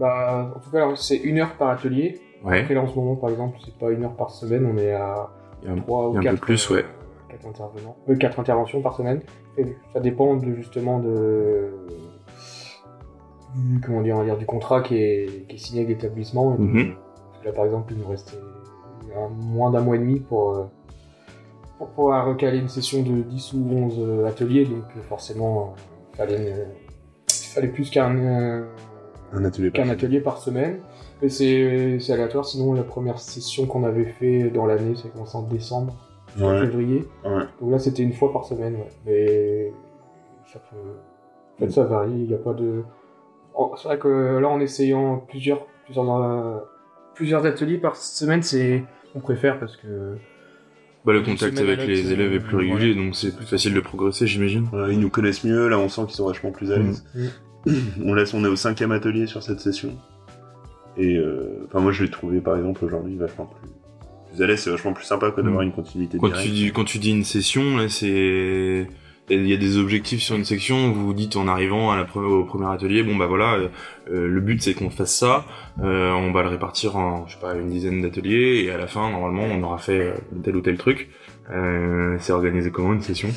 bah, 0.00 0.52
en 0.56 0.58
tout 0.58 0.70
cas, 0.70 0.88
c'est 0.96 1.16
une 1.18 1.38
heure 1.38 1.54
par 1.56 1.68
atelier. 1.68 2.20
Ouais, 2.42 2.62
Après, 2.62 2.74
là, 2.74 2.80
en 2.82 2.88
ce 2.88 2.94
moment, 2.96 3.14
par 3.16 3.30
exemple, 3.30 3.58
c'est 3.64 3.78
pas 3.78 3.90
une 3.90 4.02
heure 4.04 4.16
par 4.16 4.30
semaine, 4.30 4.66
on 4.66 4.76
est 4.78 4.92
à 4.92 5.30
il 5.62 5.68
y 5.68 5.70
a 5.70 5.74
un- 5.74 5.78
3 5.78 6.10
il 6.10 6.14
y 6.14 6.14
ou 6.14 6.16
a 6.16 6.20
un 6.20 6.22
4 6.24 6.34
peu 6.40 6.46
plus, 6.46 6.70
ouais. 6.70 6.84
Quatre 7.36 7.46
intervenants, 7.48 7.96
euh, 8.08 8.16
interventions 8.38 8.80
par 8.82 8.96
semaine. 8.96 9.20
Et 9.58 9.66
ça 9.92 10.00
dépend 10.00 10.36
de, 10.36 10.54
justement 10.54 11.00
de 11.00 11.70
du, 13.54 13.80
comment 13.80 14.02
dire, 14.02 14.16
on 14.16 14.18
va 14.18 14.24
dire, 14.24 14.36
du 14.36 14.46
contrat 14.46 14.82
qui 14.82 14.96
est, 14.96 15.46
qui 15.48 15.56
est 15.56 15.58
signé 15.58 15.82
avec 15.84 15.96
l'établissement. 16.02 16.56
Que 16.56 17.46
Là, 17.46 17.52
par 17.52 17.64
exemple, 17.64 17.92
il 17.92 18.00
nous 18.00 18.08
restait 18.08 18.36
un- 19.16 19.28
moins 19.28 19.70
d'un 19.70 19.80
mois 19.80 19.96
et 19.96 19.98
demi 20.00 20.18
pour, 20.20 20.50
euh, 20.56 20.64
pour 21.78 21.88
pouvoir 21.88 22.26
recaler 22.26 22.58
une 22.58 22.68
session 22.68 23.02
de 23.02 23.22
10 23.22 23.52
ou 23.52 23.64
11 23.70 23.96
euh, 24.00 24.26
ateliers. 24.26 24.64
Donc, 24.64 24.82
forcément, 25.08 25.74
il 26.12 26.16
fallait, 26.16 26.50
une- 26.50 26.66
il 27.28 27.46
fallait 27.54 27.68
plus 27.68 27.90
qu'un 27.90 28.64
Un 29.32 29.44
atelier 29.44 29.70
qu'un 29.70 29.88
atelier 29.88 30.20
par 30.20 30.38
semaine. 30.38 30.78
Mais 31.22 31.28
c'est 31.28 31.98
aléatoire, 32.10 32.44
sinon 32.44 32.72
la 32.72 32.82
première 32.82 33.18
session 33.20 33.66
qu'on 33.66 33.84
avait 33.84 34.04
fait 34.04 34.50
dans 34.50 34.66
l'année, 34.66 34.94
c'est 35.00 35.10
commencé 35.12 35.36
en 35.36 35.42
décembre, 35.42 35.94
Ouais. 36.38 36.60
février. 36.60 37.04
Ouais. 37.24 37.44
Donc 37.60 37.70
là 37.70 37.78
c'était 37.78 38.02
une 38.02 38.12
fois 38.12 38.32
par 38.32 38.44
semaine, 38.44 38.74
ouais. 38.76 38.90
Mais 39.06 39.72
ça 40.52 40.60
peut. 40.70 40.76
En 41.56 41.66
fait, 41.66 41.70
ça 41.70 41.84
varie, 41.84 42.12
il 42.12 42.26
n'y 42.28 42.34
a 42.34 42.38
pas 42.38 42.54
de. 42.54 42.82
C'est 43.76 43.88
vrai 43.88 43.98
que 43.98 44.38
là 44.38 44.48
en 44.48 44.60
essayant 44.60 45.18
plusieurs, 45.18 45.66
plusieurs, 45.84 46.22
euh, 46.22 46.58
plusieurs 47.14 47.46
ateliers 47.46 47.78
par 47.78 47.96
semaine, 47.96 48.42
c'est. 48.42 48.84
On 49.14 49.20
préfère 49.20 49.58
parce 49.60 49.76
que. 49.76 50.16
Bah, 51.04 51.12
le 51.12 51.20
contact 51.20 51.58
avec 51.58 51.86
les 51.86 52.12
élèves 52.12 52.32
est 52.32 52.40
plus 52.40 52.56
euh, 52.56 52.60
régulier, 52.60 52.94
donc 52.94 53.14
c'est 53.14 53.36
plus 53.36 53.44
facile 53.44 53.74
de 53.74 53.80
progresser, 53.80 54.26
j'imagine. 54.26 54.66
Ils 54.90 54.98
nous 54.98 55.10
connaissent 55.10 55.44
mieux, 55.44 55.68
là 55.68 55.78
on 55.78 55.88
sent 55.88 56.02
qu'ils 56.06 56.14
sont 56.14 56.26
vachement 56.26 56.50
plus 56.50 56.72
à 56.72 56.78
l'aise. 56.78 57.04
On 58.04 58.12
laisse, 58.12 58.34
on 58.34 58.44
est 58.44 58.48
au 58.48 58.56
cinquième 58.56 58.92
atelier 58.92 59.26
sur 59.26 59.42
cette 59.42 59.58
session. 59.58 59.96
Et 60.98 61.16
euh, 61.16 61.64
enfin 61.66 61.80
moi 61.80 61.92
je 61.92 62.04
l'ai 62.04 62.10
trouvé 62.10 62.42
par 62.42 62.56
exemple 62.56 62.84
aujourd'hui 62.84 63.16
vachement 63.16 63.46
plus, 63.46 63.70
plus 64.34 64.42
à 64.42 64.46
l'aise, 64.46 64.60
c'est 64.60 64.70
vachement 64.70 64.92
plus 64.92 65.04
sympa 65.04 65.30
que 65.30 65.40
d'avoir 65.40 65.62
une 65.62 65.72
continuité 65.72 66.18
Quand 66.18 66.26
directe. 66.28 66.44
tu, 66.46 66.50
dis, 66.52 66.72
quand 66.72 66.84
tu 66.84 66.98
dis 66.98 67.10
une 67.10 67.24
session, 67.24 67.76
là, 67.76 67.88
c'est... 67.88 68.86
Il 69.30 69.48
y 69.48 69.54
a 69.54 69.56
des 69.56 69.78
objectifs 69.78 70.20
sur 70.20 70.36
une 70.36 70.44
section, 70.44 70.92
vous 70.92 71.06
vous 71.06 71.14
dites 71.14 71.36
en 71.36 71.48
arrivant 71.48 71.90
à 71.90 71.96
la 71.96 72.04
pre- 72.04 72.18
au 72.22 72.44
premier 72.44 72.66
atelier, 72.70 73.02
bon 73.02 73.16
bah 73.16 73.26
voilà, 73.26 73.54
euh, 73.54 74.28
le 74.28 74.40
but 74.42 74.62
c'est 74.62 74.74
qu'on 74.74 74.90
fasse 74.90 75.16
ça, 75.16 75.46
euh, 75.82 76.10
on 76.12 76.30
va 76.30 76.42
le 76.42 76.50
répartir 76.50 76.96
en, 76.96 77.26
je 77.26 77.32
sais 77.32 77.40
pas, 77.40 77.54
une 77.54 77.70
dizaine 77.70 78.02
d'ateliers, 78.02 78.64
et 78.66 78.70
à 78.70 78.76
la 78.76 78.86
fin, 78.86 79.10
normalement, 79.10 79.44
on 79.44 79.62
aura 79.62 79.78
fait 79.78 79.98
euh, 80.08 80.12
tel 80.42 80.54
ou 80.56 80.60
tel 80.60 80.76
truc. 80.76 81.08
Euh, 81.50 82.16
c'est 82.20 82.34
organisé 82.34 82.70
comment 82.70 82.92
une 82.92 83.00
session? 83.00 83.30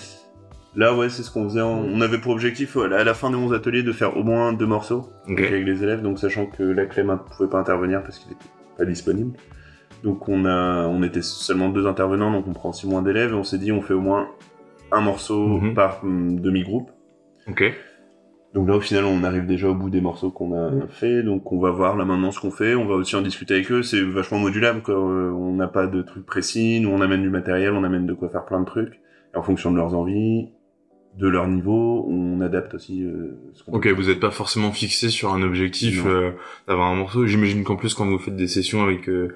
Là 0.75 0.93
ouais 0.93 1.09
c'est 1.09 1.23
ce 1.23 1.31
qu'on 1.31 1.47
faisait, 1.47 1.61
en- 1.61 1.85
on 1.85 2.01
avait 2.01 2.17
pour 2.19 2.33
objectif 2.33 2.75
à 2.75 3.03
la 3.05 3.13
fin 3.13 3.29
des 3.29 3.37
11 3.37 3.53
ateliers 3.53 3.81
de 3.83 3.93
faire 3.93 4.17
au 4.17 4.23
moins 4.23 4.51
deux 4.51 4.67
morceaux 4.67 5.07
avec 5.25 5.49
les 5.65 5.83
élèves, 5.83 6.01
donc 6.01 6.19
sachant 6.19 6.47
que 6.47 6.63
la 6.63 6.85
Clem 6.85 7.07
ne 7.07 7.15
pouvait 7.15 7.49
pas 7.49 7.59
intervenir 7.59 8.03
parce 8.03 8.19
qu'il 8.19 8.33
était 8.33 8.45
pas 8.77 8.83
disponible. 8.83 9.37
Donc 10.03 10.27
on 10.29 10.45
a, 10.45 10.87
on 10.87 11.01
était 11.03 11.21
seulement 11.21 11.69
deux 11.69 11.87
intervenants, 11.87 12.31
donc 12.31 12.45
on 12.47 12.53
prend 12.53 12.69
aussi 12.69 12.87
moins 12.87 13.01
d'élèves, 13.01 13.31
et 13.31 13.35
on 13.35 13.43
s'est 13.43 13.57
dit 13.57 13.71
on 13.71 13.81
fait 13.81 13.93
au 13.93 14.01
moins 14.01 14.27
un 14.91 15.01
morceau 15.01 15.47
Mhm. 15.59 15.73
par 15.73 16.03
hum, 16.03 16.39
demi-groupe. 16.39 16.91
Ok. 17.49 17.63
Donc 18.53 18.67
là, 18.69 18.75
au 18.75 18.79
final, 18.81 19.03
on 19.05 19.23
arrive 19.23 19.45
déjà 19.45 19.69
au 19.69 19.75
bout 19.75 19.89
des 19.89 20.01
morceaux 20.01 20.31
qu'on 20.31 20.53
a 20.53 20.71
Mm. 20.71 20.87
fait, 20.89 21.21
donc 21.23 21.51
on 21.51 21.59
va 21.59 21.69
voir 21.71 21.95
là 21.97 22.05
maintenant 22.05 22.31
ce 22.31 22.39
qu'on 22.39 22.49
fait. 22.51 22.75
On 22.75 22.85
va 22.85 22.95
aussi 22.95 23.15
en 23.15 23.21
discuter 23.21 23.55
avec 23.55 23.71
eux. 23.71 23.83
C'est 23.83 24.01
vachement 24.01 24.39
modulable, 24.39 24.81
quoi. 24.81 24.95
Euh, 24.95 25.31
On 25.31 25.53
n'a 25.53 25.67
pas 25.67 25.87
de 25.87 26.01
trucs 26.01 26.25
précis. 26.25 26.79
Nous, 26.79 26.89
on 26.89 27.01
amène 27.01 27.21
du 27.21 27.29
matériel, 27.29 27.73
on 27.73 27.83
amène 27.83 28.05
de 28.07 28.13
quoi 28.13 28.29
faire 28.29 28.45
plein 28.45 28.59
de 28.61 28.65
trucs. 28.65 28.99
Et 29.33 29.37
en 29.37 29.43
fonction 29.43 29.71
de 29.71 29.77
leurs 29.77 29.93
envies, 29.95 30.47
de 31.17 31.27
leur 31.27 31.47
niveau, 31.47 32.05
on 32.09 32.39
adapte 32.41 32.73
aussi 32.75 33.03
euh, 33.03 33.37
ce 33.53 33.63
qu'on 33.63 33.73
Ok, 33.73 33.87
vous 33.87 34.03
n'êtes 34.03 34.19
pas 34.19 34.31
forcément 34.31 34.71
fixé 34.71 35.09
sur 35.09 35.33
un 35.33 35.41
objectif 35.41 36.03
euh, 36.05 36.31
d'avoir 36.67 36.87
un 36.89 36.95
morceau. 36.95 37.25
J'imagine 37.25 37.63
qu'en 37.63 37.75
plus, 37.75 37.93
quand 37.95 38.05
vous 38.05 38.19
faites 38.19 38.35
des 38.35 38.47
sessions 38.47 38.81
avec 38.83 39.09
euh, 39.09 39.35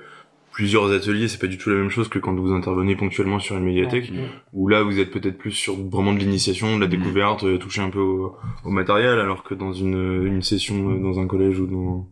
plusieurs 0.51 0.91
ateliers, 0.91 1.27
c'est 1.27 1.39
pas 1.39 1.47
du 1.47 1.57
tout 1.57 1.69
la 1.69 1.77
même 1.77 1.89
chose 1.89 2.07
que 2.09 2.19
quand 2.19 2.35
vous 2.35 2.51
intervenez 2.51 2.95
ponctuellement 2.95 3.39
sur 3.39 3.57
une 3.57 3.63
médiathèque. 3.65 4.11
Ouais. 4.13 4.27
où 4.53 4.67
là 4.67 4.83
vous 4.83 4.99
êtes 4.99 5.11
peut-être 5.11 5.37
plus 5.37 5.51
sur 5.51 5.75
vraiment 5.89 6.13
de 6.13 6.19
l'initiation, 6.19 6.75
de 6.75 6.81
la 6.81 6.87
Mhm. 6.87 6.91
découverte, 6.97 7.43
euh, 7.43 7.57
toucher 7.57 7.81
un 7.81 7.89
peu 7.89 7.99
au, 7.99 8.35
au 8.65 8.69
matériel, 8.69 9.19
alors 9.19 9.43
que 9.43 9.53
dans 9.55 9.73
une, 9.73 10.25
une 10.27 10.41
session 10.41 10.91
euh, 10.91 10.99
dans 10.99 11.19
un 11.19 11.27
collège 11.27 11.59
ou 11.59 11.67
dans 11.67 12.09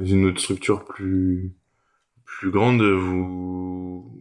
une 0.00 0.24
autre 0.26 0.40
structure 0.40 0.84
plus 0.84 1.52
plus 2.24 2.50
grande, 2.50 2.82
vous 2.82 4.12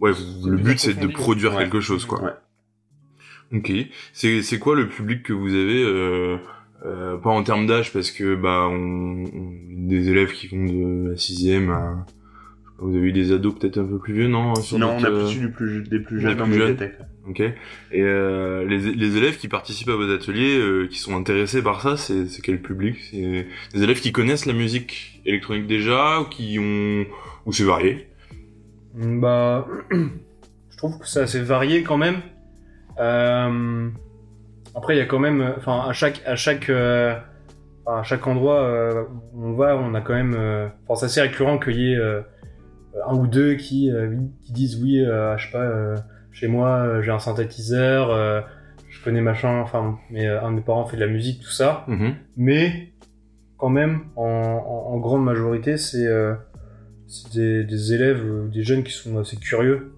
ouais, 0.00 0.12
vous- 0.12 0.48
le 0.50 0.56
but 0.58 0.78
c'est 0.78 0.98
de 0.98 1.06
produire 1.06 1.52
ouais. 1.54 1.64
quelque 1.64 1.80
chose 1.80 2.04
quoi. 2.04 2.22
Ouais. 2.22 2.30
Ok, 3.58 3.72
c'est 4.12 4.42
c'est 4.42 4.58
quoi 4.58 4.74
le 4.76 4.88
public 4.88 5.22
que 5.22 5.32
vous 5.32 5.54
avez 5.54 5.82
euh, 5.82 6.36
euh, 6.84 7.16
pas 7.16 7.30
en 7.30 7.42
termes 7.42 7.66
d'âge 7.66 7.92
parce 7.92 8.10
que 8.10 8.34
bah 8.34 8.68
on, 8.70 9.24
on- 9.24 9.86
des 9.88 10.08
élèves 10.10 10.32
qui 10.32 10.48
vont 10.48 10.64
de 10.64 11.10
la 11.10 11.16
sixième 11.16 11.70
à 11.70 12.04
vous 12.78 12.94
avez 12.96 13.06
eu 13.06 13.12
des 13.12 13.32
ados 13.32 13.54
peut-être 13.58 13.78
un 13.78 13.84
peu 13.86 13.98
plus 13.98 14.12
vieux 14.14 14.28
non 14.28 14.54
sur 14.56 14.78
Non, 14.78 14.96
on 14.98 15.04
a 15.04 15.08
euh, 15.08 15.24
plus 15.26 15.36
eu 15.36 15.40
du 15.40 15.50
plus, 15.50 15.82
des 15.88 15.98
plus 16.00 16.20
jeunes 16.20 16.40
en 16.40 16.44
plus 16.44 16.54
jeunes. 16.54 16.68
médiathèque. 16.72 16.98
Ok. 17.28 17.40
Et 17.40 17.54
euh, 18.02 18.64
les, 18.66 18.78
les 18.94 19.16
élèves 19.16 19.36
qui 19.38 19.48
participent 19.48 19.88
à 19.88 19.96
vos 19.96 20.10
ateliers, 20.12 20.58
euh, 20.58 20.86
qui 20.86 20.98
sont 20.98 21.16
intéressés 21.16 21.62
par 21.62 21.80
ça, 21.80 21.96
c'est 21.96 22.26
c'est 22.26 22.42
quel 22.42 22.60
public? 22.62 22.96
C'est 23.10 23.46
des 23.74 23.82
élèves 23.82 24.00
qui 24.00 24.12
connaissent 24.12 24.46
la 24.46 24.52
musique 24.52 25.20
électronique 25.26 25.66
déjà, 25.66 26.20
ou 26.20 26.24
qui 26.24 26.58
ont 26.60 27.04
ou 27.46 27.52
c'est 27.52 27.64
varié? 27.64 28.06
Bah, 28.94 29.66
je 29.90 30.76
trouve 30.76 30.98
que 30.98 31.06
c'est 31.08 31.20
assez 31.20 31.40
varié 31.40 31.82
quand 31.82 31.96
même. 31.98 32.16
Euh, 33.00 33.88
Après, 34.74 34.94
il 34.94 34.98
y 34.98 35.02
a 35.02 35.06
quand 35.06 35.18
même, 35.18 35.54
enfin, 35.56 35.84
à 35.88 35.92
chaque, 35.92 36.22
à 36.26 36.36
chaque, 36.36 36.68
euh, 36.70 37.14
enfin, 37.84 38.00
à 38.00 38.02
chaque 38.04 38.26
endroit 38.26 38.60
euh, 38.62 39.04
où 39.34 39.46
on 39.46 39.52
va, 39.54 39.76
on 39.76 39.94
a 39.94 40.00
quand 40.00 40.14
même. 40.14 40.34
euh, 40.38 40.68
Enfin, 40.86 40.94
c'est 41.00 41.06
assez 41.06 41.20
récurrent 41.22 41.58
qu'il 41.58 41.76
y 41.80 41.92
ait 41.92 41.96
euh, 41.96 42.20
un 43.06 43.14
ou 43.16 43.26
deux 43.26 43.54
qui, 43.54 43.90
euh, 43.90 44.16
qui 44.42 44.52
disent 44.52 44.80
oui, 44.82 45.00
euh, 45.00 45.36
je 45.36 45.46
sais 45.46 45.52
pas, 45.52 45.62
euh, 45.64 45.96
chez 46.32 46.46
moi, 46.48 46.68
euh, 46.78 47.02
j'ai 47.02 47.10
un 47.10 47.18
synthétiseur, 47.18 48.10
euh, 48.10 48.40
je 48.88 49.02
connais 49.04 49.20
machin, 49.20 49.58
enfin, 49.60 49.98
mais 50.10 50.26
euh, 50.26 50.42
un 50.42 50.50
de 50.50 50.56
mes 50.56 50.62
parents 50.62 50.86
fait 50.86 50.96
de 50.96 51.04
la 51.04 51.10
musique, 51.12 51.40
tout 51.42 51.50
ça. 51.50 51.84
Mhm. 51.88 52.14
Mais 52.36 52.92
quand 53.58 53.68
même, 53.70 54.00
en, 54.16 54.24
en- 54.24 54.92
en 54.94 54.98
grande 54.98 55.24
majorité, 55.24 55.76
c'est 55.76 56.06
euh, 56.06 56.34
c'est 57.08 57.32
des, 57.34 57.64
des 57.64 57.92
élèves, 57.94 58.22
euh, 58.24 58.48
des 58.48 58.62
jeunes 58.62 58.82
qui 58.82 58.92
sont 58.92 59.18
assez 59.18 59.36
curieux. 59.36 59.92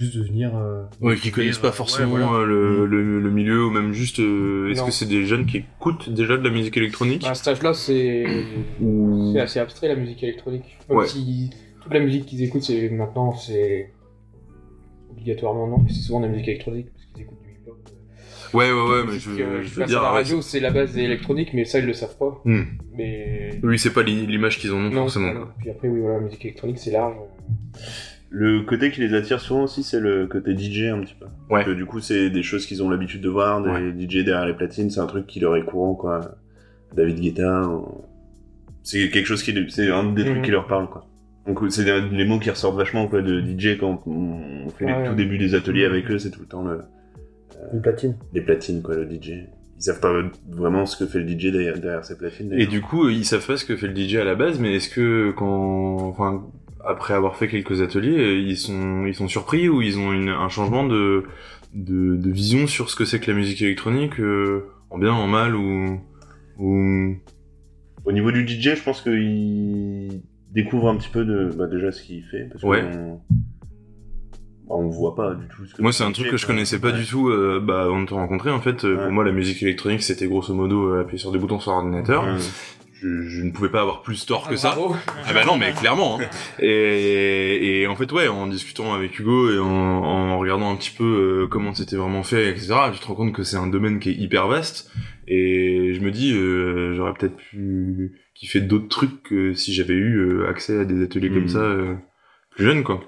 Euh, 0.00 0.04
juste 0.04 0.16
de 0.16 0.22
venir. 0.24 0.56
euh, 0.56 0.84
Ouais, 1.00 1.16
qui 1.16 1.30
connaissent 1.30 1.58
pas 1.58 1.68
ouais, 1.68 1.72
forcément 1.74 2.16
voilà. 2.16 2.32
euh, 2.32 2.46
le, 2.46 2.86
le, 2.86 3.20
le 3.20 3.30
milieu 3.30 3.66
ou 3.66 3.70
même 3.70 3.92
juste. 3.92 4.20
euh, 4.20 4.70
Est-ce 4.70 4.82
que 4.84 4.90
c'est 4.90 5.06
des 5.08 5.24
jeunes 5.26 5.46
qui 5.46 5.58
écoutent 5.58 6.08
déjà 6.10 6.36
de 6.36 6.42
la 6.44 6.50
musique 6.50 6.76
électronique 6.76 7.24
À 7.26 7.34
cet 7.34 7.48
âge-là, 7.48 7.74
c'est 7.74 8.24
ou 8.80 9.32
c'est 9.32 9.40
assez 9.40 9.58
abstrait 9.60 9.88
la 9.88 9.96
musique 9.96 10.22
électronique. 10.22 10.78
Même 10.88 10.98
Ouais. 10.98 11.06
si 11.06 11.50
toute 11.82 11.92
la 11.94 12.00
musique 12.00 12.26
qu'ils 12.26 12.42
écoutent, 12.42 12.62
c'est 12.62 12.88
maintenant, 12.90 13.32
c'est 13.34 13.92
obligatoirement 15.10 15.66
non, 15.66 15.78
mais 15.78 15.88
c'est 15.92 16.00
souvent 16.02 16.20
de 16.20 16.26
la 16.26 16.32
musique 16.32 16.48
électronique 16.48 16.86
parce 16.92 17.06
qu'ils 17.06 17.22
écoutent 17.22 17.42
du 17.42 17.50
hip-hop. 17.50 17.76
Ouais, 18.54 18.70
ouais, 18.72 18.80
ouais, 18.80 19.04
mais 19.06 19.18
je, 19.18 19.30
euh, 19.30 19.60
veux 19.62 19.84
dire. 19.86 20.00
la 20.02 20.10
ouais, 20.12 20.18
radio, 20.18 20.40
c'est 20.42 20.60
la 20.60 20.70
base 20.70 20.96
électronique, 20.96 21.50
mais 21.54 21.64
ça 21.64 21.80
ils 21.80 21.86
le 21.86 21.92
savent 21.92 22.16
pas. 22.16 22.40
Hmm. 22.44 22.62
Mais 22.94 23.50
Oui, 23.62 23.78
c'est 23.78 23.92
pas 23.92 24.02
l'i- 24.02 24.26
l'image 24.26 24.58
qu'ils 24.58 24.72
en 24.72 24.76
ont 24.76 24.90
non, 24.90 25.02
forcément. 25.02 25.32
voilà. 25.32 25.48
Puis 25.58 25.70
après, 25.70 25.88
oui, 25.88 26.00
voilà, 26.00 26.16
la 26.18 26.24
musique 26.24 26.44
électronique, 26.44 26.78
c'est 26.78 26.92
large. 26.92 27.16
Le 28.30 28.60
côté 28.62 28.90
qui 28.90 29.00
les 29.00 29.14
attire 29.14 29.40
souvent 29.40 29.62
aussi, 29.62 29.82
c'est 29.82 30.00
le 30.00 30.26
côté 30.26 30.56
DJ 30.56 30.90
un 30.92 31.00
petit 31.00 31.14
peu. 31.18 31.24
Ouais. 31.24 31.30
Parce 31.50 31.66
que 31.66 31.70
du 31.72 31.86
coup, 31.86 32.00
c'est 32.00 32.28
des 32.28 32.42
choses 32.42 32.66
qu'ils 32.66 32.82
ont 32.82 32.90
l'habitude 32.90 33.22
de 33.22 33.28
voir, 33.28 33.62
des 33.62 33.70
Ouais. 33.70 33.92
DJ 33.98 34.24
derrière 34.24 34.46
les 34.46 34.52
platines, 34.54 34.90
c'est 34.90 35.00
un 35.00 35.06
truc 35.06 35.26
qui 35.26 35.40
leur 35.40 35.56
est 35.56 35.64
courant, 35.64 35.94
quoi. 35.94 36.20
David 36.94 37.20
Guetta, 37.20 37.62
euh, 37.64 37.78
c'est 38.82 39.08
quelque 39.10 39.26
chose 39.26 39.42
qui, 39.42 39.54
c'est 39.70 39.90
un 39.90 40.12
des 40.12 40.24
trucs 40.24 40.38
Mhm. 40.38 40.42
qui 40.42 40.50
leur 40.50 40.66
parle, 40.66 40.88
quoi. 40.88 41.06
Donc 41.46 41.60
c'est 41.70 41.84
des- 41.84 42.02
les 42.14 42.26
mots 42.26 42.38
qui 42.38 42.50
ressortent 42.50 42.76
vachement, 42.76 43.06
quoi, 43.08 43.22
de 43.22 43.40
DJ 43.40 43.78
quand 43.78 44.02
on 44.06 44.68
fait 44.76 44.84
les 44.86 44.92
tout 44.92 45.10
ouais. 45.10 45.14
début 45.16 45.38
des 45.38 45.54
ateliers 45.54 45.86
avec 45.86 46.10
eux, 46.10 46.18
c'est 46.18 46.30
tout 46.30 46.40
le 46.40 46.46
temps 46.46 46.62
le, 46.62 46.80
Une 47.72 47.80
platine. 47.80 48.14
les 48.34 48.42
platines, 48.42 48.82
quoi, 48.82 48.96
le 48.96 49.06
DJ. 49.06 49.46
Ils 49.78 49.82
savent 49.82 50.00
pas 50.00 50.12
vraiment 50.50 50.84
ce 50.84 50.96
que 51.02 51.08
fait 51.08 51.20
le 51.20 51.26
DJ 51.28 51.50
derrière, 51.52 51.78
derrière 51.78 52.04
ses 52.04 52.18
platines. 52.18 52.52
Et 52.52 52.66
du 52.66 52.80
coup, 52.82 53.08
ils 53.08 53.24
savent 53.24 53.46
pas 53.46 53.56
ce 53.56 53.64
que 53.64 53.76
fait 53.76 53.86
le 53.86 53.94
DJ 53.96 54.16
à 54.16 54.24
la 54.24 54.34
base, 54.34 54.58
mais 54.60 54.74
est-ce 54.74 54.90
que 54.90 55.30
quand, 55.30 55.96
enfin, 56.08 56.44
après 56.84 57.14
avoir 57.14 57.36
fait 57.36 57.48
quelques 57.48 57.82
ateliers, 57.82 58.34
ils 58.46 58.56
sont, 58.56 59.04
ils 59.06 59.14
sont 59.14 59.28
surpris 59.28 59.68
ou 59.68 59.82
ils 59.82 59.98
ont 59.98 60.12
une, 60.12 60.28
un 60.28 60.48
changement 60.48 60.84
de, 60.86 61.24
de, 61.74 62.16
de 62.16 62.30
vision 62.30 62.66
sur 62.66 62.88
ce 62.90 62.96
que 62.96 63.04
c'est 63.04 63.20
que 63.20 63.30
la 63.30 63.36
musique 63.36 63.60
électronique, 63.62 64.18
euh, 64.20 64.64
en 64.90 64.98
bien, 64.98 65.12
en 65.12 65.26
mal 65.26 65.54
ou, 65.54 66.00
ou, 66.58 67.14
Au 68.04 68.12
niveau 68.12 68.30
du 68.32 68.46
DJ, 68.46 68.74
je 68.76 68.82
pense 68.82 69.02
qu'il 69.02 70.22
découvre 70.52 70.88
un 70.88 70.96
petit 70.96 71.10
peu 71.10 71.24
de, 71.24 71.50
bah, 71.56 71.66
déjà 71.66 71.92
ce 71.92 72.02
qu'il 72.02 72.22
fait, 72.24 72.48
parce 72.50 72.62
Ouais. 72.64 72.80
qu'on 72.82 73.20
bah, 74.68 74.74
on 74.76 74.88
voit 74.88 75.14
pas 75.14 75.34
du 75.34 75.46
tout 75.48 75.64
ce 75.66 75.74
que 75.74 75.82
Moi, 75.82 75.92
c'est 75.92 76.04
un 76.04 76.12
truc 76.12 76.28
que 76.30 76.36
je 76.36 76.46
connaissais 76.46 76.78
pas 76.78 76.88
Ouais. 76.92 76.98
du 76.98 77.06
tout 77.06 77.28
euh, 77.28 77.58
bah, 77.62 77.82
avant 77.84 78.00
de 78.02 78.06
te 78.06 78.14
rencontrer. 78.14 78.50
En 78.50 78.60
fait, 78.60 78.84
Euh, 78.84 78.96
Ouais. 78.96 79.02
pour 79.04 79.12
moi, 79.12 79.24
la 79.24 79.32
musique 79.32 79.62
électronique, 79.62 80.02
c'était 80.02 80.26
grosso 80.26 80.54
modo 80.54 80.88
euh, 80.94 81.00
appuyer 81.00 81.18
sur 81.18 81.32
des 81.32 81.38
boutons 81.38 81.58
sur 81.58 81.72
ordinateur. 81.72 82.24
Ouais. 82.24 82.38
Je, 83.00 83.22
je 83.28 83.42
ne 83.42 83.50
pouvais 83.52 83.68
pas 83.68 83.80
avoir 83.82 84.02
plus 84.02 84.26
tort 84.26 84.48
que 84.48 84.56
ça. 84.56 84.70
Ah 85.24 85.32
bah 85.32 85.44
non, 85.44 85.56
mais 85.56 85.72
clairement. 85.72 86.18
hein. 86.20 86.24
Et, 86.58 87.80
et 87.82 87.86
en 87.86 87.94
fait, 87.96 88.10
ouais, 88.12 88.28
en 88.28 88.46
discutant 88.46 88.92
avec 88.94 89.18
Hugo 89.18 89.52
et 89.52 89.58
en, 89.58 89.66
en 89.66 90.38
regardant 90.38 90.72
un 90.72 90.76
petit 90.76 90.90
peu 90.90 91.04
euh, 91.44 91.46
comment 91.48 91.74
c'était 91.74 91.96
vraiment 91.96 92.22
fait, 92.24 92.48
etc., 92.50 92.74
tu 92.92 92.98
te 93.00 93.06
rends 93.06 93.14
compte 93.14 93.32
que 93.32 93.42
c'est 93.44 93.56
un 93.56 93.66
domaine 93.68 94.00
qui 94.00 94.10
est 94.10 94.14
hyper 94.14 94.48
vaste. 94.48 94.90
Et 95.28 95.92
je 95.94 96.00
me 96.00 96.10
dis, 96.10 96.32
euh, 96.34 96.94
j'aurais 96.96 97.12
peut-être 97.14 97.36
pu 97.36 98.20
kiffer 98.34 98.60
d'autres 98.60 98.88
trucs 98.88 99.22
que 99.22 99.52
si 99.52 99.72
j'avais 99.74 99.94
eu 99.94 100.16
euh, 100.16 100.48
accès 100.48 100.80
à 100.80 100.84
des 100.84 101.02
ateliers 101.02 101.28
comme 101.30 101.42
Mhm. 101.42 101.48
ça 101.48 101.58
euh, 101.60 101.94
plus 102.50 102.64
jeune, 102.64 102.82
quoi. 102.82 103.00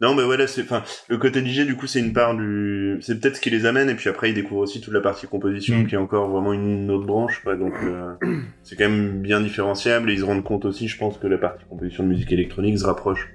Non, 0.00 0.14
mais 0.16 0.24
voilà, 0.24 0.46
c'est, 0.48 0.62
enfin, 0.62 0.82
le 1.08 1.18
côté 1.18 1.40
DJ, 1.44 1.66
du 1.66 1.76
coup, 1.76 1.86
c'est 1.86 2.00
une 2.00 2.12
part 2.12 2.34
du, 2.36 2.98
c'est 3.00 3.20
peut-être 3.20 3.36
ce 3.36 3.40
qui 3.40 3.50
les 3.50 3.64
amène, 3.64 3.88
et 3.88 3.94
puis 3.94 4.08
après, 4.10 4.30
ils 4.30 4.34
découvrent 4.34 4.62
aussi 4.62 4.80
toute 4.80 4.92
la 4.92 5.00
partie 5.00 5.26
composition, 5.28 5.78
Mm. 5.78 5.86
qui 5.86 5.94
est 5.94 5.98
encore 5.98 6.28
vraiment 6.28 6.52
une 6.52 6.90
autre 6.90 7.06
branche, 7.06 7.40
quoi, 7.44 7.54
donc, 7.56 7.74
euh, 7.84 8.12
c'est 8.64 8.74
quand 8.76 8.88
même 8.88 9.22
bien 9.22 9.40
différenciable, 9.40 10.10
et 10.10 10.14
ils 10.14 10.18
se 10.20 10.24
rendent 10.24 10.42
compte 10.42 10.64
aussi, 10.64 10.88
je 10.88 10.98
pense, 10.98 11.16
que 11.18 11.28
la 11.28 11.38
partie 11.38 11.64
composition 11.66 12.02
de 12.02 12.08
musique 12.08 12.32
électronique 12.32 12.76
se 12.78 12.84
rapproche, 12.86 13.28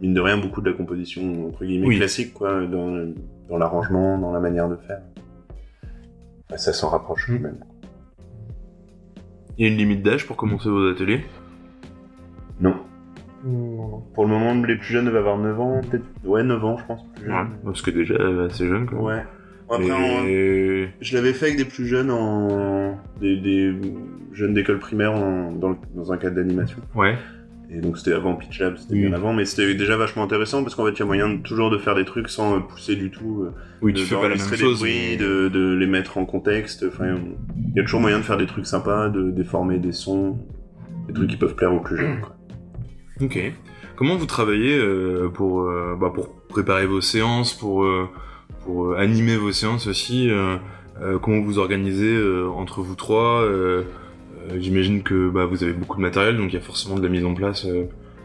mine 0.00 0.14
de 0.14 0.20
rien, 0.20 0.38
beaucoup 0.38 0.62
de 0.62 0.70
la 0.70 0.76
composition, 0.76 1.46
entre 1.48 1.66
guillemets, 1.66 1.86
Oui. 1.86 1.96
classique, 1.98 2.32
quoi, 2.32 2.66
dans, 2.66 3.12
dans 3.50 3.58
l'arrangement, 3.58 4.16
dans 4.18 4.32
la 4.32 4.40
manière 4.40 4.70
de 4.70 4.76
faire. 4.76 5.02
Bah, 6.48 6.56
ça 6.56 6.72
s'en 6.72 6.88
rapproche, 6.88 7.28
Mm. 7.28 7.36
quand 7.36 7.42
même. 7.42 7.64
Il 9.58 9.66
y 9.66 9.68
a 9.68 9.70
une 9.70 9.76
limite 9.76 10.02
d'âge 10.02 10.26
pour 10.26 10.36
commencer 10.38 10.70
vos 10.70 10.88
ateliers? 10.90 11.20
Non. 12.58 12.74
Non. 13.44 14.02
Pour 14.14 14.24
le 14.24 14.30
moment, 14.30 14.54
les 14.66 14.76
plus 14.76 14.92
jeunes 14.92 15.06
devaient 15.06 15.18
avoir 15.18 15.38
9 15.38 15.60
ans, 15.60 15.80
peut-être, 15.88 16.04
ouais, 16.24 16.42
9 16.42 16.64
ans, 16.64 16.76
je 16.78 16.84
pense, 16.84 17.00
plus 17.14 17.26
jeunes. 17.26 17.48
Parce 17.64 17.82
que 17.82 17.90
déjà, 17.90 18.14
assez 18.46 18.66
jeune, 18.66 18.86
quoi. 18.86 19.00
Ouais. 19.02 19.22
Après, 19.72 19.86
Je 21.00 21.14
l'avais 21.16 21.32
fait 21.32 21.46
avec 21.46 21.56
des 21.58 21.64
plus 21.64 21.86
jeunes 21.86 22.10
en 22.10 22.98
des, 23.20 23.36
des 23.36 23.72
jeunes 24.32 24.52
d'école 24.52 24.78
primaire 24.80 25.12
en- 25.12 25.52
dans, 25.52 25.70
le- 25.70 25.76
dans 25.94 26.12
un 26.12 26.16
cadre 26.16 26.36
d'animation. 26.36 26.78
Ouais. 26.94 27.16
Et 27.72 27.80
donc 27.80 27.98
c'était 27.98 28.12
avant 28.14 28.34
Pitch 28.34 28.58
Lab, 28.58 28.76
c'était 28.78 28.94
Oui. 28.94 29.02
bien 29.02 29.12
avant, 29.12 29.32
mais 29.32 29.44
c'était 29.44 29.74
déjà 29.76 29.96
vachement 29.96 30.24
intéressant 30.24 30.64
parce 30.64 30.74
qu'en 30.74 30.84
fait 30.86 30.90
il 30.90 30.98
y 30.98 31.02
a 31.02 31.06
moyen 31.06 31.28
de- 31.28 31.36
toujours 31.40 31.70
de 31.70 31.78
faire 31.78 31.94
des 31.94 32.04
trucs 32.04 32.28
sans 32.28 32.56
euh, 32.56 32.60
pousser 32.60 32.96
du 32.96 33.12
tout, 33.12 33.44
euh, 33.44 33.52
Oui, 33.80 33.92
de 33.92 33.98
tu 34.00 34.06
fais 34.06 34.16
pas 34.16 34.22
la 34.22 34.34
même 34.34 34.38
chose. 34.38 34.80
bruits, 34.80 34.92
mais- 35.12 35.16
de, 35.18 35.48
de 35.48 35.74
les 35.76 35.86
mettre 35.86 36.18
en 36.18 36.24
contexte. 36.24 36.84
Enfin, 36.88 37.14
il 37.68 37.76
y 37.76 37.78
a 37.78 37.82
toujours 37.84 38.00
moyen 38.00 38.18
de 38.18 38.24
faire 38.24 38.38
des 38.38 38.46
trucs 38.46 38.66
sympas, 38.66 39.08
de 39.08 39.30
déformer 39.30 39.78
des 39.78 39.92
sons, 39.92 40.36
des 41.06 41.12
trucs 41.14 41.30
qui 41.30 41.36
peuvent 41.36 41.54
plaire 41.54 41.72
aux 41.72 41.78
plus 41.78 41.96
jeunes. 41.96 42.20
Quoi. 42.20 42.34
Ok. 43.22 43.38
Comment 43.96 44.16
vous 44.16 44.26
travaillez 44.26 44.78
euh, 44.78 45.28
pour, 45.28 45.62
euh, 45.62 45.94
bah, 46.00 46.10
pour 46.14 46.30
préparer 46.48 46.86
vos 46.86 47.02
séances, 47.02 47.52
pour, 47.52 47.84
euh, 47.84 48.08
pour 48.64 48.86
euh, 48.86 48.96
animer 48.96 49.36
vos 49.36 49.52
séances 49.52 49.86
aussi 49.86 50.30
Comment 51.22 51.40
vous 51.40 51.58
organisez 51.58 52.14
entre 52.54 52.82
vous 52.82 52.94
trois 52.94 53.42
J'imagine 54.58 55.02
que 55.02 55.30
bah, 55.30 55.46
vous 55.46 55.64
avez 55.64 55.72
beaucoup 55.72 55.96
de 55.96 56.02
matériel, 56.02 56.36
donc 56.36 56.52
il 56.52 56.56
y 56.56 56.58
a 56.58 56.62
forcément 56.62 56.96
de 56.96 57.02
la 57.02 57.08
mise 57.08 57.24
en 57.24 57.32
place 57.32 57.66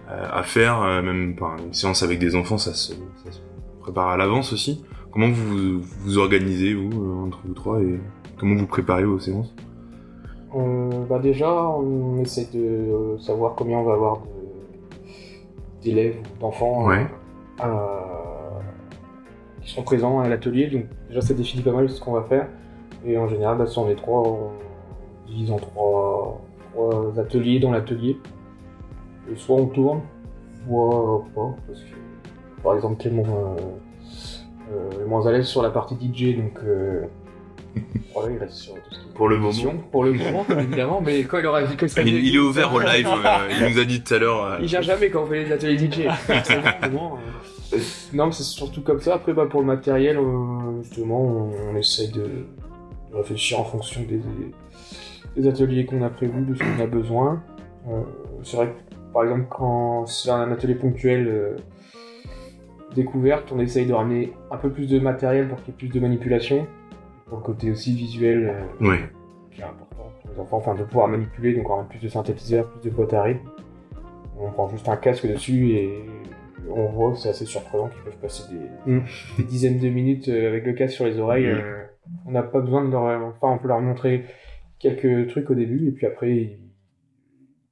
à 0.10 0.44
faire. 0.44 0.82
même 1.02 1.36
une 1.40 1.74
séance 1.74 2.04
avec 2.04 2.20
des 2.20 2.36
enfants, 2.36 2.58
ça 2.58 2.74
se, 2.74 2.92
ça 2.92 3.32
se 3.32 3.40
prépare 3.80 4.10
à 4.10 4.18
l'avance 4.18 4.52
aussi. 4.52 4.84
Comment 5.10 5.30
vous 5.30 5.80
vous 5.80 6.18
organisez, 6.18 6.74
vous, 6.74 7.26
entre 7.26 7.40
vous 7.46 7.54
trois, 7.54 7.80
et 7.80 7.98
comment 8.38 8.56
vous 8.56 8.68
préparez 8.68 9.06
vos 9.06 9.20
séances? 9.20 9.56
Euh, 10.56 11.06
bah 11.10 11.20
déjà, 11.20 11.52
on 11.70 12.22
essaie 12.22 12.50
de 12.54 13.18
savoir 13.20 13.56
combien 13.56 13.78
on 13.78 13.84
va 13.84 13.94
avoir 13.94 14.22
d'élèves 15.86 16.18
ou 16.20 16.40
d'enfants 16.42 16.84
euh, 16.84 16.88
Ouais. 16.90 17.08
qui 19.62 19.72
seront 19.72 19.84
présents 19.84 20.20
à 20.20 20.28
l'atelier. 20.28 20.68
Donc 20.68 20.86
déjà, 21.08 21.22
ça 21.22 21.34
définit 21.34 21.64
pas 21.64 21.72
mal 21.72 21.90
ce 21.90 22.00
qu'on 22.02 22.12
va 22.14 22.24
faire. 22.24 22.48
Et 23.06 23.18
en 23.18 23.28
général, 23.28 23.58
bah, 23.58 23.68
si 23.68 23.78
on 23.80 23.90
est 23.90 23.96
trois, 23.96 24.22
on 24.28 24.50
divise 25.28 25.52
en 25.52 25.58
trois, 25.58 26.42
trois 26.74 27.20
ateliers 27.20 27.60
dans 27.60 27.72
l'atelier. 27.72 28.18
Et 29.32 29.36
soit 29.36 29.56
on 29.56 29.68
tourne, 29.68 30.02
soit 30.68 31.24
pas. 31.36 31.56
Parce 31.68 31.82
que, 31.82 32.62
par 32.64 32.76
exemple, 32.76 32.98
Clément 33.02 33.24
euh, 33.24 33.56
euh, 34.74 35.04
est 35.04 35.08
moins 35.08 35.26
à 35.28 35.32
l'aise 35.32 35.46
sur 35.46 35.62
la 35.62 35.70
partie 35.70 35.96
DJ, 35.96 36.36
donc 36.38 36.60
voilà, 38.14 38.34
il 38.34 38.38
reste 38.38 38.54
sur 38.54 38.74
tout 38.76 38.80
ce 38.92 39.00
qui 39.00 39.06
est 39.10 39.14
Pour 39.14 39.28
le 39.30 39.38
moment. 39.38 39.74
Pour 39.92 40.04
le 40.04 40.14
moment, 40.14 40.46
évidemment, 40.60 41.02
mais 41.06 41.24
quand 41.24 41.40
il 41.40 41.46
aura 41.46 41.64
vu 41.64 41.76
que 41.76 41.88
ça 41.88 42.02
il, 42.02 42.08
il 42.26 42.36
est 42.36 42.40
ouvert 42.40 42.74
au 42.74 42.80
live, 42.80 43.08
euh, 43.08 43.50
il 43.60 43.74
nous 43.74 43.80
a 43.80 43.86
dit 43.86 44.02
tout 44.02 44.14
à 44.14 44.18
l'heure. 44.20 44.44
euh, 44.46 44.58
il 44.62 44.68
gère 44.68 44.82
jamais 44.82 45.10
quand 45.10 45.24
on 45.24 45.26
fait 45.28 45.44
les 45.46 45.52
ateliers 45.52 45.78
DJ. 45.78 46.08
C'est 46.44 46.58
euh, 46.58 47.80
Non, 48.14 48.28
mais 48.28 48.32
c'est 48.32 48.44
surtout 48.44 48.82
comme 48.82 49.02
ça. 49.02 49.16
Après, 49.16 49.34
bah, 49.34 49.48
pour 49.50 49.60
le 49.62 49.66
matériel, 49.68 50.18
euh, 50.18 50.82
justement, 50.84 51.22
on, 51.22 51.52
on 51.74 51.76
essaye 51.76 52.10
de, 52.10 52.22
de 52.22 53.16
réfléchir 53.16 53.60
en 53.60 53.66
fonction 53.66 54.02
des, 54.08 54.22
des 55.36 55.48
ateliers 55.48 55.86
qu'on 55.86 56.02
a 56.04 56.10
prévus, 56.10 56.42
de 56.46 56.56
ce 56.56 56.60
qu'on 56.60 56.82
a 56.84 56.88
besoin. 56.88 57.42
Euh, 57.90 58.02
c'est 58.44 58.56
vrai 58.58 58.68
que, 58.68 58.96
par 59.14 59.24
exemple, 59.24 59.48
quand 59.50 60.06
c'est 60.06 60.30
un 60.30 60.52
atelier 60.52 60.76
ponctuel 60.76 61.28
euh, 61.28 61.56
découverte, 62.96 63.52
on 63.52 63.60
essaye 63.60 63.86
de 63.86 63.94
ramener 63.94 64.32
un 64.52 64.58
peu 64.58 64.70
plus 64.70 64.88
de 64.88 65.00
matériel 65.00 65.50
pour 65.50 65.58
qu'il 65.60 65.68
y 65.68 65.72
ait 65.72 65.78
plus 65.78 65.88
de 65.90 66.00
manipulation. 66.00 66.66
Pour 67.28 67.38
le 67.40 67.44
côté 67.44 67.72
aussi 67.72 67.94
visuel, 67.96 68.54
euh, 68.82 68.86
Ouais. 68.88 69.00
qui 69.52 69.62
est 69.62 69.64
important 69.64 70.12
pour 70.22 70.32
les 70.32 70.40
enfants, 70.40 70.58
enfin 70.58 70.76
de 70.76 70.84
pouvoir 70.84 71.08
manipuler, 71.08 71.54
donc 71.56 71.70
on 71.70 71.80
a 71.82 71.84
plus 71.84 72.00
de 72.00 72.08
synthétiseurs, 72.08 72.70
plus 72.72 72.90
de 72.90 72.96
boîtes 72.96 73.14
à 73.14 73.24
rythme. 73.24 73.48
On 74.38 74.52
prend 74.52 74.70
juste 74.70 74.88
un 74.90 74.98
casque 74.98 75.26
dessus 75.26 75.72
et 75.72 76.06
on 76.70 76.86
voit 76.90 77.14
que 77.14 77.18
c'est 77.20 77.30
assez 77.30 77.46
surprenant 77.46 77.88
qu'ils 77.90 78.02
peuvent 78.02 78.18
passer 78.18 78.44
des, 78.54 78.92
Mm. 78.92 79.04
des 79.38 79.44
dizaines 79.44 79.80
de 79.80 79.90
minutes 79.90 80.28
euh, 80.30 80.50
avec 80.50 80.66
le 80.66 80.74
casque 80.74 80.96
sur 80.96 81.06
les 81.06 81.20
oreilles. 81.20 81.46
Mm. 81.48 81.58
euh, 81.58 81.84
on 82.28 82.32
n'a 82.32 82.44
pas 82.44 82.60
besoin 82.60 82.84
de 82.86 82.92
leur... 82.92 83.04
Enfin, 83.04 83.50
on 83.54 83.58
peut 83.58 83.68
leur 83.68 83.82
montrer 83.82 84.26
quelques 84.78 85.30
trucs 85.30 85.50
au 85.50 85.56
début 85.56 85.88
et 85.88 85.92
puis 85.92 86.06
après 86.06 86.32
ils 86.36 86.60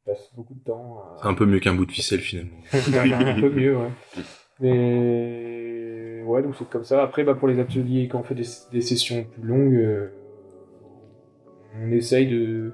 passent 0.05 0.31
beaucoup 0.35 0.53
de 0.55 0.63
temps 0.63 1.03
C'est 1.19 1.27
à... 1.27 1.29
un 1.29 1.33
peu 1.35 1.45
mieux 1.45 1.59
qu'un 1.59 1.75
bout 1.75 1.85
de 1.85 1.91
ficelle 1.91 2.19
finalement. 2.21 2.57
un 2.73 3.39
peu 3.39 3.49
mieux, 3.51 3.77
ouais. 3.77 3.89
Mais 4.61 5.42
ouais, 6.33 6.41
donc 6.43 6.55
c'est 6.57 6.69
comme 6.69 6.83
ça. 6.83 7.03
Après, 7.03 7.23
bah, 7.23 7.35
pour 7.35 7.47
les 7.47 7.59
ateliers, 7.59 8.07
quand 8.11 8.19
on 8.19 8.23
fait 8.23 8.35
des, 8.35 8.47
des 8.71 8.81
sessions 8.81 9.23
plus 9.23 9.43
longues, 9.47 9.75
euh, 9.75 10.07
on 11.81 11.91
essaye 11.91 12.27
de, 12.27 12.71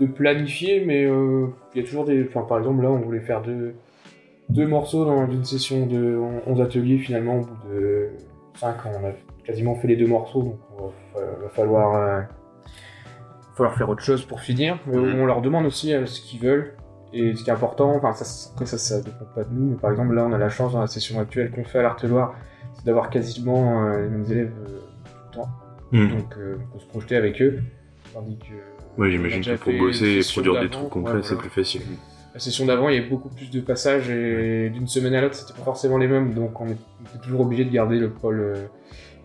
de 0.00 0.06
planifier, 0.06 0.84
mais 0.84 1.04
euh, 1.04 1.46
il 1.74 1.80
y 1.80 1.84
a 1.84 1.86
toujours 1.86 2.04
des. 2.04 2.24
Enfin, 2.28 2.42
par 2.42 2.58
exemple, 2.58 2.82
là, 2.82 2.90
on 2.90 2.98
voulait 2.98 3.20
faire 3.20 3.42
deux, 3.42 3.74
deux 4.48 4.66
morceaux 4.66 5.04
dans 5.04 5.26
une 5.30 5.44
session 5.44 5.86
de 5.86 6.18
11 6.46 6.60
ateliers. 6.60 6.98
Finalement, 6.98 7.38
au 7.38 7.40
bout 7.40 7.68
de 7.68 8.08
5 8.56 8.76
on 8.86 9.06
a 9.08 9.12
quasiment 9.44 9.74
fait 9.74 9.88
les 9.88 9.96
deux 9.96 10.06
morceaux, 10.06 10.42
donc 10.42 10.56
il 10.78 11.20
va, 11.20 11.26
va 11.42 11.48
falloir, 11.48 11.94
euh, 11.96 12.20
falloir 13.56 13.74
faire 13.76 13.88
autre 13.88 14.02
chose 14.02 14.24
pour 14.24 14.40
finir. 14.40 14.78
Mais 14.86 14.96
Mhm. 14.96 15.20
on 15.20 15.26
leur 15.26 15.42
demande 15.42 15.66
aussi 15.66 15.92
ce 16.06 16.20
qu'ils 16.20 16.40
veulent. 16.40 16.74
Et 17.14 17.34
ce 17.34 17.44
qui 17.44 17.50
est 17.50 17.52
important, 17.52 17.94
enfin, 17.94 18.12
ça, 18.12 18.50
après 18.52 18.66
ça, 18.66 18.78
ça 18.78 19.00
dépend 19.00 19.24
pas 19.34 19.44
de 19.44 19.52
nous, 19.52 19.70
mais 19.70 19.76
par 19.76 19.90
exemple, 19.90 20.14
là, 20.14 20.24
on 20.24 20.32
a 20.32 20.38
la 20.38 20.48
chance 20.48 20.72
dans 20.72 20.80
la 20.80 20.86
session 20.86 21.20
actuelle 21.20 21.50
qu'on 21.50 21.64
fait 21.64 21.78
à 21.78 21.82
l'Arte-Loire, 21.82 22.34
c'est 22.74 22.86
d'avoir 22.86 23.10
quasiment 23.10 23.84
euh, 23.84 24.02
les 24.02 24.08
mêmes 24.08 24.24
élèves 24.30 24.52
euh, 24.62 24.78
tout 25.04 25.12
le 25.30 25.34
temps. 25.34 25.48
Hmm. 25.92 26.08
Donc, 26.08 26.34
euh, 26.38 26.56
on 26.58 26.72
peut 26.74 26.80
se 26.80 26.86
projeter 26.88 27.16
avec 27.16 27.42
eux. 27.42 27.60
Tandis 28.14 28.38
que. 28.38 28.54
On 28.98 29.02
a 29.02 29.10
j'imagine 29.10 29.42
que 29.42 29.56
pour 29.56 29.72
bosser 29.74 30.18
et 30.18 30.32
produire 30.32 30.60
des 30.60 30.70
trucs 30.70 30.88
concrets, 30.88 31.14
ouais, 31.14 31.20
c'est 31.22 31.34
voilà. 31.34 31.48
plus 31.48 31.62
facile. 31.62 31.82
La 32.34 32.40
session 32.40 32.64
d'avant, 32.64 32.88
il 32.88 32.94
y 32.94 32.98
avait 32.98 33.08
beaucoup 33.08 33.28
plus 33.28 33.50
de 33.50 33.60
passages 33.60 34.08
et 34.08 34.70
d'une 34.70 34.86
semaine 34.86 35.14
à 35.14 35.20
l'autre, 35.20 35.34
c'était 35.34 35.52
pas 35.52 35.64
forcément 35.64 35.98
les 35.98 36.08
mêmes. 36.08 36.32
Donc, 36.32 36.60
on 36.60 36.66
était 36.66 37.18
toujours 37.22 37.42
obligé 37.42 37.64
de 37.64 37.70
garder 37.70 37.98
le 37.98 38.08
pôle, 38.08 38.40
euh, 38.40 38.54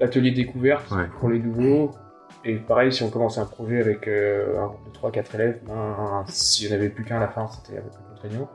l'atelier 0.02 0.32
découverte 0.32 0.91
Ouais. 0.91 1.06
pour 1.19 1.30
les 1.30 1.39
nouveaux. 1.39 1.91
Et 2.47 2.55
pareil, 2.55 2.91
si 2.93 3.03
on 3.03 3.10
commençait 3.10 3.41
un 3.41 3.45
projet 3.45 3.79
avec 3.79 4.07
euh, 4.07 4.57
un 4.60 4.67
groupe 4.67 5.13
de 5.13 5.19
3-4 5.19 5.36
élèves, 5.36 5.60
ben, 5.67 6.23
s'il 6.29 6.67
n'y 6.67 6.73
en 6.73 6.77
avait 6.77 6.89
plus 6.89 7.03
qu'un 7.03 7.17
à 7.17 7.19
la 7.19 7.27
fin, 7.27 7.47
c'était 7.47 7.77
un 7.77 7.81
peu 7.81 7.89
plus 7.89 8.13
contraignant. 8.13 8.49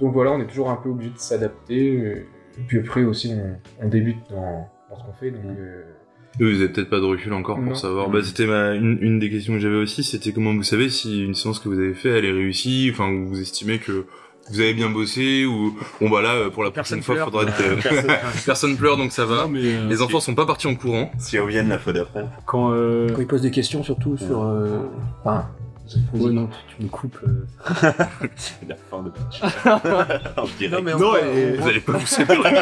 Donc 0.00 0.12
voilà, 0.12 0.32
on 0.32 0.40
est 0.40 0.46
toujours 0.46 0.68
un 0.70 0.76
peu 0.76 0.90
obligé 0.90 1.10
de 1.10 1.18
s'adapter. 1.18 1.94
Et 2.58 2.62
puis 2.66 2.78
après 2.80 3.02
aussi, 3.04 3.32
on, 3.34 3.84
on 3.86 3.88
débute 3.88 4.18
dans, 4.30 4.68
dans 4.90 4.96
ce 4.98 5.04
qu'on 5.04 5.12
fait. 5.14 5.30
Donc, 5.30 5.42
euh, 5.46 5.82
Eux, 6.40 6.50
vous 6.52 6.60
avez 6.60 6.68
peut-être 6.68 6.90
pas 6.90 7.00
de 7.00 7.04
recul 7.06 7.32
encore 7.32 7.56
pour 7.56 7.64
Non. 7.64 7.74
savoir. 7.74 8.08
Mm. 8.08 8.12
Bah, 8.12 8.18
c'était 8.22 8.46
ma, 8.46 8.74
une, 8.74 8.98
une 9.00 9.18
des 9.18 9.30
questions 9.30 9.54
que 9.54 9.60
j'avais 9.60 9.76
aussi, 9.76 10.02
c'était 10.04 10.32
comment 10.32 10.52
vous 10.54 10.62
savez 10.62 10.90
si 10.90 11.24
une 11.24 11.34
séance 11.34 11.58
que 11.58 11.68
vous 11.70 11.78
avez 11.78 11.94
fait, 11.94 12.10
elle 12.10 12.24
est 12.26 12.32
réussie, 12.32 12.90
enfin, 12.92 13.10
ou 13.10 13.28
vous 13.28 13.40
estimez 13.40 13.78
que 13.78 14.04
vous 14.50 14.60
avez 14.60 14.74
bien 14.74 14.90
bossé, 14.90 15.44
ou, 15.46 15.76
bon, 16.00 16.10
bah 16.10 16.20
là, 16.22 16.50
pour 16.50 16.64
la 16.64 16.70
Personne 16.70 17.00
prochaine 17.00 17.24
fois, 17.24 17.30
pleure. 17.30 17.46
faudra 17.46 17.66
être, 17.84 18.08
euh, 18.10 18.14
personne 18.46 18.76
pleure, 18.76 18.96
donc 18.96 19.12
ça 19.12 19.24
va. 19.24 19.42
Non, 19.44 19.48
mais, 19.48 19.60
euh, 19.62 19.88
Les 19.88 20.02
enfants 20.02 20.20
sont 20.20 20.34
pas 20.34 20.46
partis 20.46 20.66
en 20.66 20.74
courant. 20.74 21.10
S'ils 21.18 21.40
reviennent 21.40 21.68
la 21.68 21.78
fois 21.78 21.92
d'après. 21.92 22.24
quand. 22.46 22.70
euh, 22.72 23.08
Quand 23.14 23.20
ils 23.20 23.26
posent 23.26 23.42
des 23.42 23.50
questions, 23.50 23.82
surtout 23.82 24.16
sur. 24.16 24.42
euh, 24.42 24.78
Enfin, 25.24 25.46
Ouais, 26.14 26.30
non, 26.30 26.48
tu 26.74 26.84
me 26.84 26.88
coupes. 26.88 27.18
euh. 27.26 27.44
La 28.66 28.76
fin 28.90 29.02
de 29.02 29.10
direct. 30.58 30.72
Non, 30.72 30.82
mais 30.82 30.94
non, 30.94 31.16
et- 31.16 31.56
Vous 31.58 31.68
allez 31.68 31.80
pas 31.80 31.92
vous 31.92 32.06
séparer. 32.06 32.54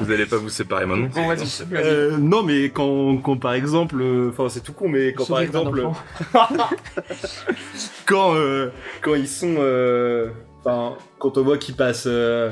vous 0.00 0.10
allez 0.12 0.26
pas 0.26 0.36
vous 0.36 0.48
séparer 0.50 0.84
maintenant. 0.84 1.08
Bon, 1.14 1.26
vas-y, 1.28 1.46
Euh, 1.72 2.18
non, 2.18 2.42
mais 2.42 2.64
quand, 2.70 3.16
quand 3.18 3.36
par 3.36 3.54
exemple, 3.54 3.96
euh, 4.00 4.28
enfin 4.30 4.48
c'est 4.50 4.62
tout 4.62 4.74
con, 4.74 4.88
mais 4.90 5.14
quand 5.14 5.24
par 5.26 5.40
exemple, 5.40 5.86
quand 8.04 8.34
euh, 8.34 8.68
quand 9.00 9.14
ils 9.14 9.28
sont, 9.28 9.54
euh, 9.58 10.28
enfin 10.66 10.96
quand 11.18 11.38
on 11.38 11.42
voit 11.42 11.58
qu'ils 11.58 11.74
passent 11.76 12.08
euh, 12.08 12.50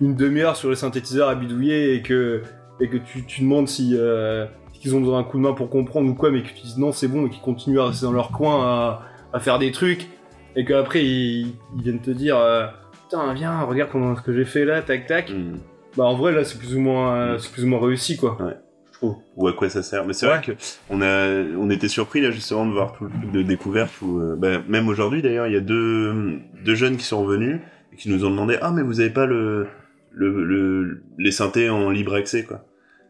une 0.00 0.14
demi-heure 0.16 0.56
sur 0.56 0.68
le 0.70 0.74
synthétiseur 0.74 1.28
à 1.28 1.34
bidouiller 1.34 1.94
et 1.94 2.02
que 2.02 2.42
et 2.80 2.88
que 2.88 2.96
tu, 2.96 3.24
tu 3.26 3.42
demandes 3.42 3.68
si 3.68 3.94
euh, 3.94 4.46
qu'ils 4.72 4.94
ont 4.96 5.00
besoin 5.00 5.18
d'un 5.20 5.24
coup 5.28 5.36
de 5.36 5.42
main 5.42 5.52
pour 5.52 5.68
comprendre 5.68 6.08
ou 6.10 6.14
quoi, 6.14 6.30
mais 6.30 6.42
que 6.42 6.48
tu 6.48 6.54
dis 6.62 6.74
non 6.78 6.90
c'est 6.92 7.08
bon 7.08 7.26
et 7.26 7.30
qu'ils 7.30 7.42
continuent 7.42 7.80
à 7.80 7.86
rester 7.88 8.06
dans 8.06 8.12
leur 8.12 8.30
coin 8.30 8.64
à, 8.64 9.02
à 9.34 9.40
faire 9.40 9.58
des 9.58 9.72
trucs 9.72 10.08
et 10.56 10.64
qu'après 10.64 11.04
ils, 11.04 11.48
ils 11.76 11.82
viennent 11.82 12.00
te 12.00 12.10
dire 12.10 12.38
euh, 12.38 12.66
putain 13.04 13.32
viens 13.34 13.60
regarde 13.62 13.90
comment 13.92 14.16
ce 14.16 14.22
que 14.22 14.32
j'ai 14.32 14.46
fait 14.46 14.64
là 14.64 14.80
tac 14.82 15.06
tac 15.06 15.30
Hmm. 15.30 15.58
bah 15.96 16.04
en 16.04 16.14
vrai 16.16 16.32
là 16.32 16.44
c'est 16.44 16.58
plus 16.58 16.74
ou 16.76 16.80
moins 16.80 17.14
euh, 17.14 17.38
c'est 17.38 17.52
plus 17.52 17.64
ou 17.64 17.66
moins 17.68 17.80
réussi 17.80 18.16
quoi 18.16 18.38
Ouais. 18.40 18.54
Ou 19.02 19.48
à 19.48 19.52
quoi 19.54 19.68
ça 19.70 19.82
sert 19.82 20.04
Mais 20.06 20.12
c'est 20.12 20.26
Ouais. 20.26 20.32
vrai 20.36 20.42
que 20.44 20.52
on 20.90 21.00
a, 21.00 21.28
on 21.56 21.70
était 21.70 21.88
surpris 21.88 22.20
là 22.20 22.30
justement 22.30 22.66
de 22.66 22.72
voir 22.72 22.92
tout 22.92 23.04
le 23.04 23.10
truc 23.10 23.32
de 23.32 23.42
découverte. 23.42 23.92
Où, 24.02 24.20
euh, 24.20 24.36
bah, 24.36 24.60
même 24.68 24.88
aujourd'hui 24.88 25.22
d'ailleurs, 25.22 25.46
il 25.46 25.54
y 25.54 25.56
a 25.56 25.60
deux, 25.60 26.38
deux 26.64 26.74
jeunes 26.74 26.96
qui 26.96 27.04
sont 27.04 27.22
revenus 27.22 27.60
et 27.92 27.96
qui 27.96 28.10
nous 28.10 28.24
ont 28.24 28.30
demandé 28.30 28.58
ah 28.60 28.72
mais 28.72 28.82
vous 28.82 29.00
avez 29.00 29.10
pas 29.10 29.26
le, 29.26 29.66
le, 30.12 30.44
le 30.44 31.02
les 31.18 31.30
synthés 31.30 31.70
en 31.70 31.90
libre 31.90 32.14
accès 32.14 32.44
quoi 32.44 32.64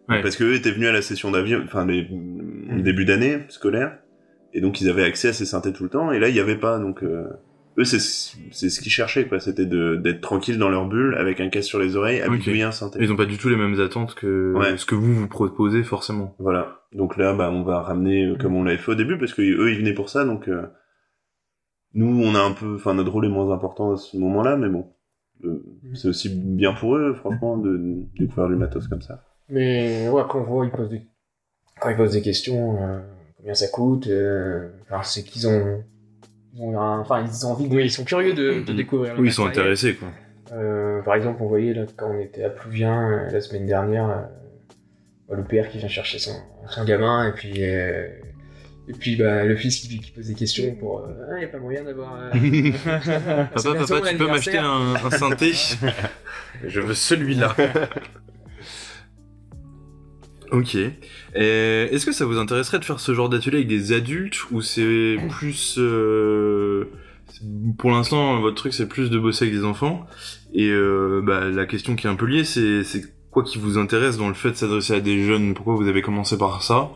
Ouais. 0.08 0.22
Parce 0.22 0.34
que 0.36 0.42
eux 0.42 0.54
étaient 0.54 0.72
venus 0.72 0.88
à 0.88 0.92
la 0.92 1.02
session 1.02 1.30
d'avion, 1.30 1.60
enfin 1.64 1.86
les 1.86 2.08
le 2.10 2.82
début 2.82 3.04
d'année 3.04 3.38
scolaire, 3.48 3.96
et 4.54 4.60
donc 4.60 4.80
ils 4.80 4.88
avaient 4.88 5.04
accès 5.04 5.28
à 5.28 5.32
ces 5.32 5.44
synthés 5.44 5.72
tout 5.72 5.84
le 5.84 5.88
temps. 5.90 6.10
Et 6.10 6.18
là 6.18 6.28
il 6.28 6.34
y 6.34 6.40
avait 6.40 6.56
pas 6.56 6.78
donc. 6.80 7.02
euh, 7.04 7.24
eux, 7.78 7.84
c'est 7.84 7.98
c'est 8.52 8.68
ce 8.70 8.80
qu'ils 8.80 8.92
cherchaient, 8.92 9.26
quoi. 9.26 9.38
C'était 9.40 9.66
de- 9.66 9.96
d'être 9.96 10.20
tranquille 10.20 10.58
dans 10.58 10.68
leur 10.68 10.86
bulle, 10.88 11.14
avec 11.16 11.40
un 11.40 11.48
casque 11.48 11.68
sur 11.68 11.78
les 11.78 11.96
oreilles, 11.96 12.20
à 12.20 12.28
Ok. 12.28 12.38
bidouiller 12.38 12.62
un 12.64 12.72
synthé. 12.72 12.98
Ils 13.00 13.10
ont 13.12 13.16
pas 13.16 13.26
du 13.26 13.38
tout 13.38 13.48
les 13.48 13.56
mêmes 13.56 13.78
attentes 13.80 14.14
que 14.14 14.54
Ouais. 14.56 14.76
ce 14.76 14.84
que 14.86 14.94
vous 14.94 15.14
vous 15.14 15.28
proposez 15.28 15.82
forcément. 15.82 16.34
Voilà. 16.38 16.80
Donc 16.92 17.16
là, 17.16 17.32
bah, 17.34 17.50
on 17.52 17.62
va 17.62 17.80
ramener 17.80 18.26
euh, 18.26 18.36
comme 18.36 18.54
on 18.56 18.64
l'avait 18.64 18.78
fait 18.78 18.92
au 18.92 18.94
début, 18.96 19.16
parce 19.18 19.32
que 19.34 19.42
eux, 19.42 19.70
ils 19.72 19.78
venaient 19.78 19.94
pour 19.94 20.08
ça, 20.10 20.24
donc 20.24 20.48
euh, 20.48 20.66
nous, 21.94 22.06
on 22.24 22.34
a 22.34 22.40
un 22.40 22.52
peu, 22.52 22.74
enfin, 22.76 22.94
notre 22.94 23.10
rôle 23.12 23.26
est 23.26 23.30
moins 23.30 23.52
important 23.52 23.92
à 23.92 23.96
ce 23.96 24.16
moment-là, 24.16 24.56
mais 24.56 24.68
bon, 24.68 24.86
Euh, 25.42 25.64
c'est 25.94 26.08
aussi 26.08 26.28
bien 26.28 26.74
pour 26.74 26.96
eux, 26.96 27.14
franchement, 27.14 27.56
de, 27.56 27.74
de 27.78 28.02
découvrir 28.18 28.48
du 28.50 28.56
matos 28.56 28.86
comme 28.88 29.00
ça. 29.00 29.24
Mais 29.48 30.06
ouais, 30.10 30.22
quand 30.28 30.40
on 30.40 30.44
voit, 30.44 30.66
ils 30.66 30.70
posent 30.70 30.90
des, 30.90 31.00
quand 31.80 31.88
ils 31.88 31.96
posent 31.96 32.12
des 32.12 32.20
questions, 32.20 32.76
euh, 32.82 33.00
combien 33.38 33.54
ça 33.54 33.68
coûte, 33.68 34.06
euh, 34.08 34.68
alors 34.90 35.06
c'est 35.06 35.22
qu'ils 35.24 35.48
ont, 35.48 35.82
ont 36.58 36.78
un- 36.80 36.98
enfin 37.00 37.22
ils 37.24 37.46
ont 37.46 37.50
envie, 37.52 37.68
de, 37.68 37.80
ils 37.80 37.90
sont 37.90 38.04
curieux 38.04 38.32
de, 38.34 38.60
de 38.64 38.70
Mhm. 38.72 38.76
découvrir. 38.76 39.14
le 39.14 39.20
Oui, 39.20 39.28
ils 39.28 39.32
sont 39.32 39.46
intéressés, 39.46 39.94
quoi. 39.94 40.08
Euh, 40.52 41.00
par 41.02 41.14
exemple, 41.14 41.42
on 41.42 41.46
voyait 41.46 41.74
là, 41.74 41.82
quand 41.96 42.10
on 42.10 42.18
était 42.18 42.42
à 42.44 42.50
Plouvien 42.50 43.08
euh, 43.10 43.30
la 43.30 43.40
semaine 43.40 43.66
dernière, 43.66 44.08
euh, 45.30 45.36
le 45.36 45.44
père 45.44 45.68
qui 45.68 45.78
vient 45.78 45.88
chercher 45.88 46.18
son, 46.18 46.32
son 46.68 46.84
gamin 46.84 47.28
et 47.28 47.32
puis 47.32 47.52
euh, 47.64 48.08
et 48.88 48.92
puis 48.92 49.14
bah, 49.14 49.44
le 49.44 49.54
fils 49.54 49.78
qui, 49.80 50.00
qui 50.00 50.10
pose 50.10 50.26
des 50.26 50.34
questions 50.34 50.74
pour 50.74 51.00
euh, 51.00 51.32
ah 51.32 51.38
y 51.40 51.44
a 51.44 51.48
pas 51.48 51.58
moyen 51.58 51.84
d'avoir. 51.84 52.16
euh, 52.20 52.30
Papa, 53.54 53.74
papa, 53.86 54.00
tu 54.10 54.16
peux 54.16 54.26
m'acheter 54.26 54.58
un 54.58 54.96
synthé? 55.10 55.52
Je 56.66 56.80
veux 56.80 56.94
celui-là. 56.94 57.54
Ok. 60.52 60.74
Et 60.74 60.90
Est-ce 61.34 62.06
que 62.06 62.12
ça 62.12 62.24
vous 62.24 62.38
intéresserait 62.38 62.78
de 62.78 62.84
faire 62.84 63.00
ce 63.00 63.14
genre 63.14 63.28
d'atelier 63.28 63.58
avec 63.58 63.68
des 63.68 63.92
adultes 63.92 64.50
ou 64.50 64.62
c'est 64.62 65.16
plus... 65.28 65.76
euh, 65.78 66.86
Pour 67.78 67.90
l'instant, 67.90 68.40
votre 68.40 68.56
truc, 68.56 68.72
c'est 68.72 68.88
plus 68.88 69.10
de 69.10 69.18
bosser 69.18 69.46
avec 69.46 69.56
des 69.56 69.64
enfants? 69.64 70.06
Et 70.52 70.70
euh, 70.70 71.22
bah, 71.24 71.48
la 71.48 71.66
question 71.66 71.96
qui 71.96 72.06
est 72.06 72.10
un 72.10 72.16
peu 72.16 72.26
liée, 72.26 72.44
c'est 72.44 72.84
quoi 73.30 73.42
qui 73.42 73.58
vous 73.58 73.78
intéresse 73.78 74.16
dans 74.18 74.28
le 74.28 74.34
fait 74.34 74.50
de 74.50 74.56
s'adresser 74.56 74.94
à 74.94 75.00
des 75.00 75.24
jeunes? 75.24 75.54
Pourquoi 75.54 75.74
vous 75.74 75.88
avez 75.88 76.02
commencé 76.02 76.36
par 76.36 76.62
ça? 76.62 76.90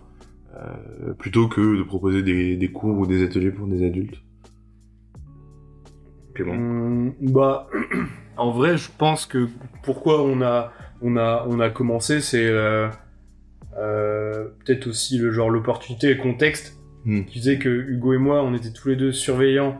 Euh, 0.56 1.14
plutôt 1.14 1.48
que 1.48 1.78
de 1.78 1.82
proposer 1.82 2.22
des, 2.22 2.70
cours 2.72 2.96
ou 2.96 3.06
des 3.06 3.24
ateliers 3.24 3.50
pour 3.50 3.66
des 3.66 3.84
adultes 3.84 4.16
Clément. 6.34 6.52
Hum, 6.52 7.14
bah, 7.20 7.68
en 8.36 8.52
vrai, 8.52 8.76
je 8.76 8.88
pense 8.96 9.26
que 9.26 9.48
pourquoi 9.82 10.22
on 10.22 10.42
a, 10.42 10.72
on 11.02 11.16
a, 11.16 11.44
on 11.48 11.58
a 11.58 11.70
commencé, 11.70 12.20
c'est 12.20 12.46
euh, 12.46 12.88
euh, 12.88 12.90
peut-être 13.74 14.86
aussi 14.86 15.18
le 15.18 15.32
genre 15.32 15.50
l'opportunité 15.50 16.08
et 16.08 16.14
le 16.14 16.22
contexte 16.22 16.78
Hmm. 17.04 17.24
qui 17.24 17.38
faisait 17.38 17.58
que 17.58 17.68
Hugo 17.68 18.14
et 18.14 18.18
moi, 18.18 18.42
on 18.42 18.54
était 18.54 18.70
tous 18.70 18.88
les 18.88 18.96
deux 18.96 19.12
surveillants 19.12 19.78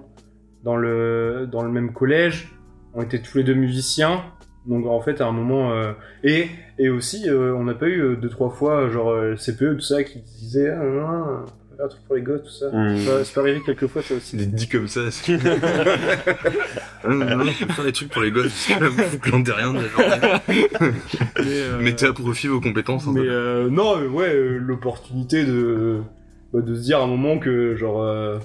dans 0.62 0.76
le, 0.76 1.48
dans 1.50 1.62
le 1.62 1.70
même 1.70 1.92
collège. 1.94 2.54
On 2.92 3.02
était 3.02 3.20
tous 3.20 3.38
les 3.38 3.44
deux 3.44 3.54
musiciens. 3.54 4.22
Donc 4.66 4.86
en 4.86 5.00
fait, 5.00 5.22
à 5.22 5.26
un 5.26 5.32
moment, 5.32 5.72
euh, 5.72 5.92
et 6.22 6.48
et 6.78 6.90
aussi, 6.90 7.28
euh, 7.28 7.54
on 7.54 7.64
n'a 7.64 7.74
pas 7.74 7.86
eu 7.86 8.00
euh, 8.00 8.16
deux 8.16 8.28
trois 8.28 8.50
fois 8.50 8.88
genre 8.88 9.10
euh, 9.10 9.36
CPE 9.36 9.76
tout 9.76 9.80
ça 9.80 10.04
qui 10.04 10.20
disaient 10.20 10.70
ah, 10.70 11.44
un 11.82 11.88
truc 11.88 12.02
pour 12.06 12.16
les 12.16 12.22
gosses 12.22 12.42
tout 12.42 12.50
ça. 12.50 12.66
Mmh. 12.72 12.98
Ça- 12.98 13.24
C'est 13.24 13.34
pas 13.34 13.40
arrivé 13.40 13.60
quelques 13.64 13.86
fois 13.86 14.02
ça 14.02 14.14
aussi. 14.14 14.36
C'est 14.38 14.54
dit 14.54 14.68
comme 14.68 14.88
ça. 14.88 15.10
c'est- 15.10 15.38
non, 17.08 17.14
non, 17.14 17.44
faut 17.46 17.72
faire 17.72 17.84
des 17.84 17.92
trucs 17.92 18.10
pour 18.10 18.22
les 18.22 18.30
gosses. 18.30 18.66
parce 18.68 18.78
que 18.78 18.84
là, 18.84 19.06
Vous 19.10 19.18
plantez 19.18 19.52
rien 19.52 19.72
de 19.72 19.80
la. 19.80 20.42
Mais, 20.48 20.66
euh, 21.44 21.80
Mettez 21.80 22.06
à 22.06 22.12
profit 22.12 22.46
vos 22.48 22.60
compétences. 22.60 23.06
hein. 23.06 23.12
Mais 23.14 23.20
euh, 23.22 23.68
non, 23.70 23.96
euh, 23.98 24.08
ouais, 24.08 24.34
euh, 24.34 24.58
l'opportunité 24.58 25.44
de 25.44 26.00
bah, 26.52 26.60
de 26.60 26.74
se 26.74 26.82
dire 26.82 26.98
à 27.00 27.04
un 27.04 27.06
moment 27.06 27.38
que 27.38 27.74
genre 27.76 28.02
euh, 28.02 28.38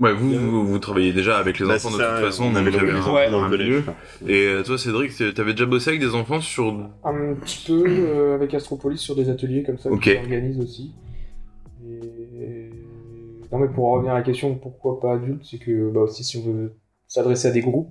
Ouais, 0.00 0.12
vous, 0.12 0.28
vous, 0.36 0.66
vous 0.66 0.78
travaillez 0.80 1.12
déjà 1.12 1.38
avec 1.38 1.60
les 1.60 1.66
Bah, 1.66 1.76
enfants 1.76 1.92
de 1.92 1.96
ça, 1.98 2.16
toute 2.16 2.24
façon. 2.26 2.46
on 2.52 2.56
avait 2.56 2.72
enfants 2.94 3.16
un- 3.16 3.30
dans 3.30 3.46
le 3.48 3.56
milieu. 3.56 3.82
Et 4.26 4.52
toi, 4.64 4.76
Cédric, 4.76 5.12
t'avais 5.34 5.52
déjà 5.52 5.66
bossé 5.66 5.90
avec 5.90 6.00
des 6.00 6.14
enfants 6.16 6.40
sur. 6.40 6.66
Un 7.04 7.34
petit 7.40 7.64
peu 7.68 7.84
euh, 7.86 8.34
avec 8.34 8.52
Astropolis 8.54 8.98
sur 9.00 9.14
des 9.14 9.30
ateliers 9.30 9.62
comme 9.62 9.78
ça 9.78 9.90
Ok. 9.90 10.12
qu'on 10.12 10.22
organise 10.24 10.58
aussi. 10.60 10.90
Non 13.54 13.60
mais 13.60 13.68
pour 13.68 13.88
revenir 13.92 14.12
à 14.12 14.16
la 14.18 14.22
question 14.22 14.54
pourquoi 14.56 14.98
pas 15.00 15.14
adulte, 15.14 15.44
c'est 15.48 15.58
que 15.58 15.90
bah 15.90 16.00
aussi 16.00 16.24
si 16.24 16.36
on 16.38 16.42
veut 16.42 16.74
s'adresser 17.06 17.48
à 17.48 17.50
des 17.52 17.60
groupes, 17.60 17.90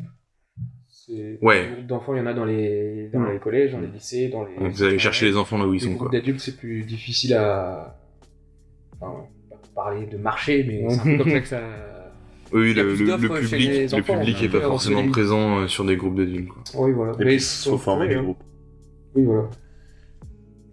c'est 0.90 1.40
Ouais. 1.42 1.68
des 1.70 1.74
groupes 1.76 1.88
d'enfants 1.88 2.14
il 2.16 2.18
y 2.18 2.22
en 2.22 2.26
a 2.26 2.34
dans 2.34 2.46
les 2.46 3.10
dans 3.14 3.20
Mm. 3.22 3.32
les 3.32 3.40
collèges, 3.40 3.72
dans 3.72 3.80
les 3.80 3.88
lycées, 3.88 4.28
dans 4.28 4.44
les. 4.44 4.70
Vous 4.70 4.84
allez 4.84 5.00
chercher 5.00 5.26
les 5.26 5.38
enfants 5.38 5.58
là 5.58 5.66
où 5.66 5.74
ils 5.74 5.80
Les 5.80 5.92
sont, 5.94 5.96
quoi. 5.98 6.10
d'adultes 6.10 6.42
c'est 6.42 6.58
plus 6.58 6.84
difficile 6.84 7.34
à 7.36 7.98
enfin, 9.00 9.24
pas 9.50 9.56
parler 9.74 10.06
de 10.06 10.18
marché 10.18 10.66
mais 10.68 10.86
c'est 10.90 11.00
un 11.00 11.04
peu 11.04 11.18
comme 11.24 11.32
ça 11.32 11.40
que 11.40 11.48
ça. 11.48 11.62
Oui, 12.52 12.74
le, 12.76 12.88
public, 12.90 13.08
le 13.08 13.14
enfants, 13.16 14.20
public 14.20 14.38
on 14.42 14.44
est 14.46 14.50
peut 14.50 14.60
pas 14.60 14.68
forcément 14.68 15.08
présent 15.10 15.58
euh, 15.60 15.68
sur 15.68 15.86
des 15.86 15.96
groupes 15.96 16.16
d'adultes. 16.16 16.50
quoi. 16.50 16.62
Oui 16.86 16.92
voilà. 16.92 17.14
Et 17.14 17.24
Mais 17.26 17.38
puis, 17.38 17.46
faut 17.66 17.78
former 17.80 18.04
ouais, 18.04 18.10
des 18.10 18.16
hein. 18.20 18.24
groupes. 18.24 18.44
Oui 19.16 19.24
voilà. 19.24 19.50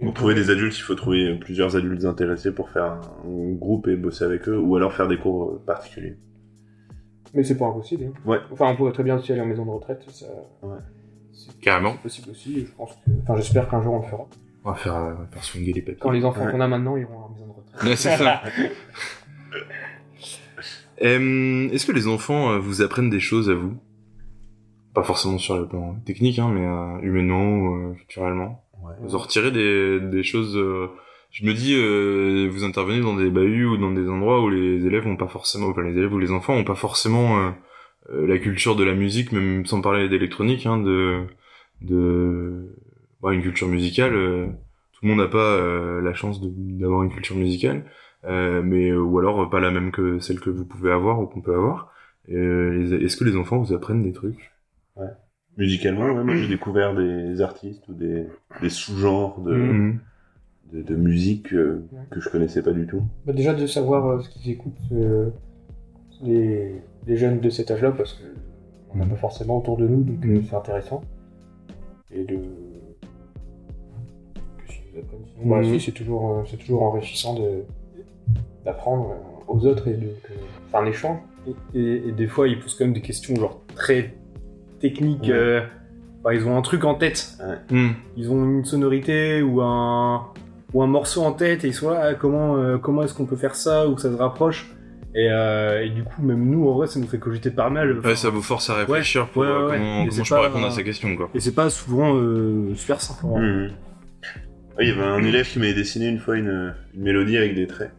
Pour 0.02 0.14
trouver 0.14 0.34
des 0.34 0.50
adultes, 0.50 0.76
il 0.78 0.82
faut 0.82 0.94
trouver 0.94 1.34
plusieurs 1.38 1.76
adultes 1.76 2.04
intéressés 2.04 2.52
pour 2.54 2.70
faire 2.70 2.84
un 3.24 3.52
groupe 3.52 3.86
et 3.88 3.96
bosser 3.96 4.24
avec 4.24 4.48
eux, 4.48 4.58
ou 4.58 4.76
alors 4.76 4.92
faire 4.94 5.08
des 5.08 5.18
cours 5.18 5.50
euh, 5.50 5.62
particuliers. 5.66 6.16
Mais 7.34 7.44
c'est 7.44 7.56
pas 7.58 7.66
impossible. 7.66 8.04
hein. 8.06 8.12
Ouais. 8.24 8.38
Enfin, 8.50 8.70
on 8.70 8.76
pourrait 8.76 8.92
très 8.92 9.02
bien 9.04 9.16
aussi 9.16 9.30
aller 9.32 9.40
en 9.42 9.46
maison 9.46 9.64
de 9.66 9.70
retraite. 9.70 10.02
Ça... 10.10 10.26
Ouais. 10.62 10.78
C'est 11.32 11.58
Carrément. 11.60 11.92
c'est 11.92 12.02
possible 12.02 12.30
aussi. 12.30 12.58
et 12.60 12.66
Je 12.66 12.72
pense 12.72 12.92
que... 12.94 13.10
Enfin, 13.22 13.36
j'espère 13.36 13.68
qu'un 13.68 13.82
jour 13.82 13.94
on 13.94 14.00
le 14.02 14.06
fera. 14.08 14.26
On 14.64 14.70
va 14.72 14.76
faire, 14.76 14.96
euh, 14.96 15.12
on 15.16 15.20
va 15.22 15.26
faire 15.30 15.44
swinguer 15.44 15.72
les 15.72 15.80
papiers. 15.82 15.98
Quand 16.00 16.10
les 16.10 16.24
enfants 16.24 16.44
Ouais. 16.44 16.52
qu'on 16.52 16.60
a 16.60 16.68
maintenant 16.68 16.96
iront 16.96 17.16
en 17.18 17.28
maison 17.30 17.46
de 17.46 17.52
retraite. 17.52 17.82
Ouais, 17.90 17.96
c'est 17.96 18.16
ça. 18.16 18.42
Euh, 21.02 21.70
Est-ce 21.70 21.86
que 21.86 21.92
les 21.92 22.06
enfants 22.08 22.50
euh, 22.50 22.58
vous 22.58 22.82
apprennent 22.82 23.08
des 23.08 23.20
choses 23.20 23.48
à 23.48 23.54
vous? 23.54 23.74
Pas 24.94 25.02
forcément 25.02 25.38
sur 25.38 25.56
le 25.56 25.66
plan 25.66 25.94
technique, 26.04 26.38
hein, 26.38 26.50
mais 26.52 26.66
euh, 26.66 26.98
humainement 27.00 27.42
ou 27.42 27.74
euh, 27.92 27.94
Vous 29.00 29.14
en 29.14 29.18
retirez 29.18 29.50
des, 29.50 30.00
des 30.00 30.22
choses. 30.22 30.56
euh, 30.56 30.88
je 31.30 31.44
me 31.46 31.54
dis, 31.54 31.74
euh, 31.76 32.48
vous 32.50 32.64
intervenez 32.64 33.00
dans 33.00 33.14
des 33.16 33.30
bahuts 33.30 33.66
ou 33.66 33.76
dans 33.76 33.92
des 33.92 34.08
endroits 34.08 34.42
où 34.42 34.48
les 34.50 34.84
élèves 34.86 35.06
ont 35.06 35.16
pas 35.16 35.28
forcément, 35.28 35.68
enfin 35.68 35.82
les 35.82 35.96
élèves 35.96 36.12
ou 36.12 36.18
les 36.18 36.32
enfants 36.32 36.54
ont 36.54 36.64
pas 36.64 36.74
forcément 36.74 37.38
euh, 37.38 37.50
euh, 38.12 38.26
la 38.26 38.38
culture 38.38 38.76
de 38.76 38.84
la 38.84 38.94
musique, 38.94 39.32
même 39.32 39.64
sans 39.66 39.80
parler 39.80 40.08
d'électronique, 40.08 40.66
hein, 40.66 40.78
de 40.78 41.22
de 41.82 42.74
ouais, 43.22 43.34
une 43.34 43.42
culture 43.42 43.68
musicale. 43.68 44.14
euh, 44.14 44.46
tout 44.92 45.00
le 45.06 45.08
monde 45.10 45.18
n'a 45.18 45.28
pas 45.28 45.38
euh, 45.38 46.02
la 46.02 46.14
chance 46.14 46.40
d'avoir 46.42 47.02
une 47.04 47.10
culture 47.12 47.36
musicale, 47.36 47.84
euh, 48.24 48.62
mais 48.62 48.92
ou 48.92 49.18
alors 49.18 49.48
pas 49.48 49.60
la 49.60 49.70
même 49.70 49.92
que 49.92 50.18
celle 50.20 50.40
que 50.40 50.50
vous 50.50 50.64
pouvez 50.66 50.90
avoir 50.92 51.20
ou 51.20 51.26
qu'on 51.26 51.40
peut 51.40 51.54
avoir. 51.54 51.92
Euh, 52.30 53.00
Est-ce 53.00 53.16
que 53.16 53.24
les 53.24 53.36
enfants 53.36 53.58
vous 53.58 53.72
apprennent 53.72 54.02
des 54.02 54.12
trucs? 54.12 54.52
Musicalement, 55.60 56.24
moi 56.24 56.34
j'ai 56.36 56.48
découvert 56.56 56.94
des 56.94 57.40
artistes 57.42 57.86
ou 57.88 57.92
des, 57.92 58.26
des 58.62 58.70
sous-genres 58.70 59.40
de, 59.42 59.54
Mhm. 59.54 59.98
de, 60.72 60.82
de 60.82 60.96
musique 60.96 61.52
euh, 61.52 61.84
Ouais. 61.92 61.98
que 62.10 62.18
je 62.20 62.28
connaissais 62.30 62.62
pas 62.62 62.72
du 62.72 62.86
tout. 62.86 63.02
Bah, 63.26 63.32
déjà 63.34 63.52
de 63.54 63.66
savoir 63.66 64.06
euh, 64.06 64.20
ce 64.22 64.30
qu'ils 64.30 64.52
écoutent 64.52 64.72
euh, 64.92 65.28
les, 66.22 66.80
les 67.06 67.16
jeunes 67.18 67.40
de 67.40 67.50
cet 67.50 67.70
âge-là, 67.70 67.92
parce 67.92 68.14
que 68.14 68.22
on 68.92 68.96
n'a 68.98 69.04
pas 69.06 69.16
forcément 69.16 69.58
autour 69.58 69.76
de 69.76 69.86
nous, 69.86 70.02
donc 70.02 70.24
euh, 70.24 70.40
c'est 70.48 70.56
intéressant. 70.56 71.02
Et 72.10 72.24
de. 72.24 72.36
que 72.36 72.42
s'ils 74.72 74.82
nous 74.94 74.98
apprennent 75.00 75.20
sinon, 75.36 75.50
bah, 75.50 75.58
Mhm. 75.60 75.78
si, 75.78 75.84
c'est 75.84 75.92
toujours, 75.92 76.38
euh, 76.38 76.42
c'est 76.50 76.56
toujours 76.56 76.82
enrichissant 76.84 77.34
de 77.38 77.64
d'apprendre 78.64 79.10
euh, 79.10 79.52
aux 79.52 79.66
autres 79.66 79.88
et 79.88 79.94
de 79.94 80.08
faire 80.70 80.80
un 80.80 80.86
échange. 80.86 81.18
Et, 81.74 81.78
et- 81.78 82.08
et 82.08 82.12
des 82.12 82.26
fois, 82.28 82.48
ils 82.48 82.58
posent 82.58 82.74
quand 82.74 82.84
même 82.84 82.94
des 82.94 83.00
questions 83.02 83.34
genre 83.36 83.60
très 83.74 84.14
techniques. 84.80 85.22
Ouais. 85.24 85.30
euh, 85.32 85.60
bah, 86.24 86.34
ils 86.34 86.46
ont 86.46 86.56
un 86.56 86.62
truc 86.62 86.84
en 86.84 86.94
tête. 86.94 87.38
Mhm. 87.70 87.94
Ils 88.16 88.30
ont 88.30 88.44
une 88.44 88.64
sonorité 88.64 89.42
ou 89.42 89.60
un 89.62 90.26
ou 90.72 90.82
un 90.82 90.86
morceau 90.86 91.22
en 91.22 91.32
tête 91.32 91.64
et 91.64 91.68
ils 91.68 91.74
sont 91.74 91.90
là 91.90 92.00
ah, 92.10 92.14
comment 92.14 92.56
euh, 92.56 92.78
comment 92.78 93.02
est-ce 93.02 93.14
qu'on 93.14 93.26
peut 93.26 93.36
faire 93.36 93.54
ça 93.56 93.88
ou 93.88 93.94
que 93.94 94.00
ça 94.02 94.10
se 94.12 94.16
rapproche. 94.16 94.66
Et, 95.14 95.28
euh, 95.28 95.82
et 95.84 95.90
du 95.90 96.04
coup, 96.04 96.22
même 96.22 96.44
nous, 96.48 96.68
en 96.68 96.74
vrai, 96.74 96.86
ça 96.86 97.00
nous 97.00 97.06
fait 97.08 97.18
cogiter 97.18 97.50
pas 97.50 97.68
mal. 97.68 97.98
Ouais, 97.98 98.14
ça 98.14 98.30
vous 98.30 98.42
force 98.42 98.70
à 98.70 98.74
réfléchir 98.76 99.26
pour 99.26 99.42
ouais, 99.42 99.48
ouais, 99.48 99.54
comment, 99.54 99.70
mais 99.72 99.78
comment 99.78 100.10
c'est 100.12 100.24
je 100.24 100.28
peux 100.28 100.36
pas- 100.36 100.42
répondre 100.46 100.66
à 100.66 100.70
ces 100.70 100.84
questions, 100.84 101.16
quoi. 101.16 101.28
Et 101.34 101.40
c'est 101.40 101.54
pas 101.54 101.68
souvent 101.68 102.14
euh, 102.14 102.72
super 102.76 103.00
simple. 103.00 103.26
vrai. 103.26 103.40
Mhm. 103.40 103.70
Ouais, 104.78 104.84
Il 104.86 104.88
y 104.88 104.92
avait 104.92 105.02
un 105.02 105.24
élève 105.24 105.48
qui 105.50 105.58
m'avait 105.58 105.74
dessiné 105.74 106.06
une 106.06 106.20
fois 106.20 106.36
une, 106.36 106.74
une 106.94 107.02
mélodie 107.02 107.36
avec 107.36 107.56
des 107.56 107.66
traits. 107.66 107.90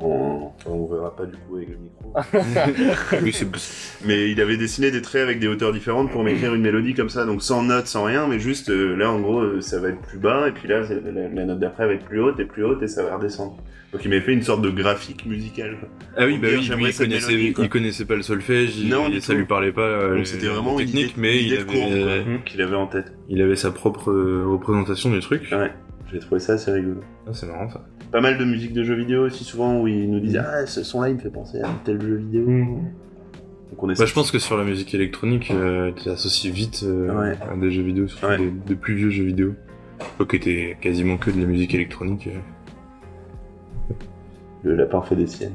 On, 0.00 0.52
enfin, 0.56 0.70
on 0.70 0.86
verra 0.86 1.14
pas 1.16 1.26
du 1.26 1.36
coup 1.36 1.56
avec 1.56 1.70
le 1.70 1.76
micro. 1.76 2.14
Mais 4.04 4.30
il 4.30 4.40
avait 4.40 4.56
dessiné 4.56 4.90
des 4.90 5.02
traits 5.02 5.22
avec 5.22 5.40
des 5.40 5.48
hauteurs 5.48 5.72
différentes 5.72 6.10
pour 6.10 6.22
m'écrire 6.22 6.54
une 6.54 6.62
mélodie 6.62 6.94
comme 6.94 7.08
ça, 7.08 7.24
donc 7.26 7.42
sans 7.42 7.62
notes, 7.64 7.86
sans 7.88 8.04
rien, 8.04 8.26
mais 8.28 8.38
juste 8.38 8.70
euh, 8.70 8.94
là 8.96 9.10
en 9.10 9.18
gros 9.20 9.40
euh, 9.40 9.60
ça 9.60 9.80
va 9.80 9.88
être 9.88 10.00
plus 10.00 10.18
bas, 10.18 10.48
et 10.48 10.52
puis 10.52 10.68
là 10.68 10.84
c'est- 10.86 11.00
la, 11.12 11.28
la 11.28 11.44
note 11.44 11.58
d'après 11.58 11.86
va 11.86 11.94
être 11.94 12.04
plus 12.04 12.20
haute 12.20 12.38
et 12.38 12.44
plus 12.44 12.64
haute 12.64 12.82
et 12.82 12.86
ça 12.86 13.02
va 13.02 13.16
redescendre. 13.16 13.56
Donc 13.92 14.04
il 14.04 14.08
m'avait 14.10 14.20
fait 14.20 14.32
une 14.34 14.42
sorte 14.42 14.62
de 14.62 14.70
graphique 14.70 15.24
musical. 15.26 15.76
quoi. 15.80 15.88
Ah 16.16 16.26
oui, 16.26 16.38
bah 16.38 16.48
oui, 16.52 16.58
lui, 16.58 16.64
il 16.64 16.68
connaissait, 16.96 17.06
mélodie, 17.06 17.52
quoi. 17.54 17.64
il 17.64 17.70
connaissait 17.70 18.04
pas 18.04 18.16
le 18.16 18.22
solfège, 18.22 18.76
il- 18.78 18.88
Non, 18.90 19.08
il- 19.08 19.20
ça 19.22 19.34
lui 19.34 19.46
parlait 19.46 19.72
pas 19.72 19.80
euh, 19.82 20.16
Donc 20.16 20.26
c'était 20.26 20.46
vraiment 20.46 20.78
les 20.78 20.84
une 20.84 20.90
idée, 20.90 21.12
mais 21.16 21.32
une 21.38 21.40
il 21.40 21.46
idée 21.46 21.56
avait, 21.58 22.24
qu'il 22.44 22.62
avait 22.62 22.76
en 22.76 22.86
tête. 22.86 23.12
il 23.28 23.42
avait 23.42 23.56
sa 23.56 23.70
propre 23.72 24.10
euh, 24.12 24.44
représentation 24.46 25.10
du 25.10 25.20
truc. 25.20 25.48
Ouais, 25.50 25.72
j'ai 26.12 26.18
trouvé 26.20 26.38
ça 26.40 26.52
assez 26.54 26.70
rigolo. 26.70 27.00
Ah, 27.26 27.30
c'est 27.32 27.46
marrant 27.46 27.68
ça. 27.70 27.84
Pas 28.10 28.20
mal 28.20 28.38
de 28.38 28.44
musique 28.44 28.72
de 28.72 28.82
jeux 28.84 28.94
vidéo 28.94 29.24
aussi 29.26 29.44
souvent 29.44 29.80
où 29.80 29.86
ils 29.88 30.10
nous 30.10 30.20
disent 30.20 30.38
ah 30.38 30.64
ce 30.66 30.82
son 30.82 31.02
là 31.02 31.10
il 31.10 31.16
me 31.16 31.20
fait 31.20 31.28
penser 31.30 31.60
à 31.60 31.68
tel 31.84 32.00
jeu 32.00 32.14
vidéo. 32.16 32.46
Donc 32.46 33.82
on 33.82 33.90
essaie 33.90 34.02
Bah, 34.02 34.06
je 34.06 34.14
pense 34.14 34.30
que 34.30 34.38
sur 34.38 34.56
la 34.56 34.64
musique 34.64 34.94
électronique, 34.94 35.50
euh, 35.50 35.92
tu 35.94 36.08
associes 36.08 36.50
vite 36.50 36.84
euh, 36.84 37.12
Ouais. 37.14 37.36
à 37.52 37.54
des 37.56 37.70
jeux 37.70 37.82
vidéo, 37.82 38.08
surtout 38.08 38.26
Ouais. 38.26 38.38
des, 38.38 38.50
des 38.50 38.74
plus 38.76 38.94
vieux 38.94 39.10
jeux 39.10 39.24
vidéo. 39.24 39.54
Qui 40.28 40.36
étaient 40.36 40.76
quasiment 40.80 41.16
que 41.18 41.30
de 41.30 41.38
la 41.40 41.46
musique 41.46 41.74
électronique. 41.74 42.28
euh. 42.28 43.94
le 44.62 44.74
lapin 44.76 45.02
fait 45.02 45.16
des 45.16 45.26
siennes. 45.26 45.54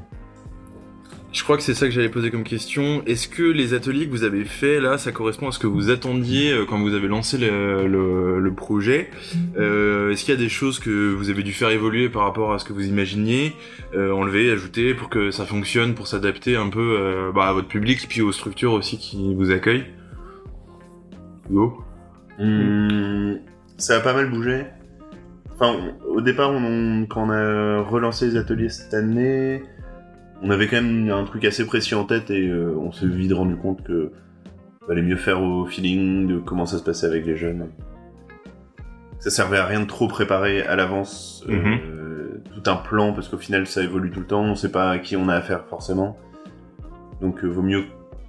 Je 1.34 1.44
crois 1.44 1.58
que 1.58 1.64
c'est 1.64 1.74
ça 1.74 1.88
que 1.88 1.92
j'allais 1.92 2.10
poser 2.10 2.30
comme 2.30 2.44
question. 2.44 3.04
Est-ce 3.08 3.28
que 3.28 3.42
les 3.42 3.74
ateliers 3.74 4.06
que 4.06 4.12
vous 4.12 4.24
avez 4.24 4.46
faits 4.46 4.80
là, 4.80 5.00
ça 5.00 5.12
correspond 5.12 5.48
à 5.48 5.52
ce 5.52 5.58
que 5.58 5.66
vous 5.66 5.90
attendiez 5.90 6.52
euh, 6.52 6.66
quand 6.66 6.80
vous 6.80 6.94
avez 6.94 7.08
lancé 7.08 7.40
le, 7.40 8.54
projet 8.56 9.10
Euh, 9.58 10.12
Est-ce 10.12 10.24
qu'il 10.26 10.34
y 10.34 10.38
a 10.38 10.40
des 10.40 10.48
choses 10.50 10.78
que 10.78 11.12
vous 11.12 11.32
avez 11.32 11.42
dû 11.42 11.52
faire 11.52 11.72
évoluer 11.72 12.08
par 12.08 12.22
rapport 12.22 12.54
à 12.54 12.60
ce 12.60 12.66
que 12.66 12.72
vous 12.74 12.86
imaginiez, 12.88 13.54
euh, 13.96 14.12
enlever, 14.12 14.52
ajouter 14.52 14.94
pour 14.94 15.10
que 15.10 15.32
ça 15.32 15.46
fonctionne, 15.46 15.96
pour 15.96 16.06
s'adapter 16.06 16.56
un 16.56 16.70
peu 16.70 17.32
bah, 17.34 17.48
à 17.48 17.54
votre 17.54 17.68
public 17.68 18.06
puis 18.08 18.22
aux 18.22 18.32
structures 18.32 18.74
aussi 18.74 19.00
qui 19.00 19.34
vous 19.34 19.50
accueillent? 19.52 19.86
Hugo 21.50 21.84
Hum, 22.40 23.40
ça 23.78 23.98
a 23.98 24.00
pas 24.02 24.14
mal 24.14 24.30
bougé. 24.30 24.66
Enfin, 25.56 25.76
on- 26.08 26.16
au 26.18 26.22
départ, 26.22 26.52
on- 26.52 27.06
quand 27.08 27.28
on 27.28 27.30
a 27.32 27.82
relancé 27.82 28.28
les 28.28 28.38
ateliers 28.38 28.70
cette 28.70 28.94
année, 28.94 29.64
on 30.44 30.50
avait 30.50 30.68
quand 30.68 30.82
même 30.82 31.10
un 31.10 31.24
truc 31.24 31.46
assez 31.46 31.66
précis 31.66 31.96
en 31.96 32.04
tête 32.04 32.30
et 32.30 32.48
euh, 32.48 32.76
on 32.78 32.92
s'est 32.92 33.08
vite 33.08 33.32
rendu 33.32 33.56
compte 33.56 33.82
que 33.84 34.12
valait 34.88 35.02
mieux 35.02 35.16
faire 35.16 35.42
au 35.42 35.66
feeling 35.66 36.28
de 36.28 36.40
comment 36.40 36.66
ça 36.66 36.78
se 36.78 36.84
passait 36.84 37.06
avec 37.06 37.26
les 37.26 37.38
jeunes. 37.38 37.70
Ça 39.20 39.30
servait 39.30 39.58
à 39.58 39.66
rien 39.66 39.80
de 39.80 39.86
trop 39.86 40.10
préparer 40.10 40.62
à 40.64 40.76
l'avance 40.76 41.46
euh, 41.48 42.44
tout 42.54 42.70
un 42.70 42.76
plan 42.76 43.14
parce 43.14 43.30
qu'au 43.30 43.38
final 43.38 43.66
ça 43.68 43.82
évolue 43.82 44.12
tout 44.12 44.20
le 44.20 44.28
temps, 44.28 44.44
on 44.44 44.56
sait 44.56 44.72
pas 44.72 44.90
à 44.90 45.00
qui 45.00 45.16
on 45.16 45.30
a 45.30 45.36
affaire 45.36 45.66
forcément. 45.68 46.18
Donc 47.22 47.44
euh, 47.46 47.48
vaut 47.48 47.62
mieux 47.62 47.86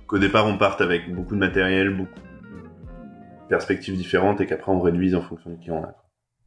qu'au 0.07 0.21
départ 0.21 0.47
on 0.47 0.57
parte 0.57 0.81
avec 0.81 1.13
beaucoup 1.13 1.35
de 1.35 1.41
matériel, 1.41 1.97
beaucoup 1.97 2.15
de 2.15 3.49
perspectives 3.49 3.97
différentes 3.97 4.41
et 4.41 4.47
qu'après 4.47 4.71
on 4.71 4.81
réduise 4.81 5.17
en 5.17 5.23
fonction 5.23 5.51
de 5.51 5.57
qui 5.57 5.73
on 5.73 5.83
a. 5.83 5.97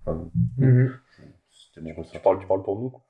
Enfin, 0.05 0.29
c'était 0.57 1.81
mon 1.81 1.93
ressenti. 1.93 2.13
Tu 2.13 2.23
parles, 2.23 2.39
tu 2.39 2.47
parles 2.47 2.63
pour 2.63 2.79
nous. 2.79 2.89
quoi. 2.89 3.01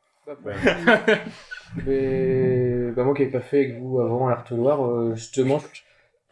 Mais 1.75 2.91
bah, 2.91 3.03
moi 3.03 3.13
qui 3.13 3.21
n'avais 3.21 3.31
pas 3.31 3.41
fait 3.41 3.65
avec 3.65 3.79
vous 3.79 3.99
avant 3.99 4.27
l'Artonoir, 4.27 4.85
euh, 4.85 5.15
justement, 5.15 5.59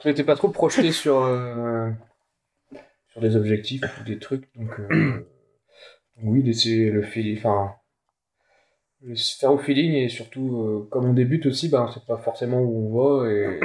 je 0.04 0.10
n'étais 0.10 0.24
pas 0.24 0.36
trop 0.36 0.50
projeté 0.50 0.92
sur, 0.92 1.22
euh, 1.24 1.90
sur 3.10 3.22
des 3.22 3.36
objectifs 3.36 3.84
ou 4.00 4.04
des 4.04 4.20
trucs. 4.20 4.48
Donc, 4.56 4.80
euh, 4.80 5.26
oui, 6.24 6.42
laisser 6.44 6.90
le 6.90 7.02
feeling, 7.04 7.38
enfin, 7.38 7.76
faire 9.40 9.52
au 9.52 9.58
feeling 9.58 9.94
et 9.94 10.10
surtout, 10.10 10.88
comme 10.90 11.06
on 11.06 11.14
débute 11.14 11.46
aussi, 11.46 11.70
bah, 11.70 11.90
sait 11.94 12.02
pas 12.08 12.18
forcément 12.18 12.62
où 12.62 12.98
on 12.98 13.22
va 13.22 13.32
et 13.32 13.60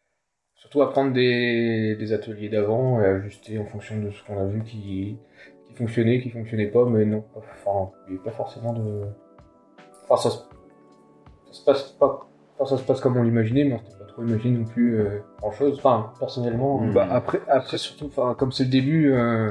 surtout 0.54 0.82
apprendre 0.82 1.12
des, 1.12 1.96
des 1.96 2.12
ateliers 2.12 2.48
d'avant 2.48 3.00
et 3.00 3.06
ajuster 3.06 3.58
en 3.58 3.66
fonction 3.66 4.00
de 4.00 4.10
ce 4.10 4.22
qu'on 4.24 4.38
a 4.38 4.46
vu 4.46 4.62
qui, 4.62 5.16
qui 5.66 5.74
fonctionnait, 5.74 6.20
qui 6.20 6.30
fonctionnait 6.30 6.68
pas, 6.68 6.84
mais 6.84 7.04
non, 7.04 7.24
enfin, 7.34 7.90
pas 8.24 8.30
forcément 8.32 8.72
de. 8.72 9.06
Enfin, 10.08 10.30
ça 10.30 10.30
se 10.30 10.38
ça 10.38 11.52
se 11.52 11.64
passe 11.64 11.82
pas 11.98 12.28
enfin, 12.58 12.76
ça 12.76 12.80
se 12.82 12.86
passe 12.86 13.00
comme 13.00 13.16
on 13.16 13.22
l'imaginait 13.22 13.64
mais 13.64 13.74
on 13.74 13.78
s'était 13.78 13.98
pas 13.98 14.04
trop 14.12 14.22
imaginé 14.22 14.58
non 14.58 14.64
plus 14.64 15.00
grand 15.40 15.52
chose 15.52 15.74
enfin 15.78 16.12
personnellement 16.18 16.80
Mm. 16.80 16.88
euh, 16.88 16.92
bah, 16.92 17.08
après 17.10 17.40
après 17.48 17.78
surtout 17.78 18.06
enfin 18.06 18.34
comme 18.38 18.52
c'est 18.52 18.64
le 18.64 18.70
début 18.70 19.12
euh, 19.12 19.50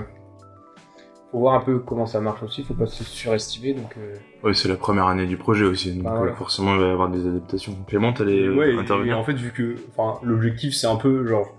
faut 1.32 1.40
voir 1.40 1.56
un 1.56 1.60
peu 1.60 1.80
comment 1.80 2.06
ça 2.06 2.22
marche 2.22 2.42
aussi 2.44 2.64
faut 2.64 2.74
pas 2.74 2.86
se 2.86 3.04
surestimer 3.04 3.74
donc 3.74 3.96
euh, 3.98 4.16
Oui, 4.44 4.56
c'est 4.56 4.70
la 4.70 4.76
première 4.76 5.08
année 5.08 5.26
du 5.26 5.36
projet 5.38 5.66
aussi, 5.66 5.94
donc 5.94 6.08
Ah, 6.10 6.22
euh, 6.22 6.34
forcément 6.36 6.76
il 6.76 6.82
va 6.82 6.88
y 6.88 6.92
avoir 6.92 7.10
des 7.10 7.28
adaptations. 7.28 7.76
Clément, 7.88 8.14
t'allais 8.14 8.48
Ouais, 8.48 8.78
intervenir 8.78 9.14
et 9.16 9.20
en 9.20 9.24
fait, 9.24 9.34
vu 9.34 9.52
que 9.52 9.76
enfin, 9.96 10.20
l'objectif, 10.24 10.74
c'est 10.76 10.88
un 10.88 10.96
peu 10.96 11.26
genre 11.28 11.54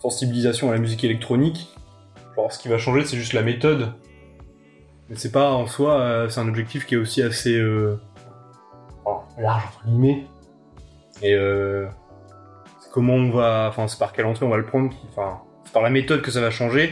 sensibilisation 0.00 0.70
à 0.70 0.74
la 0.74 0.80
musique 0.80 1.04
électronique. 1.04 1.74
Genre, 2.36 2.52
ce 2.52 2.58
qui 2.58 2.68
va 2.68 2.76
changer, 2.78 3.04
c'est 3.04 3.16
juste 3.16 3.32
la 3.32 3.42
méthode. 3.42 3.92
Mais 5.08 5.16
c'est 5.16 5.32
pas 5.32 5.52
en 5.52 5.66
soi, 5.66 5.94
euh, 6.00 6.28
c'est 6.28 6.40
un 6.40 6.48
objectif 6.48 6.84
qui 6.84 6.94
est 6.94 6.98
aussi 6.98 7.22
assez 7.22 7.56
euh, 7.56 7.96
large 9.38 9.64
entre 9.66 9.84
guillemets. 9.86 10.26
Et 11.22 11.34
euh, 11.34 11.86
c'est 12.80 12.90
comment 12.90 13.14
on 13.14 13.30
va, 13.30 13.66
enfin, 13.68 13.86
c'est 13.88 13.98
par 13.98 14.12
quelle 14.12 14.26
entrée 14.26 14.44
on 14.46 14.50
va 14.50 14.56
le 14.56 14.66
prendre. 14.66 14.90
qui- 14.90 15.06
Enfin, 15.10 15.40
c'est 15.64 15.72
par 15.72 15.82
la 15.82 15.90
méthode 15.90 16.22
que 16.22 16.30
ça 16.30 16.40
va 16.40 16.50
changer, 16.50 16.90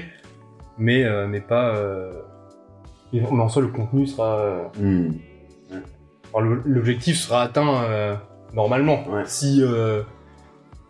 mais 0.79 0.99
mais, 0.99 1.05
euh, 1.05 1.27
mais 1.27 1.41
pas. 1.41 1.75
euh, 1.77 2.13
mais 3.13 3.23
en 3.27 3.49
soi, 3.49 3.63
le 3.63 3.69
contenu 3.69 4.07
sera. 4.07 4.39
euh, 4.39 4.63
Hmm. 4.79 5.13
enfin, 6.33 6.45
le- 6.45 6.63
L'objectif 6.65 7.17
sera 7.17 7.43
atteint 7.43 7.83
euh, 7.85 8.15
normalement. 8.55 9.07
Ouais. 9.09 9.23
Si. 9.27 9.61
euh, 9.63 10.03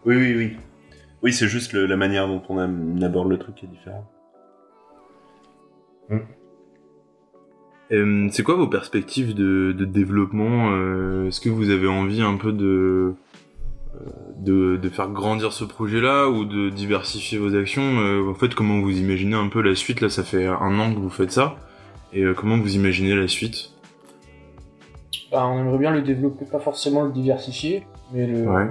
Oui, 0.05 0.17
oui, 0.17 0.35
oui. 0.37 0.57
Oui, 1.23 1.33
c'est 1.33 1.47
juste 1.47 1.73
le- 1.73 1.87
la 1.87 1.97
manière 1.97 2.27
dont 2.27 2.43
on, 2.49 2.59
aborde 3.03 3.29
le 3.29 3.39
truc 3.39 3.55
qui 3.55 3.67
est 3.67 3.69
différente. 3.69 4.07
Euh, 6.11 6.19
c'est 8.31 8.43
quoi 8.43 8.55
vos 8.55 8.69
perspectives 8.69 9.35
de, 9.35 9.73
de 9.77 9.85
développement 9.85 10.71
euh, 10.73 11.29
Est-ce 11.29 11.41
que 11.41 11.51
vous 11.51 11.71
avez 11.71 11.89
envie 11.89 12.23
un 12.23 12.37
peu 12.37 12.53
de, 12.53 13.15
euh, 13.95 13.99
de, 14.39 14.77
de 14.77 14.89
faire 14.89 15.09
grandir 15.11 15.53
ce 15.53 15.65
projet-là 15.65 16.29
ou 16.29 16.45
de 16.45 16.71
diversifier 16.71 17.39
vos 17.39 17.55
actions 17.55 17.83
Euh, 18.01 18.31
En 18.31 18.35
fait, 18.35 18.55
comment 18.55 18.81
vous 18.81 18.99
imaginez 18.99 19.37
un 19.37 19.49
peu 19.49 19.61
la 19.61 19.75
suite? 19.75 20.01
Là, 20.01 20.09
ça 20.09 20.23
fait 20.23 20.47
un 20.47 20.79
an 20.79 20.95
que 20.95 20.99
vous 21.01 21.11
faites 21.11 21.33
ça. 21.33 21.57
Et 22.15 22.23
euh, 22.23 22.35
comment 22.35 22.57
vous 22.59 22.75
imaginez 22.77 23.15
la 23.15 23.29
suite? 23.29 23.71
Bah, 25.31 25.47
on 25.47 25.59
aimerait 25.61 25.79
bien 25.79 25.91
le 25.93 26.03
développer, 26.03 26.45
pas 26.45 26.59
forcément 26.61 27.05
le 27.05 27.13
diversifier, 27.13 27.87
mais 28.13 28.27
le 28.27 28.47
Ouais. 28.47 28.69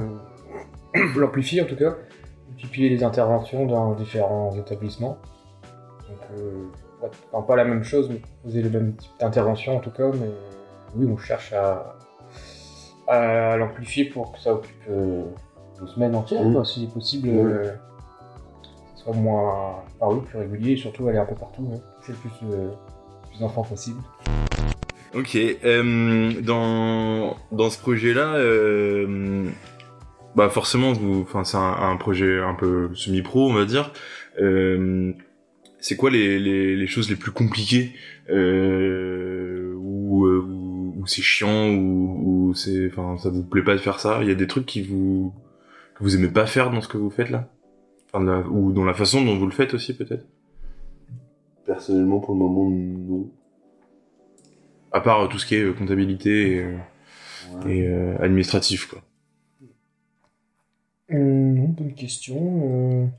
l'amplifier 1.15 1.61
en 1.61 1.65
tout 1.65 1.75
cas, 1.75 1.95
multiplier 2.49 2.89
les 2.89 3.03
interventions 3.03 3.65
dans 3.65 3.93
différents 3.93 4.55
établissements. 4.59 5.17
Donc, 6.09 6.19
euh, 6.39 6.51
enfin, 7.03 7.41
pas 7.45 7.55
la 7.55 7.65
même 7.65 7.83
chose, 7.83 8.09
mais 8.09 8.17
proposer 8.17 8.61
le 8.61 8.69
même 8.69 8.93
type 8.95 9.11
d'intervention 9.19 9.77
en 9.77 9.79
tout 9.79 9.91
cas, 9.91 10.09
mais 10.13 10.29
oui, 10.95 11.07
on 11.11 11.17
cherche 11.17 11.53
à, 11.53 11.95
à 13.07 13.57
l'amplifier 13.57 14.05
pour 14.05 14.31
que 14.33 14.39
ça 14.39 14.53
occupe 14.53 14.75
euh, 14.89 15.23
deux 15.79 15.87
semaines 15.87 16.15
entières, 16.15 16.43
Mhm. 16.43 16.53
quoi, 16.53 16.65
si 16.65 16.87
possible. 16.87 17.29
Euh, 17.29 17.71
que 17.71 18.97
ce 18.97 19.03
soit 19.05 19.13
moins, 19.13 19.77
enfin, 19.99 20.13
oui, 20.15 20.21
plus 20.27 20.37
régulier 20.39 20.71
et 20.73 20.77
surtout 20.77 21.07
aller 21.07 21.17
un 21.17 21.25
peu 21.25 21.35
partout, 21.35 21.67
hein, 21.73 21.79
toucher 22.01 22.13
le 22.13 22.29
plus, 22.29 22.53
euh, 22.55 22.69
plus 23.29 23.39
d'enfants 23.39 23.63
possible. 23.63 23.99
Ok. 25.15 25.35
euh, 25.35 26.31
dans 26.41 27.35
dans 27.51 27.69
ce 27.69 27.79
projet-là, 27.79 28.35
euh, 28.35 29.49
bah 30.35 30.49
forcément, 30.49 30.93
vous, 30.93 31.21
enfin 31.23 31.43
c'est 31.43 31.57
un, 31.57 31.73
un 31.91 31.97
projet 31.97 32.39
un 32.41 32.53
peu 32.53 32.89
semi-pro, 32.95 33.49
on 33.49 33.53
va 33.53 33.65
dire. 33.65 33.91
C'est 35.81 35.97
quoi 35.97 36.11
les, 36.11 36.39
les, 36.39 36.77
les 36.77 36.87
choses 36.87 37.09
les 37.09 37.15
plus 37.17 37.31
compliquées 37.31 37.93
euh, 38.29 39.73
ou 39.75 40.27
euh, 40.27 40.39
ou, 40.39 40.93
ou 40.99 41.07
c'est 41.07 41.23
chiant 41.23 41.69
ou, 41.69 42.49
ou 42.49 42.53
c'est, 42.53 42.87
enfin 42.87 43.17
ça 43.17 43.29
vous 43.29 43.43
plaît 43.43 43.63
pas 43.63 43.73
de 43.73 43.79
faire 43.79 43.99
ça? 43.99 44.19
Il 44.21 44.27
y 44.29 44.31
a 44.31 44.35
des 44.35 44.47
trucs 44.47 44.67
qui 44.67 44.83
vous 44.83 45.33
que 45.95 46.03
vous 46.03 46.15
aimez 46.15 46.29
pas 46.29 46.45
faire 46.45 46.71
dans 46.71 46.81
ce 46.81 46.87
que 46.87 46.97
vous 46.97 47.09
faites 47.09 47.31
là, 47.31 47.49
enfin, 48.13 48.23
la- 48.23 48.47
ou 48.47 48.71
dans 48.71 48.85
la 48.85 48.93
façon 48.93 49.25
dont 49.25 49.37
vous 49.37 49.45
le 49.47 49.51
faites 49.51 49.73
aussi 49.73 49.95
peut-être? 49.97 50.25
Personnellement, 51.65 52.19
pour 52.19 52.33
le 52.35 52.39
moment, 52.39 52.69
non. 52.69 53.29
À 54.91 55.01
part 55.01 55.21
euh, 55.21 55.27
tout 55.27 55.39
ce 55.39 55.45
qui 55.45 55.55
est 55.55 55.63
euh, 55.63 55.73
comptabilité 55.73 56.53
et, 56.57 56.59
euh, 56.63 56.77
Ouais. 57.65 57.75
et 57.75 57.87
euh, 57.87 58.17
administratif 58.21 58.85
quoi. 58.85 59.01
Non, 61.09 61.69
bonne 61.69 61.93
question. 61.95 63.11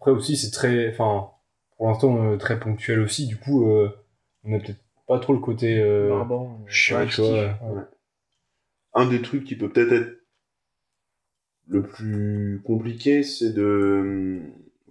Après 0.00 0.10
aussi, 0.12 0.36
c'est 0.36 0.50
très, 0.50 0.90
enfin, 0.90 1.30
pour 1.76 1.88
l'instant, 1.88 2.24
euh, 2.32 2.36
très 2.36 2.58
ponctuel 2.58 3.00
aussi. 3.00 3.26
Du 3.26 3.36
coup, 3.36 3.70
euh, 3.70 3.90
on 4.44 4.54
a 4.54 4.58
peut-être 4.58 4.80
pas 5.06 5.18
trop 5.18 5.32
le 5.34 5.40
côté 5.40 5.78
euh, 5.80 6.08
barbant, 6.08 6.58
chiant, 6.66 7.06
tu 7.06 7.20
vois. 7.20 7.30
ouais. 7.32 7.82
Un 8.94 9.06
des 9.08 9.22
trucs 9.22 9.44
qui 9.44 9.56
peut 9.56 9.68
peut-être 9.70 9.92
être 9.92 10.16
le 11.68 11.82
plus 11.82 12.60
compliqué, 12.64 13.22
c'est 13.22 13.52
de... 13.52 14.40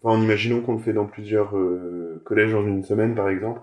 Enfin, 0.02 0.18
en 0.18 0.22
imaginant 0.22 0.62
qu'on 0.62 0.74
le 0.74 0.80
fait 0.80 0.94
dans 0.94 1.06
plusieurs 1.08 1.58
euh, 1.58 2.22
collèges 2.26 2.54
dans 2.54 2.66
une 2.66 2.84
semaine, 2.84 3.16
par 3.16 3.28
exemple, 3.30 3.62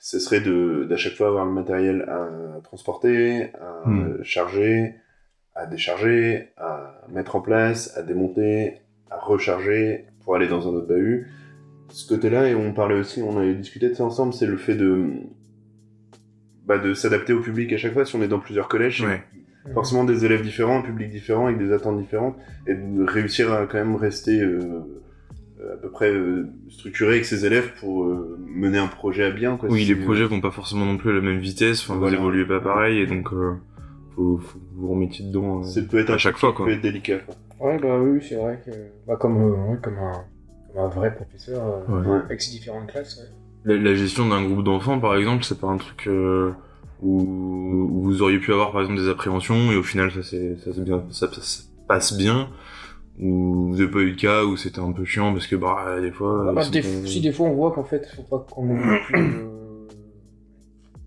ce 0.00 0.18
serait 0.18 0.40
de 0.40 0.84
d'à 0.88 0.96
chaque 0.96 1.12
fois 1.14 1.28
avoir 1.28 1.44
le 1.44 1.52
matériel 1.52 2.02
à 2.08 2.60
transporter, 2.64 3.52
à 3.54 3.88
Hmm. 3.88 4.22
charger, 4.24 4.94
à 5.54 5.66
décharger, 5.66 6.48
à 6.56 7.04
mettre 7.08 7.36
en 7.36 7.40
place, 7.40 7.96
à 7.96 8.02
démonter, 8.02 8.80
à 9.10 9.18
recharger 9.18 10.06
pour 10.26 10.34
aller 10.36 10.48
dans 10.48 10.68
un 10.68 10.72
autre 10.72 10.88
bahut. 10.88 11.26
Ce 11.88 12.06
côté-là, 12.06 12.48
et 12.48 12.54
on 12.54 12.74
parlait 12.74 12.98
aussi, 12.98 13.22
on 13.22 13.38
avait 13.38 13.54
discuté 13.54 13.88
de 13.88 13.94
ça 13.94 14.04
ensemble, 14.04 14.34
c'est 14.34 14.46
le 14.46 14.56
fait 14.58 14.74
de 14.74 15.04
bah, 16.66 16.78
de 16.78 16.94
s'adapter 16.94 17.32
au 17.32 17.40
public 17.40 17.72
à 17.72 17.76
chaque 17.78 17.92
fois. 17.94 18.04
Si 18.04 18.16
on 18.16 18.22
est 18.22 18.28
dans 18.28 18.40
plusieurs 18.40 18.66
collèges, 18.68 19.02
Ouais. 19.02 19.22
forcément 19.72 20.02
des 20.04 20.24
élèves 20.24 20.42
différents, 20.42 20.80
un 20.80 20.82
public 20.82 21.08
différent, 21.10 21.46
avec 21.46 21.58
des 21.58 21.72
attentes 21.72 21.96
différentes, 21.98 22.36
et 22.66 22.74
de 22.74 23.04
réussir 23.04 23.52
à 23.52 23.66
quand 23.66 23.78
même 23.78 23.94
rester 23.94 24.40
euh, 24.40 24.80
à 25.72 25.76
peu 25.76 25.90
près 25.90 26.10
euh, 26.12 26.48
structuré 26.70 27.12
avec 27.12 27.24
ses 27.24 27.46
élèves 27.46 27.70
pour 27.78 28.04
euh, 28.04 28.36
mener 28.48 28.78
un 28.78 28.88
projet 28.88 29.22
à 29.24 29.30
bien. 29.30 29.56
Quoi, 29.56 29.68
Oui, 29.70 29.84
Si- 29.84 29.94
les 29.94 30.00
projets 30.00 30.24
vont 30.24 30.40
pas 30.40 30.50
forcément 30.50 30.84
non 30.86 30.96
plus 30.96 31.10
à 31.10 31.14
la 31.14 31.20
même 31.20 31.38
vitesse, 31.38 31.82
enfin, 31.88 31.98
Voilà. 31.98 32.16
vous 32.16 32.22
évoluez 32.24 32.46
pas 32.46 32.60
pareil, 32.60 32.98
et 32.98 33.06
donc, 33.06 33.28
faut, 34.16 34.38
faut 34.38 34.58
que 34.58 34.64
vous 34.74 34.88
remettiez 34.88 35.26
dedans 35.26 35.60
euh, 35.60 35.62
Ça 35.62 35.82
peut 35.82 35.98
être 35.98 36.10
à 36.10 36.18
chaque 36.18 36.38
fois, 36.38 36.52
quoi. 36.52 36.66
peut 36.66 36.72
être 36.72 36.80
délicat. 36.80 37.18
Quoi. 37.18 37.34
Ouais, 37.68 37.78
bah 37.78 37.98
oui, 38.00 38.20
c'est 38.26 38.34
vrai 38.36 38.60
que. 38.64 38.70
Bah, 39.06 39.16
comme, 39.16 39.36
euh, 39.42 39.54
oui, 39.68 39.76
comme, 39.82 39.98
un, 39.98 40.24
comme 40.72 40.82
un 40.84 40.88
vrai 40.88 41.14
professeur 41.14 41.62
euh, 41.88 42.02
Ouais. 42.02 42.22
Avec 42.24 42.42
ses 42.42 42.50
différentes 42.50 42.88
classes. 42.88 43.18
Ouais. 43.18 43.74
La, 43.76 43.82
la 43.82 43.94
gestion 43.94 44.28
d'un 44.28 44.44
groupe 44.44 44.64
d'enfants, 44.64 44.98
par 44.98 45.16
exemple, 45.16 45.44
c'est 45.44 45.58
pas 45.60 45.68
un 45.68 45.76
truc 45.76 46.06
euh, 46.06 46.52
où, 47.02 47.20
où 47.20 48.02
vous 48.02 48.22
auriez 48.22 48.38
pu 48.38 48.52
avoir, 48.52 48.72
par 48.72 48.82
exemple, 48.82 49.00
des 49.00 49.08
appréhensions, 49.08 49.72
et 49.72 49.76
au 49.76 49.82
final, 49.82 50.10
ça, 50.12 50.22
c'est, 50.22 50.56
ça, 50.58 50.70
c'est 50.74 50.84
bien, 50.84 51.04
ça, 51.10 51.28
ça 51.32 51.40
se 51.40 51.62
passe 51.88 52.16
bien, 52.16 52.48
ou 53.18 53.68
vous 53.70 53.80
avez 53.80 53.90
pas 53.90 54.00
eu 54.00 54.10
le 54.10 54.16
cas 54.16 54.44
où 54.44 54.56
c'était 54.56 54.80
un 54.80 54.92
peu 54.92 55.04
chiant, 55.04 55.32
parce 55.32 55.46
que, 55.46 55.56
bah, 55.56 56.00
des 56.00 56.12
fois... 56.12 56.44
Bah, 56.46 56.52
bah, 56.54 56.68
des, 56.70 56.82
Si 56.82 57.20
des 57.20 57.32
fois 57.32 57.48
on 57.48 57.54
voit 57.54 57.72
qu'en 57.72 57.84
fait, 57.84 58.06
faut 58.14 58.22
pas 58.22 58.46
qu'on 58.50 58.68
ait 58.76 59.00
plus 59.06 59.18
de 59.22 59.28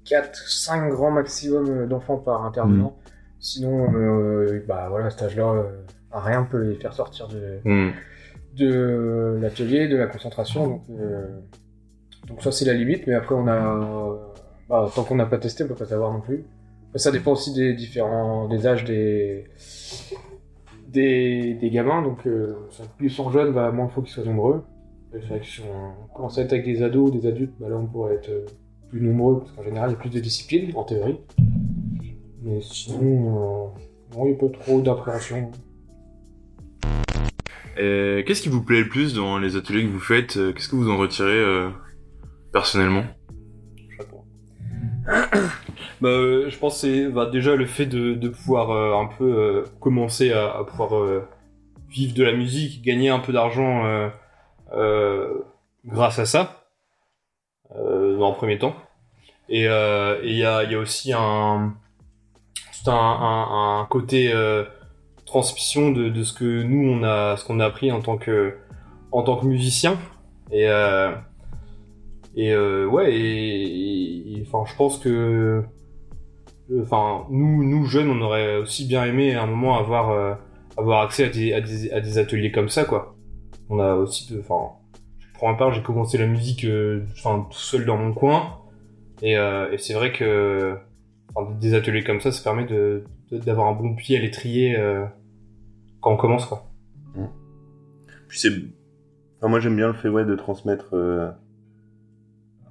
4, 0.10 0.36
5 0.50 0.90
grands 0.90 1.12
maximum 1.12 1.70
euh, 1.70 1.86
d'enfants 1.88 2.18
par 2.18 2.44
intervenant. 2.46 2.98
Sinon, 3.40 3.94
euh, 3.94 4.64
bah 4.68 4.88
voilà, 4.90 5.06
à 5.06 5.10
cet 5.12 5.22
âge-là, 5.22 5.50
euh, 5.54 5.64
rien 6.12 6.44
peut 6.44 6.62
les 6.62 6.76
faire 6.76 6.94
sortir 6.94 7.28
de, 7.30 7.60
Hmm. 7.64 7.92
de 8.58 9.38
l'atelier, 9.42 9.88
de 9.88 9.96
la 9.96 10.08
concentration. 10.08 10.68
Donc, 10.68 10.82
euh, 11.00 11.40
donc 12.28 12.42
ça 12.42 12.52
c'est 12.52 12.66
la 12.66 12.74
limite, 12.74 13.08
mais 13.08 13.14
après 13.14 13.36
on 13.36 13.48
a, 13.48 14.18
bah, 14.68 14.90
tant 14.94 15.04
qu'on 15.04 15.16
n'a 15.16 15.26
pas 15.26 15.38
testé, 15.38 15.64
on 15.64 15.68
peut 15.68 15.76
pas 15.76 15.86
savoir 15.86 16.12
non 16.12 16.22
plus. 16.22 16.44
Ça 16.96 17.12
dépend 17.12 17.32
aussi 17.34 17.54
des 17.54 17.74
différents, 17.74 18.48
des 18.48 18.66
âges 18.68 18.84
des 18.84 19.46
des, 20.88 21.54
des 21.54 21.70
gamins. 21.70 22.02
Donc 22.02 22.24
plus 22.98 23.08
ils 23.08 23.12
sont 23.12 23.30
jeunes, 23.32 23.54
bah, 23.54 23.72
moins 23.72 23.88
il 23.88 23.92
faut 23.94 24.02
qu'ils 24.02 24.12
soient 24.14 24.26
nombreux. 24.26 24.64
Et 25.14 25.22
C'est 25.22 25.28
vrai 25.28 25.40
que 25.40 25.46
si 25.46 25.62
on 25.62 26.14
commence 26.14 26.38
à 26.38 26.42
être 26.42 26.54
avec 26.54 26.66
des 26.66 26.84
ados, 26.84 27.12
des 27.12 27.26
adultes, 27.28 27.54
bah 27.60 27.70
là 27.70 27.78
on 27.78 27.86
pourrait 27.88 28.16
être 28.16 28.30
plus 28.90 29.02
nombreux 29.02 29.40
parce 29.40 29.52
qu'en 29.52 29.64
général 29.64 29.90
il 29.90 29.94
y 29.94 29.96
a 29.96 30.00
plus 30.00 30.10
de 30.10 30.20
disciplines 30.20 30.72
en 30.76 30.84
théorie. 30.84 31.18
Mais 32.42 32.62
sinon, 32.62 33.02
euh, 33.02 34.16
non, 34.16 34.26
il 34.26 34.32
n'y 34.32 34.36
a 34.36 34.40
pas 34.40 34.50
trop 34.50 34.82
d'appréhension. 34.82 35.52
Et 37.78 38.24
Qu'est-ce 38.26 38.42
qui 38.42 38.50
vous 38.50 38.64
plaît 38.64 38.82
le 38.82 38.90
plus 38.90 39.14
dans 39.14 39.38
les 39.38 39.56
ateliers 39.56 39.84
que 39.84 39.90
vous 39.90 40.00
faites 40.00 40.38
euh, 40.38 40.54
Qu'est-ce 40.54 40.70
que 40.70 40.76
vous 40.76 40.90
en 40.90 40.98
retirez 40.98 41.32
euh, 41.32 41.70
personnellement? 42.52 43.04
Bah, 46.02 46.08
euh, 46.08 46.50
je 46.50 46.58
pense 46.58 46.76
que 46.76 46.80
c'est 46.80 47.10
bah, 47.10 47.30
déjà 47.30 47.58
le 47.58 47.66
fait 47.66 47.86
de, 47.86 48.14
de 48.14 48.30
pouvoir 48.30 48.72
euh, 48.72 48.96
un 48.96 49.08
peu 49.18 49.26
euh, 49.26 49.66
commencer 49.82 50.32
à, 50.32 50.50
à 50.58 50.64
pouvoir 50.64 50.96
euh, 50.96 51.28
vivre 51.90 52.14
de 52.14 52.24
la 52.24 52.32
musique, 52.32 52.82
gagner 52.84 53.10
un 53.10 53.20
peu 53.20 53.34
d'argent 53.34 53.86
euh, 53.86 54.08
euh, 54.74 55.40
grâce 55.86 56.18
à 56.20 56.26
ça, 56.26 56.59
un 58.28 58.34
premier 58.34 58.58
temps. 58.58 58.76
Et 59.50 59.68
euh, 59.68 60.20
il 60.24 60.36
y, 60.36 60.46
a, 60.46 60.64
aussi 60.78 61.12
un, 61.12 61.74
un, 62.86 63.88
côté 63.90 64.32
euh, 64.32 64.64
transmission 65.26 65.92
de, 65.92 66.24
ce 66.24 66.34
que 66.34 66.62
nous 66.62 66.88
on 66.88 67.04
a, 67.04 67.36
ce 67.36 67.46
qu'on 67.46 67.60
a 67.60 67.66
appris 67.66 67.92
en 67.92 68.02
tant 68.02 68.18
que 68.18 68.56
en 69.12 69.24
tant 69.24 69.38
que 69.38 69.46
musicien. 69.48 69.98
Et 70.52 70.68
euh, 70.68 71.12
et 72.36 72.56
ouais, 72.56 73.14
et, 73.14 74.44
enfin, 74.48 74.64
je 74.72 74.76
pense 74.78 75.00
que, 75.00 75.64
enfin, 76.82 77.26
nous, 77.32 77.64
nous 77.64 77.86
jeunes, 77.86 78.10
on 78.10 78.22
aurait 78.22 78.58
aussi 78.58 78.86
bien 78.86 79.04
aimé 79.06 79.34
à 79.34 79.44
un 79.44 79.48
moment 79.48 79.78
avoir, 79.78 80.38
avoir 80.78 81.02
accès 81.02 81.26
à 81.26 81.30
des, 81.30 81.54
à 81.54 81.60
des, 81.60 81.92
à 81.92 82.00
des 82.00 82.18
ateliers 82.18 82.52
comme 82.52 82.70
ça, 82.70 82.86
quoi. 82.86 83.16
On 83.70 83.80
a 83.80 83.96
aussi, 83.96 84.32
enfin, 84.40 84.74
pour 85.40 85.50
ma 85.50 85.56
part, 85.56 85.72
j'ai 85.72 85.82
commencé 85.82 86.18
la 86.18 86.28
musique, 86.28 86.66
euh, 86.66 87.06
enfin, 87.14 87.48
tout 87.50 87.58
seul 87.58 87.86
dans 87.86 87.96
mon 87.96 88.14
coin, 88.14 88.60
et, 89.22 89.38
euh, 89.38 89.72
et 89.72 89.78
c'est 89.78 89.94
vrai 89.94 90.12
que, 90.12 90.76
des 91.62 91.74
ateliers 91.74 92.04
comme 92.04 92.20
ça, 92.20 92.34
ça 92.34 92.44
permet 92.44 92.66
de, 92.66 93.06
d'avoir 93.32 93.68
un 93.68 93.74
bon 93.74 93.96
pied 93.96 94.18
à 94.18 94.22
l'étrier 94.22 94.78
euh, 94.78 95.06
quand 96.02 96.12
on 96.12 96.18
commence, 96.18 96.46
quoi. 96.46 96.66
Puis 98.28 98.40
c'est, 98.40 98.52
enfin, 99.38 99.48
moi 99.48 99.60
j'aime 99.60 99.76
bien 99.76 99.88
le 99.88 99.94
fait 99.94 100.10
ouais 100.10 100.24
de 100.24 100.36
transmettre 100.36 100.94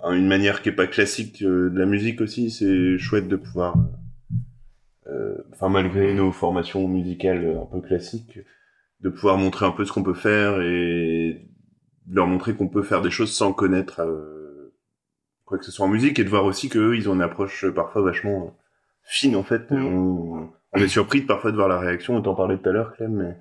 une 0.05 0.29
manière 0.29 0.63
qui 0.63 0.69
est 0.69 0.73
pas 0.73 0.87
classique 0.87 1.43
de 1.43 1.73
la 1.75 1.85
musique 1.85 2.21
aussi. 2.21 2.51
C'est 2.53 2.97
chouette 2.99 3.27
de 3.27 3.35
pouvoir, 3.35 3.77
euh, 5.09 5.37
enfin 5.53 5.69
malgré 5.69 6.15
nos 6.15 6.31
formations 6.31 6.87
musicales 6.87 7.59
un 7.61 7.67
peu 7.67 7.81
classiques, 7.81 8.39
de 9.01 9.09
pouvoir 9.09 9.37
montrer 9.37 9.67
un 9.67 9.73
peu 9.73 9.85
ce 9.85 9.93
qu'on 9.93 10.05
peut 10.05 10.15
faire 10.15 10.61
et 10.61 11.48
leur 12.11 12.27
montrer 12.27 12.55
qu'on 12.55 12.69
peut 12.69 12.83
faire 12.83 13.03
des 13.03 13.11
choses 13.11 13.33
sans 13.33 13.53
connaître 13.53 14.01
euh, 14.01 14.73
quoi 15.45 15.59
que 15.59 15.65
ce 15.65 15.71
soit 15.73 15.87
en 15.87 15.89
musique 15.89 16.19
et 16.19 16.25
de 16.25 16.29
voir 16.29 16.45
aussi 16.45 16.69
qu'eux 16.69 16.97
ils 16.97 17.09
ont 17.09 17.15
une 17.15 17.23
approche 17.23 17.65
euh, 17.65 17.73
parfois 17.73 18.03
vachement 18.03 18.57
fine 19.03 19.37
en 19.37 19.43
fait. 19.43 19.71
Mhm. 19.71 19.85
On, 19.87 20.51
on 20.75 20.79
est 20.81 20.89
surpris 20.89 21.23
de 21.23 21.27
parfois 21.27 21.51
de 21.51 21.57
voir 21.57 21.69
la 21.69 21.79
réaction. 21.79 22.17
On 22.17 22.23
t'en 22.23 22.35
parlait 22.35 22.59
tout 22.59 22.69
à 22.69 22.73
l'heure, 22.73 22.93
Clem, 22.95 23.13
mais 23.13 23.37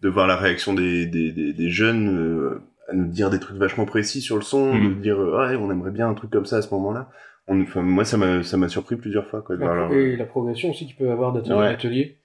de 0.00 0.08
voir 0.08 0.26
la 0.26 0.36
réaction 0.36 0.74
des, 0.74 1.06
des, 1.06 1.30
des, 1.32 1.52
des 1.52 1.70
jeunes 1.70 2.08
euh, 2.18 2.60
à 2.88 2.94
nous 2.94 3.06
dire 3.06 3.30
des 3.30 3.38
trucs 3.38 3.56
vachement 3.56 3.84
précis 3.86 4.20
sur 4.20 4.36
le 4.36 4.42
son, 4.42 4.74
Mhm. 4.74 4.82
nous 4.82 4.94
dire 5.00 5.20
euh, 5.20 5.48
ouais 5.48 5.56
on 5.56 5.70
aimerait 5.70 5.92
bien 5.92 6.08
un 6.08 6.14
truc 6.14 6.30
comme 6.30 6.46
ça 6.46 6.56
à 6.56 6.62
ce 6.62 6.72
moment-là. 6.74 7.08
enfin, 7.48 7.82
moi, 7.82 8.04
ça 8.04 8.16
m'a, 8.16 8.42
ça 8.42 8.56
m'a 8.56 8.68
surpris 8.68 8.96
plusieurs 8.96 9.26
fois, 9.28 9.42
quoi. 9.42 9.56
de 9.56 9.60
voir 9.62 9.74
La, 9.74 9.80
leur- 9.82 9.92
et 9.92 10.16
la 10.16 10.26
progression 10.26 10.70
aussi 10.70 10.86
qu'il 10.86 10.96
peut 10.96 11.06
y 11.06 11.10
avoir 11.10 11.32
d'atelier 11.32 11.54
Ouais. 11.54 11.68
en 11.68 11.72
atelier, 11.72 12.18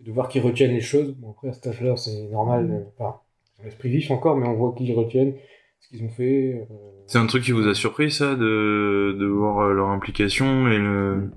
de 0.00 0.12
voir 0.12 0.28
qu'ils 0.28 0.42
retiennent 0.42 0.72
les 0.72 0.80
choses. 0.82 1.14
Bon, 1.16 1.30
après, 1.30 1.48
à 1.48 1.52
cet 1.54 1.66
âge-là, 1.68 1.96
c'est 1.96 2.28
normal. 2.30 2.70
euh, 2.70 2.84
Enfin, 2.98 3.16
l'esprit 3.64 3.90
vif 3.90 4.10
encore, 4.10 4.36
mais 4.36 4.46
on 4.46 4.54
voit 4.54 4.74
qu'ils 4.76 4.92
retiennent 4.94 5.34
ce 5.80 5.88
qu'ils 5.88 6.04
ont 6.04 6.10
fait. 6.10 6.66
euh, 6.70 6.74
C'est 7.06 7.18
un 7.18 7.26
truc 7.26 7.42
qui 7.44 7.52
vous 7.52 7.66
a 7.68 7.74
surpris, 7.74 8.10
ça, 8.10 8.34
de, 8.34 9.16
de 9.18 9.26
voir 9.26 9.60
euh, 9.60 9.72
leur 9.74 9.88
implication 9.88 10.68
et 10.68 10.78
le, 10.78 11.30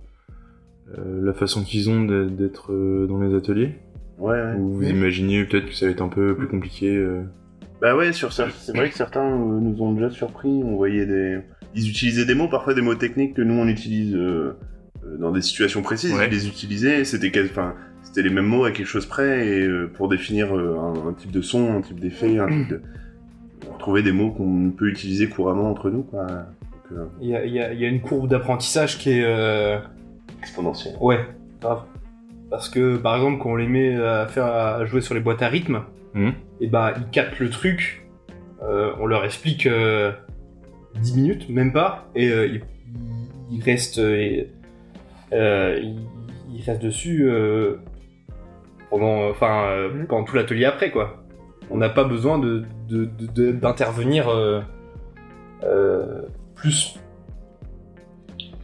euh, 0.98 1.22
la 1.26 1.34
façon 1.34 1.64
qu'ils 1.64 1.90
ont 1.90 2.04
d'être- 2.06 2.74
dans 3.08 3.20
les 3.20 3.36
ateliers? 3.36 3.76
Ouais, 4.18 4.34
ouais. 4.42 4.54
Ou 4.58 4.70
vous 4.76 4.80
Oui. 4.80 4.90
imaginiez 4.90 5.44
peut-être 5.46 5.66
que 5.66 5.74
ça 5.74 5.86
va 5.88 5.92
être 5.92 6.02
un 6.02 6.08
peu 6.10 6.36
plus 6.36 6.48
compliqué 6.48 6.96
euh, 6.96 7.24
Bah 7.82 7.96
ouais, 7.98 8.14
sur 8.14 8.32
ça, 8.32 8.48
c'est 8.50 8.76
vrai 8.76 8.90
que 8.90 8.96
certains 8.96 9.30
nous 9.38 9.82
ont 9.82 9.92
déjà 9.94 10.10
surpris. 10.10 10.62
On 10.64 10.76
voyait 10.78 11.06
des, 11.06 11.40
ils 11.76 11.90
utilisaient 11.90 12.26
des 12.26 12.36
mots, 12.36 12.48
parfois 12.48 12.74
des 12.74 12.82
mots 12.82 12.96
techniques 12.96 13.34
que 13.36 13.42
nous 13.42 13.56
on 13.56 13.68
utilise 13.68 14.18
dans 15.20 15.32
des 15.32 15.42
situations 15.42 15.82
précises. 15.82 16.14
Ouais. 16.14 16.28
Ils 16.28 16.32
les 16.32 16.48
utilisaient, 16.48 17.04
c'était 17.04 17.30
quasi- 17.32 17.50
enfin, 17.52 17.76
c'était 18.16 18.30
les 18.30 18.34
mêmes 18.34 18.46
mots 18.46 18.64
à 18.64 18.72
quelque 18.72 18.88
chose 18.88 19.06
près 19.06 19.46
et 19.46 19.62
euh, 19.68 19.92
pour 19.94 20.08
définir 20.08 20.56
euh, 20.56 20.78
un, 20.80 21.10
un 21.10 21.14
type 21.14 21.32
de 21.32 21.42
son, 21.42 21.76
un 21.76 21.82
type 21.82 22.00
d'effet, 22.00 22.40
un 22.40 22.48
type 22.48 22.70
de, 22.70 22.82
on 23.70 23.74
retrouvait 23.74 24.04
des 24.04 24.14
mots 24.14 24.32
qu'on 24.32 24.72
peut 24.72 24.88
utiliser 24.88 25.28
couramment 25.28 25.70
entre 25.70 25.90
nous, 25.90 26.04
quoi. 26.04 26.26
Donc, 26.26 26.38
euh, 26.94 27.06
Il 27.20 27.28
y 27.28 27.36
a, 27.36 27.46
il 27.46 27.54
y 27.54 27.60
a- 27.60 27.74
il 27.74 27.80
y 27.82 27.84
a 27.86 27.90
une 27.90 28.00
courbe 28.00 28.30
d'apprentissage 28.30 28.98
qui 29.00 29.12
est. 29.12 29.24
euh, 29.26 29.80
exponentiel. 30.40 30.96
Ouais, 31.02 31.20
grave. 31.60 31.82
Parce 32.50 32.70
que, 32.70 32.96
par 32.96 33.16
exemple, 33.18 33.42
quand 33.44 33.52
on 33.52 33.56
les 33.58 33.68
met 33.68 33.96
à 33.98 34.28
faire 34.28 34.46
à 34.46 34.86
jouer 34.86 35.02
sur 35.02 35.14
les 35.14 35.20
boîtes 35.20 35.42
à 35.42 35.50
rythme, 35.50 35.82
Mhm. 36.14 36.32
et 36.62 36.68
bah, 36.68 36.94
ils 36.98 37.10
captent 37.10 37.40
le 37.40 37.50
truc, 37.50 38.08
euh, 38.64 38.94
on 39.02 39.08
leur 39.08 39.26
explique 39.26 39.66
euh, 39.66 40.14
10 41.02 41.18
minutes, 41.18 41.50
même 41.50 41.74
pas, 41.74 42.08
et 42.16 42.30
euh, 42.30 42.48
ils, 42.48 42.62
ils 43.52 43.62
restent. 43.62 44.00
euh, 44.00 44.16
et, 44.16 44.48
euh, 45.34 45.80
ils, 45.84 46.00
ils 46.56 46.64
restent 46.64 46.82
dessus 46.84 47.26
euh, 47.28 47.76
pendant, 48.90 49.30
enfin, 49.30 49.66
euh, 49.70 49.94
Mhm. 49.94 50.08
pendant 50.08 50.24
tout 50.26 50.36
l'atelier 50.36 50.66
après, 50.66 50.92
quoi. 50.92 51.24
On 51.72 51.78
n'a 51.78 51.90
pas 51.90 52.04
besoin 52.04 52.38
de, 52.40 52.64
de- 52.88 53.06
de- 53.06 53.28
de- 53.34 53.52
d'intervenir 53.52 54.28
euh, 54.30 54.62
euh, 55.64 56.22
plus. 56.56 57.00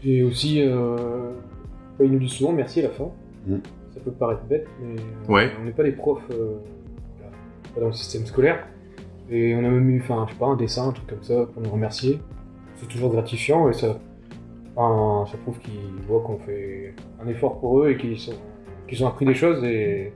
Et 0.03 0.23
aussi, 0.23 0.61
euh, 0.61 1.31
bah, 1.97 2.05
ils 2.05 2.11
nous 2.11 2.19
disent 2.19 2.31
souvent 2.33 2.51
merci 2.53 2.79
à 2.79 2.83
la 2.83 2.89
fin. 2.89 3.09
Mm. 3.47 3.55
Ça 3.93 3.99
peut 4.03 4.11
paraître 4.11 4.43
bête, 4.43 4.67
mais 4.81 4.99
euh, 4.99 5.31
Ouais. 5.33 5.51
on 5.59 5.65
n'est 5.65 5.71
pas 5.71 5.83
des 5.83 5.91
profs 5.91 6.21
euh, 6.31 6.55
pas 7.75 7.81
dans 7.81 7.87
le 7.87 7.93
système 7.93 8.25
scolaire. 8.25 8.65
Et 9.29 9.55
on 9.55 9.59
a 9.59 9.69
même 9.69 9.89
eu, 9.89 10.01
enfin, 10.01 10.25
je 10.27 10.33
sais 10.33 10.39
pas, 10.39 10.47
un 10.47 10.55
dessin, 10.57 10.89
un 10.89 10.91
truc 10.91 11.07
comme 11.07 11.23
ça 11.23 11.45
pour 11.53 11.61
nous 11.61 11.69
remercier. 11.69 12.19
C'est 12.75 12.87
toujours 12.87 13.11
gratifiant 13.11 13.69
et 13.69 13.73
ça, 13.73 13.97
enfin, 14.75 15.29
ça 15.31 15.37
prouve 15.37 15.59
qu'ils 15.59 16.03
voient 16.07 16.21
qu'on 16.21 16.37
fait 16.39 16.93
un 17.23 17.27
effort 17.27 17.59
pour 17.59 17.81
eux 17.83 17.91
et 17.91 17.97
qu'ils 17.97 18.19
sont, 18.19 18.33
qu'ils 18.91 19.03
ont 19.05 19.07
appris 19.07 19.25
des 19.25 19.33
choses 19.33 19.63
et 19.63 20.11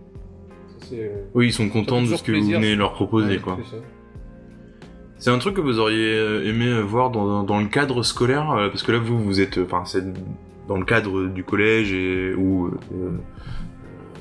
ça 0.82 0.96
euh, 0.96 1.24
Oui, 1.34 1.48
ils 1.48 1.54
sont 1.54 1.70
contents 1.70 2.02
de 2.02 2.08
ce 2.08 2.22
que 2.22 2.32
vous 2.34 2.50
venez 2.50 2.76
leur 2.76 2.94
proposer, 2.94 3.36
ouais, 3.36 3.40
quoi. 3.40 3.58
c'est 5.18 5.30
un 5.30 5.38
truc 5.38 5.56
que 5.56 5.62
vous 5.62 5.80
auriez 5.80 6.14
euh, 6.14 6.48
aimé 6.48 6.68
euh, 6.68 6.82
voir 6.82 7.10
dans, 7.10 7.44
dans 7.44 7.60
le 7.60 7.68
cadre 7.68 8.04
scolaire, 8.04 8.48
parce 8.72 8.84
que 8.84 8.92
là 8.92 9.00
vous 9.00 9.18
vous 9.18 9.40
êtes, 9.40 9.58
enfin 9.58 9.84
c'est 9.86 10.04
dans 10.68 10.78
le 10.78 10.86
cadre 10.86 11.28
du 11.28 11.44
collège 11.44 11.94
et 11.94 12.34
ou 12.34 12.68
euh, 12.68 13.12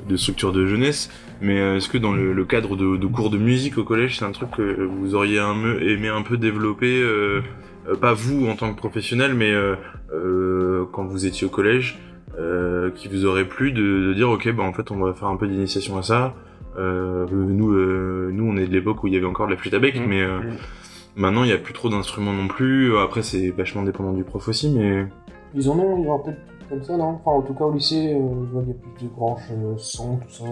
de 0.08 0.16
structure 0.16 0.52
de 0.52 0.66
jeunesse, 0.66 1.10
mais 1.40 1.56
est-ce 1.76 1.88
que 1.88 1.98
dans 1.98 2.12
le, 2.12 2.32
le 2.32 2.44
cadre 2.44 2.76
de, 2.76 2.96
de 2.96 3.06
cours 3.06 3.30
de 3.30 3.38
musique 3.38 3.76
au 3.78 3.84
collège, 3.84 4.18
c'est 4.18 4.24
un 4.24 4.32
truc 4.32 4.52
que 4.52 4.84
vous 4.84 5.14
auriez 5.14 5.40
aimé 5.80 6.08
un 6.08 6.22
peu 6.22 6.36
développer, 6.36 7.02
euh, 7.02 7.40
pas 8.00 8.12
vous 8.12 8.46
en 8.46 8.54
tant 8.54 8.72
que 8.72 8.78
professionnel, 8.78 9.34
mais 9.34 9.50
euh, 9.52 10.84
quand 10.92 11.04
vous 11.06 11.26
étiez 11.26 11.46
au 11.46 11.50
collège, 11.50 11.98
euh, 12.38 12.90
qui 12.90 13.08
vous 13.08 13.24
aurait 13.26 13.44
plu 13.46 13.72
de, 13.72 13.80
de 14.08 14.14
dire 14.14 14.28
ok 14.30 14.52
bah 14.54 14.62
en 14.64 14.72
fait 14.72 14.90
on 14.90 14.96
va 14.96 15.12
faire 15.14 15.28
un 15.28 15.36
peu 15.36 15.46
d'initiation 15.46 15.96
à 15.98 16.02
ça. 16.02 16.34
Euh, 16.76 17.26
nous, 17.30 17.72
euh, 17.72 18.30
nous 18.32 18.44
on 18.50 18.56
est 18.56 18.66
de 18.66 18.72
l'époque 18.72 19.02
où 19.04 19.06
il 19.06 19.14
y 19.14 19.16
avait 19.16 19.26
encore 19.26 19.46
de 19.46 19.52
la 19.52 19.56
flûte 19.58 19.74
à 19.74 19.78
bec, 19.78 19.94
Mhm. 19.98 20.06
mais 20.08 20.22
euh, 20.22 20.40
Maintenant, 21.16 21.44
il 21.44 21.46
n'y 21.46 21.52
a 21.52 21.58
plus 21.58 21.72
trop 21.74 21.88
d'instruments 21.88 22.32
non 22.32 22.48
plus. 22.48 22.98
Après, 22.98 23.22
c'est 23.22 23.50
vachement 23.50 23.84
dépendant 23.84 24.12
du 24.12 24.24
prof 24.24 24.48
aussi, 24.48 24.68
mais 24.76 25.06
Ils 25.54 25.70
en 25.70 25.78
ont, 25.78 26.02
ils 26.02 26.08
ont 26.08 26.16
un 26.16 26.18
peu 26.18 26.32
de- 26.32 26.36
comme 26.68 26.82
ça, 26.82 26.96
non? 26.96 27.20
Enfin, 27.24 27.30
en 27.30 27.42
tout 27.42 27.54
cas, 27.54 27.62
au 27.66 27.72
lycée, 27.72 28.14
euh, 28.14 28.44
je 28.46 28.50
vois 28.50 28.62
qu'il 28.62 28.72
y 28.72 28.74
a 28.74 28.80
plus 28.96 29.04
de 29.06 29.10
branches 29.12 29.48
euh, 29.52 29.74
son, 29.76 30.16
tout 30.16 30.28
ça. 30.28 30.44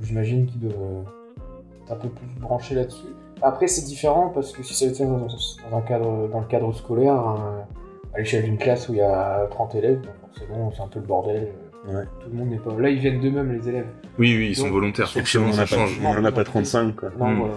J'imagine 0.00 0.46
qu'ils 0.46 0.60
doivent 0.60 0.74
être 1.86 1.92
un 1.92 1.96
peu 1.96 2.08
plus 2.08 2.40
branchés 2.40 2.76
là-dessus. 2.76 3.08
Après, 3.42 3.66
c'est 3.66 3.84
différent 3.84 4.30
parce 4.32 4.52
que 4.52 4.62
si 4.62 4.74
ça 4.74 4.86
était 4.86 5.04
dans, 5.04 5.18
dans 5.26 5.76
un 5.76 5.80
cadre, 5.80 6.28
dans 6.28 6.38
le 6.38 6.46
cadre 6.46 6.72
scolaire, 6.72 7.14
hein, 7.14 7.64
à 8.14 8.18
l'échelle 8.18 8.44
d'une 8.44 8.58
classe 8.58 8.88
où 8.88 8.92
il 8.92 8.98
y 8.98 9.02
a 9.02 9.46
30 9.50 9.74
élèves, 9.74 10.02
donc 10.38 10.48
forcément, 10.48 10.70
c'est 10.72 10.82
un 10.82 10.88
peu 10.88 11.00
le 11.00 11.06
bordel. 11.06 11.48
Ouais. 11.86 12.04
Tout 12.22 12.28
le 12.30 12.36
monde 12.36 12.50
n'est 12.50 12.58
pas. 12.58 12.78
Là, 12.78 12.90
ils 12.90 12.98
viennent 12.98 13.20
d'eux-mêmes, 13.20 13.52
les 13.52 13.68
élèves. 13.68 13.86
oui, 14.18 14.36
oui, 14.36 14.48
ils 14.50 14.56
sont 14.56 14.70
volontaires. 14.70 15.10
Et 15.16 15.22
puis 15.22 15.38
on 15.38 15.44
Forcément, 15.44 15.46
en 15.46 15.50
a 15.64 15.66
ça 15.66 15.76
pas, 15.76 15.86
change. 15.86 16.00
on 16.04 16.08
en 16.18 16.24
a 16.24 16.32
pas 16.32 16.44
35, 16.44 16.94
quoi. 16.96 17.10
Non, 17.18 17.26
Hmm. 17.28 17.38
voilà. 17.38 17.54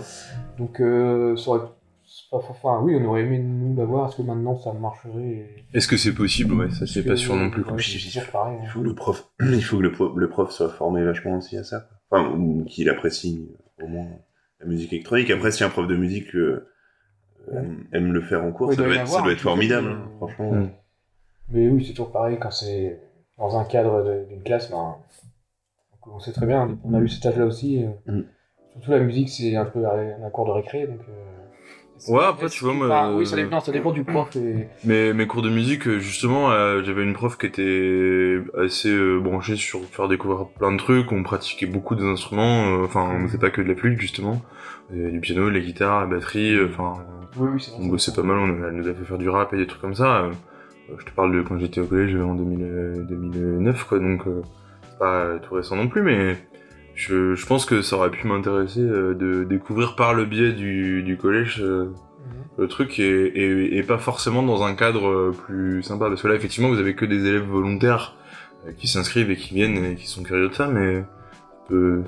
Donc, 0.57 0.79
euh, 0.79 1.35
ça 1.35 1.49
aurait. 1.51 1.67
c'est 2.05 2.29
pas- 2.31 2.37
Enfin, 2.37 2.79
oui, 2.83 2.95
on 2.99 3.05
aurait 3.05 3.23
aimé 3.23 3.39
nous 3.39 3.75
l'avoir. 3.75 4.07
Est-ce 4.07 4.17
que 4.17 4.21
maintenant 4.21 4.55
ça 4.57 4.71
marcherait 4.73 5.19
et- 5.21 5.65
Est-ce 5.73 5.87
que 5.89 5.97
c'est 5.97 6.13
possible? 6.13 6.53
Ouais, 6.53 6.69
ça 6.71 6.85
c'est 6.87 7.03
pas 7.03 7.15
sûr 7.17 7.35
non 7.35 7.49
plus. 7.49 7.63
ouais, 7.63 7.71
c'est 7.79 7.97
toujours 7.99 8.31
pareil. 8.31 8.57
hein. 8.59 8.63
Il 8.63 8.69
faut 8.69 8.79
que 8.81 8.85
le 8.85 8.95
prof, 8.95 9.29
il 9.41 9.63
faut 9.63 9.77
que 9.77 9.83
le, 9.83 9.91
pro- 9.91 10.15
le 10.15 10.29
prof 10.29 10.51
soit 10.51 10.69
formé 10.69 11.03
vachement 11.03 11.37
aussi 11.37 11.57
à 11.57 11.63
ça. 11.63 11.87
Enfin, 12.09 12.29
ou 12.37 12.63
qu'il 12.65 12.89
apprécie 12.89 13.49
euh, 13.81 13.85
au 13.85 13.87
moins 13.87 14.07
la 14.61 14.67
musique 14.67 14.93
électronique. 14.93 15.29
Après, 15.31 15.51
si 15.51 15.63
un 15.65 15.69
prof 15.69 15.85
de 15.87 15.95
musique 15.97 16.33
euh, 16.35 16.65
aime 17.91 18.13
le 18.13 18.21
faire 18.21 18.43
en 18.43 18.51
cours, 18.51 18.69
Ouais, 18.69 18.75
ça 18.75 18.83
doit 18.83 18.93
y 18.93 18.97
être, 18.97 19.07
ça 19.07 19.21
doit 19.21 19.35
formidable. 19.35 19.89
hein, 19.89 20.07
franchement. 20.17 20.51
Mm. 20.53 20.69
Mais 21.49 21.67
oui, 21.67 21.83
c'est 21.85 21.91
toujours 21.93 22.11
pareil 22.11 22.37
quand 22.39 22.51
c'est 22.51 22.99
dans 23.37 23.57
un 23.57 23.65
cadre 23.65 24.03
de- 24.03 24.25
d'une 24.29 24.43
classe. 24.43 24.69
Ben, 24.71 24.95
on 26.07 26.19
sait 26.19 26.31
très 26.33 26.45
bien, 26.45 26.77
on 26.83 26.93
a 26.93 26.99
eu 26.99 27.07
cet 27.07 27.25
âge-là 27.25 27.45
aussi. 27.45 27.83
euh, 27.83 28.11
Mm. 28.11 28.21
Surtout 28.73 28.91
la 28.91 28.99
musique, 28.99 29.29
c'est 29.29 29.55
un 29.55 29.65
peu 29.65 29.85
un 29.85 30.29
cours 30.31 30.45
de 30.47 30.51
récré. 30.51 30.87
Donc, 30.87 30.99
euh, 31.07 32.11
Ouais, 32.11 32.25
après, 32.25 32.49
tu 32.49 32.63
vois, 32.65 32.73
moi, 32.73 32.87
Enfin, 32.87 33.13
oui, 33.15 33.21
euh, 33.21 33.25
ça 33.25 33.35
dépend, 33.35 33.59
ça 33.61 33.71
dépend 33.71 33.91
du 33.91 34.03
prof. 34.03 34.35
Et... 34.35 34.67
Mais 34.83 35.13
mes 35.13 35.27
cours 35.27 35.41
de 35.43 35.49
musique, 35.49 35.87
euh, 35.87 35.99
justement, 35.99 36.51
euh, 36.51 36.81
j'avais 36.83 37.03
une 37.03 37.13
prof 37.13 37.37
qui 37.37 37.45
était 37.45 38.39
assez 38.59 38.89
euh, 38.89 39.19
branchée 39.19 39.55
sur 39.55 39.79
faire 39.85 40.07
découvrir 40.09 40.47
plein 40.47 40.71
de 40.73 40.77
trucs. 40.77 41.11
On 41.11 41.21
pratiquait 41.23 41.67
beaucoup 41.67 41.95
des 41.95 42.03
instruments. 42.03 42.65
euh, 42.81 42.85
Enfin, 42.85 43.07
on 43.13 43.27
faisait 43.27 43.37
pas 43.37 43.51
que 43.51 43.61
de 43.61 43.67
la 43.69 43.75
flûte, 43.75 43.99
justement. 44.01 44.41
Euh, 44.91 45.11
du 45.11 45.19
piano, 45.21 45.45
de 45.45 45.53
la 45.53 45.59
guitare, 45.61 46.01
la 46.01 46.07
batterie. 46.07 46.55
euh, 46.55 46.67
Enfin, 46.67 47.05
Oui, 47.37 47.49
oui, 47.53 47.61
c'est 47.61 47.71
vrai. 47.71 47.81
on 47.83 47.87
bossait 47.87 48.11
pas 48.13 48.23
mal. 48.23 48.37
On, 48.37 48.67
elle 48.67 48.73
nous 48.75 48.87
a 48.87 48.93
fait 48.93 49.05
faire 49.05 49.17
du 49.19 49.29
rap 49.29 49.53
et 49.53 49.57
des 49.57 49.67
trucs 49.67 49.81
comme 49.81 49.95
ça. 49.95 50.29
Euh, 50.89 50.95
je 50.99 51.05
te 51.05 51.11
parle 51.11 51.35
de 51.35 51.41
quand 51.41 51.57
j'étais 51.59 51.81
au 51.81 51.85
collège 51.85 52.15
en 52.15 52.35
2000, 52.35 52.59
euh, 52.63 53.03
2009, 53.03 53.83
quoi. 53.85 53.99
Donc, 53.99 54.27
euh, 54.27 54.41
c'est 54.89 54.99
pas 54.99 55.37
tout 55.39 55.55
récent 55.55 55.75
non 55.75 55.87
plus, 55.87 56.01
mais 56.01 56.37
je, 56.95 57.35
je 57.35 57.45
pense 57.45 57.65
que 57.65 57.81
ça 57.81 57.95
aurait 57.97 58.11
pu 58.11 58.27
m'intéresser 58.27 58.81
euh, 58.81 59.13
de 59.13 59.43
découvrir 59.43 59.95
par 59.95 60.13
le 60.13 60.25
biais 60.25 60.51
du, 60.53 61.03
du 61.03 61.17
collège 61.17 61.61
euh, 61.61 61.85
Mhm. 62.25 62.43
le 62.63 62.67
truc 62.69 62.99
et, 62.99 63.03
et, 63.25 63.77
et 63.77 63.83
pas 63.83 63.97
forcément 63.97 64.43
dans 64.43 64.63
un 64.63 64.75
cadre 64.75 65.31
plus 65.45 65.83
sympa. 65.83 66.07
Parce 66.07 66.21
que 66.21 66.29
là, 66.29 66.35
effectivement, 66.35 66.69
vous 66.69 66.79
avez 66.79 66.95
que 66.95 67.03
des 67.03 67.25
élèves 67.25 67.43
volontaires 67.43 68.15
qui 68.77 68.87
s'inscrivent 68.87 69.29
et 69.29 69.35
qui 69.35 69.53
viennent 69.55 69.83
et 69.83 69.95
qui 69.95 70.07
sont 70.07 70.23
curieux 70.23 70.47
de 70.47 70.53
ça, 70.53 70.67
mais 70.69 71.03
euh, 71.71 72.01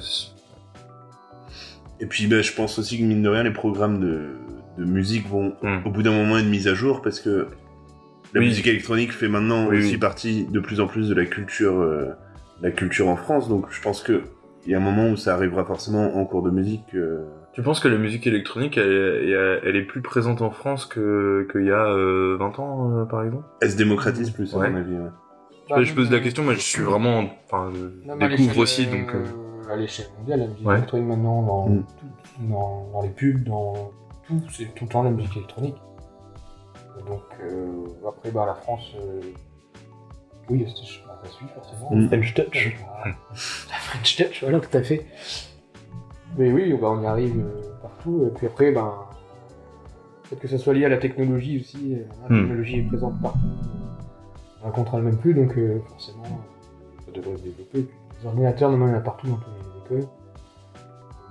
Et 2.00 2.06
puis, 2.06 2.28
ben, 2.28 2.42
je 2.42 2.54
pense 2.54 2.80
aussi 2.80 2.98
que 2.98 3.04
mine 3.04 3.22
de 3.24 3.28
rien, 3.30 3.44
les 3.44 3.52
programmes 3.52 4.00
de, 4.00 4.28
de 4.78 4.86
musique 4.86 5.28
vont 5.28 5.54
Mm. 5.62 5.80
au 5.86 5.90
bout 5.90 6.02
d'un 6.04 6.12
moment 6.14 6.38
être 6.38 6.48
mis 6.48 6.68
à 6.70 6.74
jour 6.74 7.02
parce 7.02 7.20
que 7.20 7.48
la 8.36 8.42
Oui. 8.42 8.48
musique 8.48 8.68
électronique 8.68 9.12
fait 9.14 9.28
maintenant 9.28 9.68
Oui, 9.68 9.80
aussi 9.80 9.94
oui. 9.94 9.98
partie 9.98 10.46
de 10.46 10.60
plus 10.60 10.80
en 10.82 10.88
plus 10.88 11.10
de 11.10 11.16
la 11.16 11.26
culture, 11.26 11.80
euh, 11.82 12.10
la 12.62 12.70
culture 12.72 13.08
en 13.08 13.16
France. 13.16 13.50
Donc, 13.50 13.66
je 13.72 13.82
pense 13.82 14.04
que 14.04 14.22
il 14.66 14.72
y 14.72 14.76
a 14.76 14.78
un 14.78 14.82
moment 14.82 15.10
où 15.10 15.16
ça 15.16 15.34
arrivera 15.36 15.64
forcément 15.64 16.16
en 16.18 16.26
cours 16.26 16.42
de 16.44 16.50
musique. 16.52 16.84
euh, 16.96 17.24
tu 17.54 17.62
penses 17.62 17.80
que 17.80 17.88
la 17.88 17.98
musique 17.98 18.26
électronique, 18.28 18.78
elle, 18.78 18.92
elle- 18.92 19.60
elle 19.64 19.76
est 19.76 19.84
plus 19.86 20.02
présente 20.02 20.42
en 20.42 20.50
France 20.52 20.86
que 20.86 21.48
qu'il 21.52 21.66
y 21.66 21.72
a 21.72 21.86
euh, 21.86 22.36
20 22.38 22.60
ans, 22.60 22.92
euh, 22.92 23.06
par 23.06 23.24
exemple? 23.24 23.46
Elle 23.62 23.72
se 23.72 23.78
démocratise 23.78 24.32
plus, 24.32 24.54
à 24.54 24.58
Ouais. 24.58 24.70
mon 24.70 24.78
avis. 24.78 24.94
ouais. 24.96 25.10
Bah, 25.70 25.82
Je 25.84 25.94
pose 25.94 26.12
la 26.12 26.20
question, 26.20 26.44
moi 26.44 26.54
je 26.54 26.60
suis 26.60 26.82
vraiment... 26.84 27.26
Enfin, 27.46 27.72
je 27.74 28.28
découvre 28.28 28.58
aussi, 28.60 28.86
donc... 28.88 29.14
À 29.72 29.76
l'échelle 29.78 30.06
mondiale, 30.20 30.40
la 30.42 30.48
musique 30.48 30.68
Ouais. 30.68 30.76
électronique 30.78 31.08
maintenant, 31.08 31.42
dans, 31.44 31.70
Mm. 31.70 31.84
tout- 32.00 32.48
dans, 32.50 32.90
dans 32.94 33.02
les 33.02 33.10
pubs, 33.10 33.44
dans 33.44 33.74
tout, 34.28 34.42
c'est 34.52 34.66
tout 34.76 34.84
le 34.86 34.90
temps 34.90 35.02
la 35.04 35.10
musique 35.12 35.36
électronique. 35.38 35.76
Donc, 37.08 37.22
euh, 37.43 37.86
après, 38.08 38.32
bah, 38.32 38.46
la 38.46 38.56
France, 38.56 38.93
euh, 38.98 39.22
oui, 40.50 40.66
c'est- 40.68 41.06
bah, 41.08 41.20
ça 41.24 41.30
suit 41.32 41.46
forcément. 41.54 41.89
Mm. 41.91 42.08
French 42.08 42.34
Touch. 42.34 42.78
Voilà. 42.80 43.06
La 43.70 43.76
French 43.80 44.16
Touch, 44.18 44.41
voilà, 44.43 44.60
tout 44.60 44.78
à 44.78 44.82
fait. 44.82 45.06
Mais 46.38 46.52
oui, 46.52 46.74
bah, 46.74 46.89
on 46.91 47.02
y 47.02 47.06
arrive 47.06 47.38
euh, 47.39 47.62
partout. 47.82 48.26
Et 48.28 48.34
puis 48.38 48.48
après, 48.48 48.72
ben, 48.72 48.93
peut-être 50.24 50.41
que 50.41 50.48
ça 50.48 50.58
soit 50.58 50.74
lié 50.74 50.86
à 50.86 50.89
la 50.89 50.98
technologie 50.98 51.60
aussi. 51.62 51.98
La 52.24 52.30
Hmm. 52.36 52.39
technologie 52.41 52.80
est 52.80 52.84
présente 52.88 53.22
partout. 53.22 53.39
On 54.62 54.66
la 54.68 54.72
contrôle 54.72 55.04
même 55.04 55.18
plus, 55.18 55.34
donc 55.34 55.56
euh, 55.58 55.80
forcément, 55.89 56.24
ça 57.06 57.12
devrait 57.12 57.38
se 57.38 57.43
développer. 57.43 57.86
Les 58.22 58.26
ordinateurs, 58.28 58.72
maintenant, 58.72 58.88
il 58.88 58.91
y 58.91 58.96
en 58.96 58.98
a 58.98 59.02
partout 59.02 59.28
dans 59.28 59.36
toutes 59.36 59.54
les 59.91 59.98
écoles. 59.98 60.10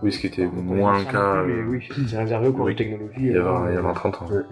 Oui, 0.03 0.13
ce 0.13 0.19
qui 0.19 0.27
était 0.27 0.47
moins 0.47 0.99
le 0.99 1.05
cas 1.05 1.43
plus, 1.43 1.53
mais 1.55 1.63
oui, 1.69 1.89
c'est 2.09 2.19
réservé 2.19 2.49
aux 2.49 2.53
cours 2.53 2.67
oui. 2.67 2.75
de 2.75 2.79
technologie. 2.79 3.15
il 3.19 3.27
y 3.33 3.37
a 3.37 3.41
alors, 3.41 3.61
20 3.63 3.71
il 3.71 3.75
y 3.75 3.77
a 3.77 3.81
euh, 3.81 3.83
20 3.83 3.93
30 3.95 4.23
ans. 4.23 4.27
Ouais. 4.27 4.43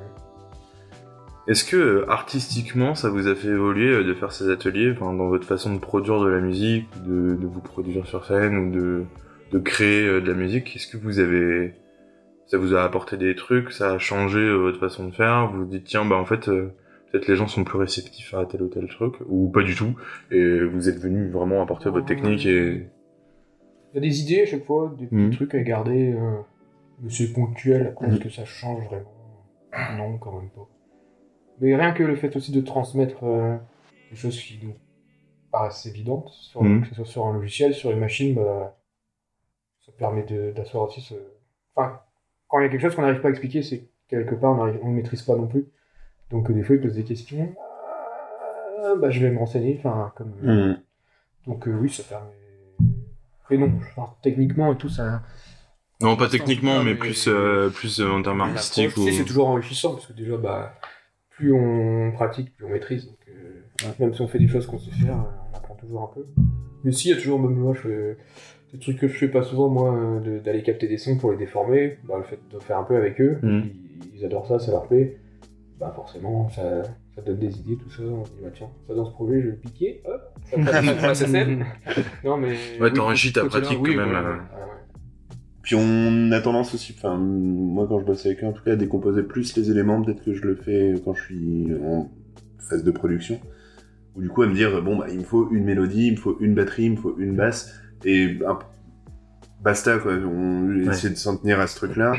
Est-ce 1.48 1.64
que 1.64 1.76
euh, 1.76 2.10
artistiquement, 2.10 2.94
ça 2.94 3.10
vous 3.10 3.26
a 3.26 3.34
fait 3.34 3.48
évoluer 3.48 3.88
euh, 3.90 4.04
de 4.04 4.14
faire 4.14 4.32
ces 4.32 4.48
ateliers, 4.50 4.92
enfin, 4.92 5.12
dans 5.12 5.28
votre 5.28 5.46
façon 5.46 5.74
de 5.74 5.80
produire 5.80 6.20
de 6.20 6.28
la 6.28 6.40
musique, 6.40 6.86
de, 7.04 7.34
de 7.34 7.46
vous 7.46 7.60
produire 7.60 8.06
sur 8.06 8.24
scène 8.24 8.56
ou 8.56 8.70
de, 8.72 9.04
de 9.50 9.58
créer 9.58 10.06
euh, 10.06 10.20
de 10.20 10.28
la 10.30 10.36
musique? 10.38 10.76
Est-ce 10.76 10.86
que 10.86 10.96
vous 10.96 11.18
avez, 11.18 11.74
ça 12.46 12.58
vous 12.58 12.74
a 12.74 12.84
apporté 12.84 13.16
des 13.16 13.34
trucs, 13.34 13.72
ça 13.72 13.92
a 13.94 13.98
changé 13.98 14.52
votre 14.54 14.78
façon 14.78 15.08
de 15.08 15.14
faire? 15.14 15.50
Vous 15.50 15.58
vous 15.60 15.64
dites 15.64 15.84
tiens, 15.84 16.04
bah 16.04 16.16
en 16.16 16.24
fait, 16.24 16.46
peut-être 16.46 17.26
les 17.26 17.34
gens 17.34 17.48
sont 17.48 17.64
plus 17.64 17.78
réceptifs 17.78 18.34
à 18.34 18.46
tel 18.46 18.62
ou 18.62 18.68
tel 18.68 18.86
truc, 18.86 19.14
ou 19.26 19.50
pas 19.50 19.64
du 19.64 19.74
tout, 19.74 19.96
et 20.30 20.60
vous 20.60 20.88
êtes 20.88 20.98
venu 21.00 21.28
vraiment 21.28 21.60
apporter 21.60 21.90
votre 21.90 22.06
technique 22.06 22.46
et 22.46 22.88
Il 23.94 23.96
y 23.96 23.98
a 23.98 24.00
des 24.00 24.20
idées 24.22 24.42
à 24.42 24.46
chaque 24.46 24.64
fois, 24.64 24.94
des 24.96 25.06
petits 25.06 25.16
Mhm. 25.16 25.30
trucs 25.32 25.54
à 25.54 25.60
garder, 25.62 26.12
euh, 26.12 26.38
mais 27.02 27.10
c'est 27.10 27.32
ponctuel. 27.32 27.88
Après, 27.88 28.06
Mhm. 28.06 28.12
est-ce 28.14 28.20
que 28.22 28.30
ça 28.30 28.44
change 28.44 28.84
vraiment 28.86 29.12
Non, 29.98 30.16
quand 30.18 30.38
même 30.38 30.48
pas. 30.50 30.66
Mais 31.60 31.74
rien 31.76 31.92
que 31.92 32.02
le 32.02 32.16
fait 32.16 32.34
aussi 32.36 32.50
de 32.52 32.60
transmettre 32.60 33.24
euh, 33.24 33.56
des 34.10 34.16
choses 34.16 34.38
qui 34.40 34.58
nous 34.62 34.74
paraissent 35.50 35.86
évidentes, 35.86 36.30
sur, 36.30 36.62
Mhm. 36.62 36.82
que 36.82 36.88
ce 36.88 36.94
soit 36.94 37.04
sur 37.04 37.26
un 37.26 37.32
logiciel, 37.34 37.74
sur 37.74 37.90
une 37.90 38.00
machine, 38.00 38.34
bah, 38.34 38.76
ça 39.84 39.92
permet 39.98 40.22
de- 40.24 40.52
d'asseoir 40.52 40.84
aussi 40.84 41.00
ce... 41.00 41.14
Enfin, 41.76 42.00
quand 42.48 42.58
il 42.58 42.64
y 42.64 42.66
a 42.66 42.68
quelque 42.70 42.80
chose 42.80 42.94
qu'on 42.94 43.02
n'arrive 43.02 43.20
pas 43.20 43.28
à 43.28 43.30
expliquer, 43.32 43.62
c'est 43.62 43.80
que 43.80 43.84
quelque 44.08 44.34
part 44.34 44.52
on 44.52 44.66
ne 44.66 44.94
maîtrise 44.94 45.22
pas 45.22 45.36
non 45.36 45.46
plus. 45.46 45.66
Donc 46.30 46.50
euh, 46.50 46.54
des 46.54 46.62
fois, 46.62 46.76
ils 46.76 46.82
posent 46.82 46.94
des 46.94 47.04
questions. 47.04 47.54
Euh, 48.84 48.96
bah, 48.96 49.10
je 49.10 49.20
vais 49.20 49.30
me 49.30 49.38
renseigner, 49.38 49.76
enfin, 49.78 50.12
comme... 50.16 50.32
Mhm. 50.42 50.80
Donc 51.46 51.68
euh, 51.68 51.72
oui, 51.80 51.90
ça 51.90 52.02
permet. 52.04 52.30
Mais 53.50 53.58
non, 53.58 53.72
enfin, 53.96 54.14
techniquement 54.22 54.72
et 54.72 54.76
tout 54.78 54.88
ça. 54.88 55.22
non 56.00 56.16
pas 56.16 56.28
techniquement, 56.28 56.78
mais 56.82 56.92
mais- 56.92 56.98
plus 56.98 57.28
euh, 57.28 57.68
plus 57.70 58.00
euh, 58.00 58.10
en 58.10 58.22
termes 58.22 58.40
artistiques 58.40 58.96
ou 58.96 59.06
C'est 59.08 59.24
toujours 59.24 59.48
enrichissant 59.48 59.92
parce 59.92 60.06
que 60.06 60.12
déjà, 60.14 60.36
bah, 60.38 60.74
plus 61.36 61.52
on 61.52 62.12
pratique, 62.12 62.54
plus 62.56 62.66
on 62.66 62.70
maîtrise. 62.70 63.06
Donc, 63.06 63.16
euh, 63.28 63.88
même 63.98 64.14
si 64.14 64.20
on 64.20 64.28
fait 64.28 64.38
des 64.38 64.48
choses 64.48 64.66
qu'on 64.66 64.78
sait 64.78 64.90
faire, 64.90 65.14
euh, 65.16 65.50
on 65.52 65.56
apprend 65.56 65.74
toujours 65.74 66.02
un 66.02 66.14
peu. 66.14 66.26
Mais 66.84 66.92
si, 66.92 67.08
il 67.08 67.10
y 67.10 67.14
a 67.14 67.16
toujours, 67.16 67.40
même 67.40 67.54
moi, 67.56 67.74
je 67.74 67.80
fais 67.80 68.16
des 68.72 68.78
trucs 68.78 68.98
que 68.98 69.08
je 69.08 69.14
fais 69.16 69.28
pas 69.28 69.42
souvent, 69.42 69.68
moi, 69.68 69.94
euh, 69.94 70.40
d'aller 70.40 70.62
capter 70.62 70.88
des 70.88 70.98
sons 70.98 71.16
pour 71.18 71.30
les 71.32 71.36
déformer. 71.36 71.98
Bah, 72.04 72.14
le 72.18 72.24
fait 72.24 72.38
de 72.52 72.58
faire 72.58 72.78
un 72.78 72.84
peu 72.84 72.96
avec 72.96 73.20
eux, 73.20 73.38
Mhm. 73.42 73.62
ils, 74.14 74.18
ils 74.18 74.24
adorent 74.24 74.46
ça, 74.46 74.58
ça 74.58 74.70
leur 74.72 74.86
plaît. 74.88 75.18
Bah, 75.80 75.92
forcément, 75.96 76.48
ça, 76.50 76.82
ça 77.14 77.22
donne 77.22 77.38
des 77.38 77.58
idées, 77.58 77.76
tout 77.76 77.90
ça. 77.90 78.02
On 78.02 78.24
se 78.24 78.30
dit, 78.30 78.38
bah, 78.42 78.50
tiens, 78.54 78.68
ça 78.86 78.94
dans 78.94 79.04
ce 79.06 79.10
projet, 79.12 79.40
je 79.40 79.46
vais 79.46 79.52
le 79.52 79.56
piquer, 79.56 80.02
hop, 80.04 80.22
ça 80.44 80.56
passe 81.00 81.24
scène. 81.26 81.64
Non, 82.24 82.36
mais. 82.36 82.50
Ouais, 82.50 82.56
oui, 82.82 82.92
t'enrichis 82.92 83.32
ta 83.32 83.44
pratique 83.46 83.78
oui, 83.80 83.96
quand 83.96 84.06
même, 84.06 84.14
euh. 84.14 84.32
ouais. 84.34 84.38
Puis 85.62 85.76
on 85.76 86.32
a 86.32 86.40
tendance 86.40 86.74
aussi, 86.74 86.94
enfin 86.96 87.16
moi 87.16 87.86
quand 87.88 88.00
je 88.00 88.04
bosse 88.04 88.26
avec 88.26 88.42
eux 88.42 88.46
en 88.48 88.52
tout 88.52 88.64
cas, 88.64 88.72
à 88.72 88.76
décomposer 88.76 89.22
plus 89.22 89.56
les 89.56 89.70
éléments, 89.70 90.02
peut-être 90.02 90.24
que 90.24 90.32
je 90.34 90.42
le 90.42 90.56
fais 90.56 90.94
quand 91.04 91.14
je 91.14 91.22
suis 91.22 91.68
en 91.84 92.10
phase 92.58 92.82
de 92.82 92.90
production, 92.90 93.38
ou 94.16 94.22
du 94.22 94.28
coup 94.28 94.42
à 94.42 94.46
me 94.48 94.54
dire 94.54 94.82
bon 94.82 94.96
bah 94.96 95.06
il 95.10 95.18
me 95.18 95.24
faut 95.24 95.48
une 95.52 95.64
mélodie, 95.64 96.08
il 96.08 96.12
me 96.12 96.16
faut 96.16 96.36
une 96.40 96.54
batterie, 96.54 96.84
il 96.86 96.90
me 96.92 96.96
faut 96.96 97.16
une 97.18 97.36
basse, 97.36 97.72
et 98.04 98.38
un- 98.46 98.58
basta 99.62 99.98
quoi, 99.98 100.14
on 100.14 100.68
Ouais. 100.84 100.86
essaie 100.92 101.10
de 101.10 101.14
s'en 101.14 101.36
tenir 101.36 101.60
à 101.60 101.68
ce 101.68 101.76
truc-là, 101.76 102.14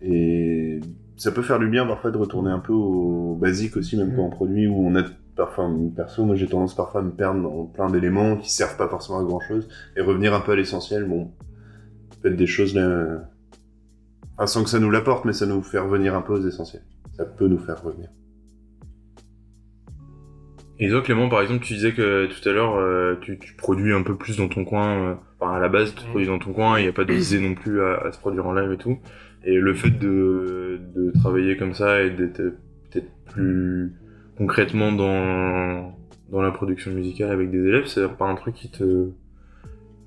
et 0.00 0.78
ça 1.16 1.32
peut 1.32 1.42
faire 1.42 1.58
du 1.58 1.66
bien 1.68 1.84
parfois 1.84 2.12
de 2.12 2.16
retourner 2.16 2.50
un 2.50 2.60
peu 2.60 2.72
au 2.72 3.34
basique 3.34 3.76
aussi, 3.76 3.96
même 3.96 4.14
quand 4.14 4.22
on 4.22 4.30
produit, 4.30 4.68
où 4.68 4.86
on 4.86 4.94
a 4.94 5.02
parfois, 5.34 5.68
perso, 5.96 6.24
moi 6.24 6.36
j'ai 6.36 6.46
tendance 6.46 6.76
parfois 6.76 7.00
à 7.00 7.04
me 7.04 7.10
perdre 7.10 7.42
dans 7.42 7.64
plein 7.66 7.90
d'éléments 7.90 8.36
qui 8.36 8.52
servent 8.52 8.76
pas 8.76 8.88
forcément 8.88 9.18
à 9.18 9.24
grand 9.24 9.40
chose, 9.40 9.68
et 9.96 10.00
revenir 10.00 10.32
un 10.34 10.40
peu 10.40 10.52
à 10.52 10.56
l'essentiel, 10.56 11.04
bon, 11.04 11.32
peut-être 12.20 12.36
des 12.36 12.46
choses 12.46 12.74
là, 12.74 13.28
enfin, 14.36 14.46
sans 14.46 14.64
que 14.64 14.70
ça 14.70 14.78
nous 14.78 14.90
l'apporte, 14.90 15.24
mais 15.24 15.32
ça 15.32 15.46
nous 15.46 15.62
fait 15.62 15.78
revenir 15.78 16.14
un 16.14 16.22
peu 16.22 16.34
aux 16.34 16.46
essentiels. 16.46 16.82
Ça 17.16 17.24
peut 17.24 17.48
nous 17.48 17.58
faire 17.58 17.82
revenir. 17.82 18.08
Et 20.80 20.88
toi, 20.90 21.02
Clément, 21.02 21.28
par 21.28 21.42
exemple, 21.42 21.64
tu 21.64 21.74
disais 21.74 21.92
que 21.92 22.26
tout 22.26 22.48
à 22.48 22.52
l'heure, 22.52 22.76
euh, 22.76 23.16
tu, 23.20 23.36
tu 23.38 23.54
produis 23.54 23.92
un 23.92 24.02
peu 24.02 24.14
plus 24.16 24.36
dans 24.36 24.48
ton 24.48 24.64
coin. 24.64 25.10
euh, 25.10 25.14
Enfin, 25.40 25.54
à 25.54 25.58
la 25.60 25.68
base, 25.68 25.94
tu 25.94 26.04
Mm. 26.04 26.08
produis 26.10 26.26
dans 26.28 26.38
ton 26.38 26.52
coin. 26.52 26.78
Il 26.78 26.82
n'y 26.82 26.88
a 26.88 26.92
pas 26.92 27.04
de 27.04 27.12
visée 27.12 27.40
non 27.40 27.54
plus 27.54 27.80
à, 27.82 27.96
à 28.06 28.12
se 28.12 28.18
produire 28.18 28.46
en 28.46 28.52
live 28.52 28.70
et 28.72 28.76
tout. 28.76 28.98
Et 29.44 29.54
le 29.56 29.74
fait 29.74 29.90
de, 29.90 30.80
de 30.94 31.10
travailler 31.18 31.56
comme 31.56 31.74
ça 31.74 32.02
et 32.02 32.10
d'être 32.10 32.36
peut-être 32.90 33.10
plus 33.26 33.92
concrètement 34.36 34.92
dans 34.92 35.96
dans 36.30 36.42
la 36.42 36.50
production 36.50 36.90
musicale 36.92 37.30
avec 37.30 37.50
des 37.50 37.58
élèves, 37.58 37.86
c'est 37.86 38.06
pas 38.16 38.26
un 38.26 38.34
truc 38.34 38.54
qui 38.54 38.70
te 38.70 39.08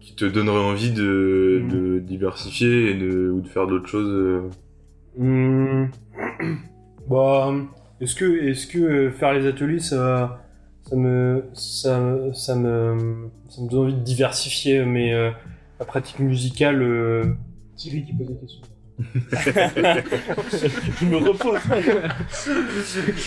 qui 0.01 0.15
te 0.15 0.25
donnerait 0.25 0.59
envie 0.59 0.91
de, 0.91 1.63
de 1.69 1.99
diversifier 1.99 2.91
et 2.91 2.93
de 2.95 3.29
ou 3.29 3.41
de 3.41 3.47
faire 3.47 3.67
d'autres 3.67 3.87
choses. 3.87 4.43
Hmm. 5.17 5.85
Bah, 7.09 7.51
est-ce 7.99 8.15
que, 8.15 8.47
est-ce 8.47 8.67
que 8.67 8.77
euh, 8.77 9.11
faire 9.11 9.33
les 9.33 9.45
ateliers, 9.47 9.79
ça, 9.79 10.41
ça 10.87 10.95
me, 10.95 11.43
ça, 11.53 11.99
ça 12.33 12.55
me, 12.55 13.29
ça 13.49 13.61
me 13.61 13.69
donne 13.69 13.79
envie 13.85 13.93
de 13.95 13.99
diversifier 13.99 14.85
mes, 14.85 15.13
euh, 15.13 15.31
ma 15.79 15.85
pratique 15.85 16.19
musicale. 16.19 16.81
euh, 16.81 17.25
Thierry 17.75 18.05
qui 18.05 18.13
pose 18.13 18.27
des 18.27 18.35
questions. 18.35 18.61
Je 21.01 21.05
me 21.05 21.17
repose. 21.17 21.59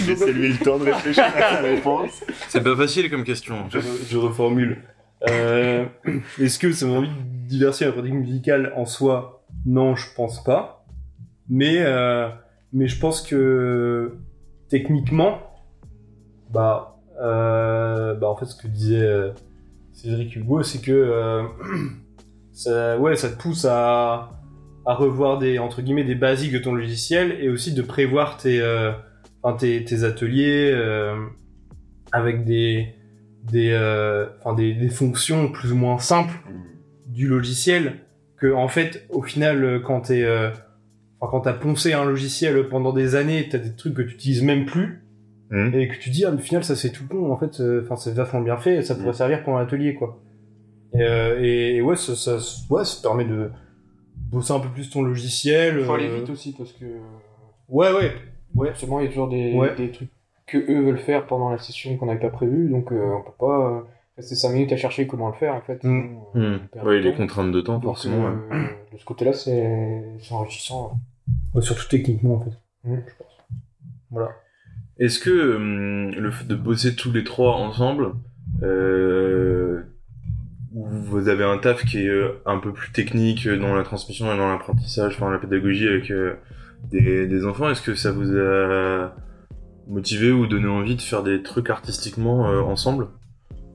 Laissez-lui 0.07 0.49
le 0.53 0.65
temps 0.65 0.79
de 0.79 0.85
réfléchir 0.85 1.25
à 1.25 1.57
sa 1.57 1.61
réponse. 1.61 2.23
C'est 2.49 2.63
pas 2.63 2.77
facile 2.77 3.11
comme 3.11 3.25
question. 3.25 3.57
je, 3.71 3.81
je 4.09 4.17
reformule. 4.17 4.79
Euh, 5.31 5.87
Est-ce 6.41 6.59
que 6.59 6.73
ça 6.73 6.87
m'a 6.87 6.95
envie 6.95 7.09
de 7.09 7.49
diversifier 7.49 7.87
ma 7.87 7.93
pratique 7.93 8.15
musicale 8.15 8.73
en 8.77 8.85
soi? 8.85 9.45
Non, 9.67 9.95
je 9.95 10.07
pense 10.15 10.43
pas. 10.45 10.87
Mais, 11.49 11.77
euh, 11.79 12.29
mais 12.73 12.89
je 12.89 12.99
pense 12.99 13.23
que 13.23 14.17
techniquement, 14.69 15.39
bah, 16.51 16.97
euh, 17.21 18.15
bah 18.15 18.29
en 18.29 18.37
fait, 18.37 18.47
ce 18.47 18.57
que 18.57 18.67
disait 18.67 19.03
euh, 19.03 19.31
Cédric 19.93 20.35
Hugo, 20.37 20.63
c'est 20.63 20.81
que 20.81 20.93
euh, 20.93 21.43
ça, 22.53 22.99
ouais, 22.99 23.17
ça 23.17 23.29
te 23.31 23.41
pousse 23.41 23.65
à, 23.65 24.31
à 24.87 24.95
revoir 24.95 25.39
des 25.39 25.59
entre 25.59 25.83
guillemets 25.83 26.05
des 26.05 26.15
basiques 26.15 26.53
de 26.53 26.59
ton 26.59 26.75
logiciel 26.75 27.37
et 27.41 27.49
aussi 27.49 27.73
de 27.75 27.83
prévoir 27.83 28.37
tes, 28.37 28.61
euh, 28.61 28.93
tes, 29.59 29.85
tes 29.85 30.05
ateliers 30.05 30.73
avec 32.13 32.45
des 32.45 32.95
des, 33.51 33.71
euh, 33.73 34.27
enfin, 34.41 34.55
des, 34.55 34.75
des 34.75 34.89
fonctions 34.89 35.51
plus 35.53 35.73
ou 35.73 35.77
moins 35.77 35.99
simples 35.99 36.35
du 37.07 37.27
logiciel 37.29 37.95
que 38.39 38.53
en 38.53 38.69
fait 38.69 39.07
au 39.11 39.23
final 39.23 39.65
euh, 39.65 39.79
quand 39.81 40.01
t'es 40.03 40.23
euh, 40.23 40.51
enfin, 41.21 41.31
quand 41.31 41.41
t'as 41.43 41.53
poncé 41.53 41.93
un 41.93 42.05
logiciel 42.05 42.69
pendant 42.69 42.93
des 42.93 43.15
années 43.15 43.49
t'as 43.51 43.59
des 43.59 43.75
trucs 43.77 43.95
que 43.95 44.03
tu 44.03 44.15
utilises 44.15 44.43
même 44.43 44.65
plus 44.67 45.01
Mhm. 45.51 45.75
et 45.75 45.89
que 45.89 45.99
tu 45.99 46.09
dis 46.09 46.25
ah 46.25 46.31
mais 46.31 46.39
au 46.39 46.41
final 46.41 46.65
ça 46.65 46.75
c'est 46.75 46.91
tout 46.91 47.07
con 47.07 47.31
en 47.31 47.37
fait 47.37 47.61
euh, 47.61 47.83
enfin 47.85 47.97
c'est 47.97 48.13
vachement 48.15 48.41
bien 48.41 48.57
fait 48.57 48.77
et 48.77 48.83
ça 48.83 48.95
pourrait 48.95 49.09
Mhm. 49.09 49.13
servir 49.15 49.43
pour 49.45 49.59
un 49.59 49.63
atelier 49.63 49.95
quoi 49.95 50.19
et, 50.95 51.03
euh, 51.03 51.39
et, 51.43 51.77
et 51.77 51.83
ouais 51.83 51.97
ça, 51.97 52.17
ça 52.17 52.39
ouais 52.71 52.85
ça 52.85 52.97
te 52.97 53.03
permet 53.03 53.27
de 53.27 53.51
bosser 54.17 54.53
un 54.55 54.59
peu 54.61 54.71
plus 54.71 54.89
ton 54.89 55.03
logiciel 55.03 55.77
Il 55.81 55.85
faut 55.85 55.93
aller 55.93 56.09
euh, 56.09 56.17
vite 56.21 56.31
aussi 56.31 56.55
parce 56.57 56.73
que 56.73 56.87
ouais 57.69 57.93
ouais 57.93 58.13
ouais 58.55 58.69
forcément 58.71 59.01
il 59.01 59.05
y 59.05 59.07
a 59.07 59.11
toujours 59.11 59.29
des, 59.29 59.53
Ouais. 59.53 59.75
des 59.77 59.91
trucs 59.91 60.09
que 60.47 60.59
eux 60.59 60.81
veulent 60.85 60.99
faire 60.99 61.27
pendant 61.27 61.51
la 61.51 61.59
session 61.59 61.97
qu'on 61.97 62.07
n'avait 62.07 62.21
pas 62.21 62.29
prévu 62.31 62.69
donc 62.69 62.93
euh, 62.93 63.15
on 63.19 63.23
peut 63.23 63.37
pas 63.39 63.69
euh, 63.69 63.81
rester 64.17 64.35
5 64.35 64.51
minutes 64.51 64.73
à 64.73 64.77
chercher 64.77 65.07
comment 65.07 65.29
le 65.29 65.35
faire 65.35 65.55
en 65.55 65.61
fait. 65.63 65.83
Mm. 65.85 66.03
sinon, 66.03 66.27
euh, 66.37 66.59
on 66.75 66.87
Ouais, 66.87 66.99
du 67.01 67.09
les 67.09 67.15
contraintes 67.15 67.51
de 67.53 67.61
temps, 67.61 67.75
Donc, 67.75 67.85
forcément. 67.85 68.25
ouais. 68.27 68.33
euh, 68.53 68.65
de 68.93 68.99
ce 68.99 69.05
côté-là 69.05 69.33
c'est 69.33 70.03
c'est 70.21 70.35
enrichissant. 70.35 70.99
Ouais, 71.55 71.63
surtout 71.63 71.89
techniquement 71.89 72.35
en 72.37 72.41
fait 72.45 72.51
Mm, 72.85 72.97
je 73.07 73.15
pense. 73.19 73.39
voilà 74.11 74.31
Est-ce 74.99 75.19
que 75.19 75.57
hum, 75.57 76.11
le 76.11 76.31
fait 76.31 76.47
de 76.47 76.55
bosser 76.55 76.95
tous 76.95 77.11
les 77.13 77.25
trois 77.25 77.55
ensemble, 77.57 78.13
euh, 78.63 79.83
où 80.75 80.85
vous 80.87 81.29
avez 81.29 81.45
un 81.45 81.57
taf 81.59 81.85
qui 81.85 82.05
est 82.05 82.09
euh, 82.09 82.43
un 82.47 82.59
peu 82.59 82.73
plus 82.73 82.93
technique 82.93 83.49
dans 83.49 83.75
la 83.75 83.85
transmission 83.85 84.33
et 84.33 84.37
dans 84.37 84.49
l'apprentissage, 84.51 85.15
enfin 85.17 85.31
la 85.31 85.39
pédagogie 85.39 85.89
avec 85.89 86.11
euh, 86.11 86.35
des, 86.91 87.27
des 87.27 87.47
enfants, 87.47 87.71
est-ce 87.71 87.81
que 87.83 87.95
ça 87.95 88.13
vous 88.13 88.37
a 88.37 89.15
motivé 89.89 90.33
ou 90.33 90.47
donné 90.47 90.67
envie 90.67 90.97
de 90.97 91.03
faire 91.03 91.23
des 91.23 91.43
trucs 91.43 91.71
artistiquement 91.71 92.49
euh, 92.49 92.61
ensemble. 92.61 93.09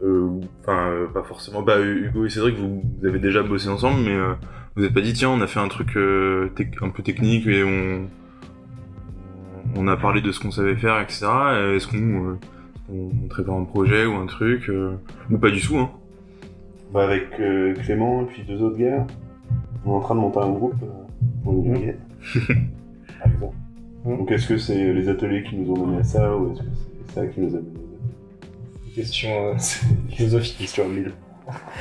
Euh, 0.01 0.29
Enfin, 0.61 0.89
euh, 0.89 1.07
pas 1.07 1.23
forcément. 1.23 1.61
Bah, 1.61 1.79
Hugo 1.81 2.25
et 2.25 2.29
Cédric, 2.29 2.55
vous, 2.55 2.81
vous 2.99 3.07
avez 3.07 3.19
déjà 3.19 3.43
bossé 3.43 3.69
ensemble, 3.69 4.01
mais 4.01 4.15
euh, 4.15 4.33
vous 4.75 4.81
n'avez 4.81 4.93
pas 4.93 5.01
dit 5.01 5.13
tiens, 5.13 5.29
on 5.29 5.41
a 5.41 5.47
fait 5.47 5.59
un 5.59 5.67
truc 5.67 5.97
euh, 5.97 6.49
un 6.81 6.89
peu 6.89 7.03
technique 7.03 7.47
et 7.47 7.63
on 7.63 8.07
on 9.75 9.87
a 9.87 9.97
parlé 9.97 10.21
de 10.21 10.31
ce 10.31 10.39
qu'on 10.39 10.51
savait 10.51 10.75
faire, 10.75 10.99
etc. 10.99 11.27
Est-ce 11.75 11.87
qu'on 11.87 12.31
euh, 12.31 12.39
on 12.91 13.27
pas 13.27 13.51
un 13.51 13.65
projet 13.65 14.05
ou 14.05 14.15
un 14.15 14.25
truc 14.25 14.67
euh, 14.69 14.93
Ou 15.29 15.37
pas 15.37 15.51
du 15.51 15.61
tout, 15.61 15.77
hein. 15.77 15.91
Bah, 16.91 17.03
avec 17.03 17.27
euh, 17.39 17.75
Clément 17.75 18.23
et 18.23 18.25
puis 18.25 18.43
deux 18.43 18.61
autres 18.63 18.77
gars, 18.77 19.05
on 19.85 19.91
est 19.91 19.95
en 19.95 19.99
train 19.99 20.15
de 20.15 20.21
monter 20.21 20.39
un 20.39 20.49
groupe 20.49 20.81
euh, 20.81 21.43
pour 21.43 21.53
une 21.53 21.93
Mhm. 24.05 24.17
Donc 24.17 24.31
est-ce 24.31 24.47
que 24.47 24.57
c'est 24.57 24.93
les 24.93 25.09
ateliers 25.09 25.43
qui 25.43 25.55
nous 25.57 25.71
ont 25.73 25.85
mené 25.87 25.99
à 25.99 26.03
ça 26.03 26.35
ou 26.35 26.51
est-ce 26.53 26.59
que 26.61 26.65
c'est 27.07 27.13
ça 27.15 27.27
qui 27.27 27.41
nous 27.41 27.55
a 27.55 27.59
mené 27.59 27.69
à 28.91 28.95
question 28.95 29.29
euh, 29.29 29.53
philosophique 30.09 30.57
Question 30.57 30.85
à 30.85 30.87
mille. 30.87 31.11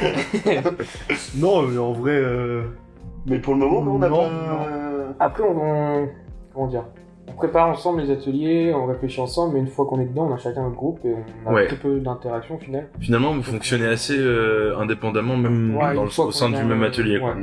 non 1.36 1.62
mais 1.62 1.78
en 1.78 1.92
vrai 1.92 2.12
euh, 2.16 2.62
Mais 3.26 3.38
pour 3.38 3.54
le 3.54 3.60
moment, 3.60 3.82
non, 3.82 3.92
on 3.94 3.98
n'a 3.98 4.08
Non, 4.08 4.16
pas... 4.16 5.24
Après 5.24 5.42
on, 5.42 5.60
on- 5.60 6.08
comment 6.54 6.66
dire 6.68 6.84
on 7.30 7.32
prépare 7.32 7.68
ensemble 7.68 8.00
les 8.00 8.10
ateliers, 8.10 8.72
on 8.74 8.86
réfléchit 8.86 9.20
ensemble, 9.20 9.52
mais 9.54 9.60
une 9.60 9.66
fois 9.66 9.84
qu'on 9.84 10.00
est 10.00 10.06
dedans, 10.06 10.28
on 10.30 10.34
a 10.34 10.38
chacun 10.38 10.62
notre 10.62 10.76
groupe 10.76 10.98
et 11.04 11.14
on 11.44 11.50
a 11.50 11.52
Ouais. 11.52 11.66
très 11.66 11.76
peu 11.76 12.00
d'interaction 12.00 12.54
au 12.54 12.58
final. 12.58 12.88
Finalement, 13.00 13.34
vous 13.34 13.42
fonctionnez 13.42 13.84
assez 13.86 14.16
euh, 14.18 14.74
indépendamment, 14.78 15.36
même 15.36 15.76
Ouais, 15.76 15.94
dans 15.94 16.00
une 16.00 16.04
le- 16.04 16.10
fois 16.10 16.24
au 16.24 16.30
sein 16.32 16.48
du 16.48 16.64
même 16.64 16.82
atelier. 16.82 17.20
quoi. 17.20 17.36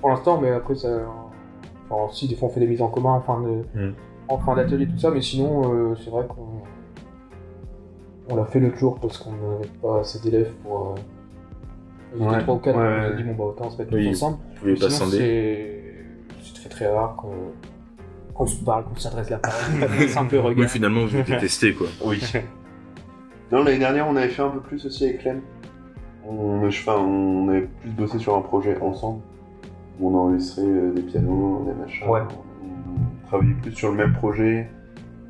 Pour 0.00 0.10
l'instant, 0.10 0.40
mais 0.40 0.50
après, 0.52 0.76
ça. 0.76 0.88
Enfin, 1.90 2.12
si, 2.12 2.28
des 2.28 2.36
fois, 2.36 2.48
on 2.48 2.52
fait 2.52 2.60
des 2.60 2.66
mises 2.66 2.82
en 2.82 2.88
commun 2.88 3.14
en 3.14 3.20
fin 3.20 3.40
de. 3.40 3.64
Mm. 3.74 3.94
En 4.28 4.38
fin 4.38 4.54
d'atelier, 4.54 4.86
tout 4.86 4.98
ça, 4.98 5.10
mais 5.10 5.20
sinon, 5.20 5.74
euh, 5.74 5.94
c'est 6.02 6.10
vrai 6.10 6.24
qu'on. 6.28 6.46
On 8.28 8.36
l'a 8.36 8.44
fait 8.44 8.60
l'autre 8.60 8.76
jour 8.76 8.98
parce 9.00 9.18
qu'on 9.18 9.32
n'avait 9.32 9.68
pas 9.82 10.00
assez 10.00 10.20
d'élèves 10.20 10.52
pour. 10.62 10.94
Euh... 12.16 12.18
Ouais, 12.18 12.40
trois 12.40 12.54
ou 12.54 12.58
quatre, 12.58 12.76
ouais, 12.78 12.84
on 12.84 13.10
ouais. 13.10 13.16
dit, 13.16 13.22
bon, 13.24 13.34
bah, 13.34 13.44
autant 13.44 13.70
se 13.70 13.78
mettre 13.78 13.94
Oui. 13.94 14.04
tous 14.08 14.10
ensemble. 14.16 14.38
Vous 14.62 14.74
pas 14.76 14.90
Sinon, 14.90 15.10
c'est. 15.10 15.82
C'est 16.42 16.54
très 16.54 16.68
très 16.68 16.88
rare 16.92 17.16
qu'on. 17.16 17.34
Qu'on 18.34 18.46
se 18.46 18.64
parle, 18.64 18.84
qu'on 18.84 18.94
s'adresse 18.96 19.30
la 19.30 19.38
parole. 19.38 19.60
c'est 20.08 20.16
un 20.16 20.24
peu 20.24 20.38
Oui, 20.38 20.46
regard. 20.46 20.70
finalement, 20.70 21.04
vous 21.04 21.22
détestez, 21.22 21.74
quoi. 21.74 21.88
Oui. 22.04 22.20
Non, 23.52 23.64
l'année 23.64 23.78
dernière, 23.78 24.06
on 24.08 24.14
avait 24.16 24.28
fait 24.28 24.42
un 24.42 24.48
peu 24.50 24.60
plus 24.60 24.86
aussi 24.86 25.04
avec 25.04 25.20
Clem. 25.20 25.40
On, 26.26 26.66
enfin, 26.66 26.96
on 26.96 27.48
avait 27.48 27.68
plus 27.80 27.90
bossé 27.90 28.18
sur 28.18 28.36
un 28.36 28.42
projet 28.42 28.78
ensemble. 28.80 29.22
On 30.02 30.14
enregistrait 30.14 30.62
euh, 30.66 30.92
des 30.92 31.02
pianos, 31.02 31.64
des 31.66 31.74
machins. 31.74 32.06
Ouais. 32.08 32.20
On 32.22 33.26
travaillait 33.26 33.54
plus 33.54 33.72
sur 33.72 33.90
le 33.90 33.96
même 33.96 34.12
projet. 34.14 34.68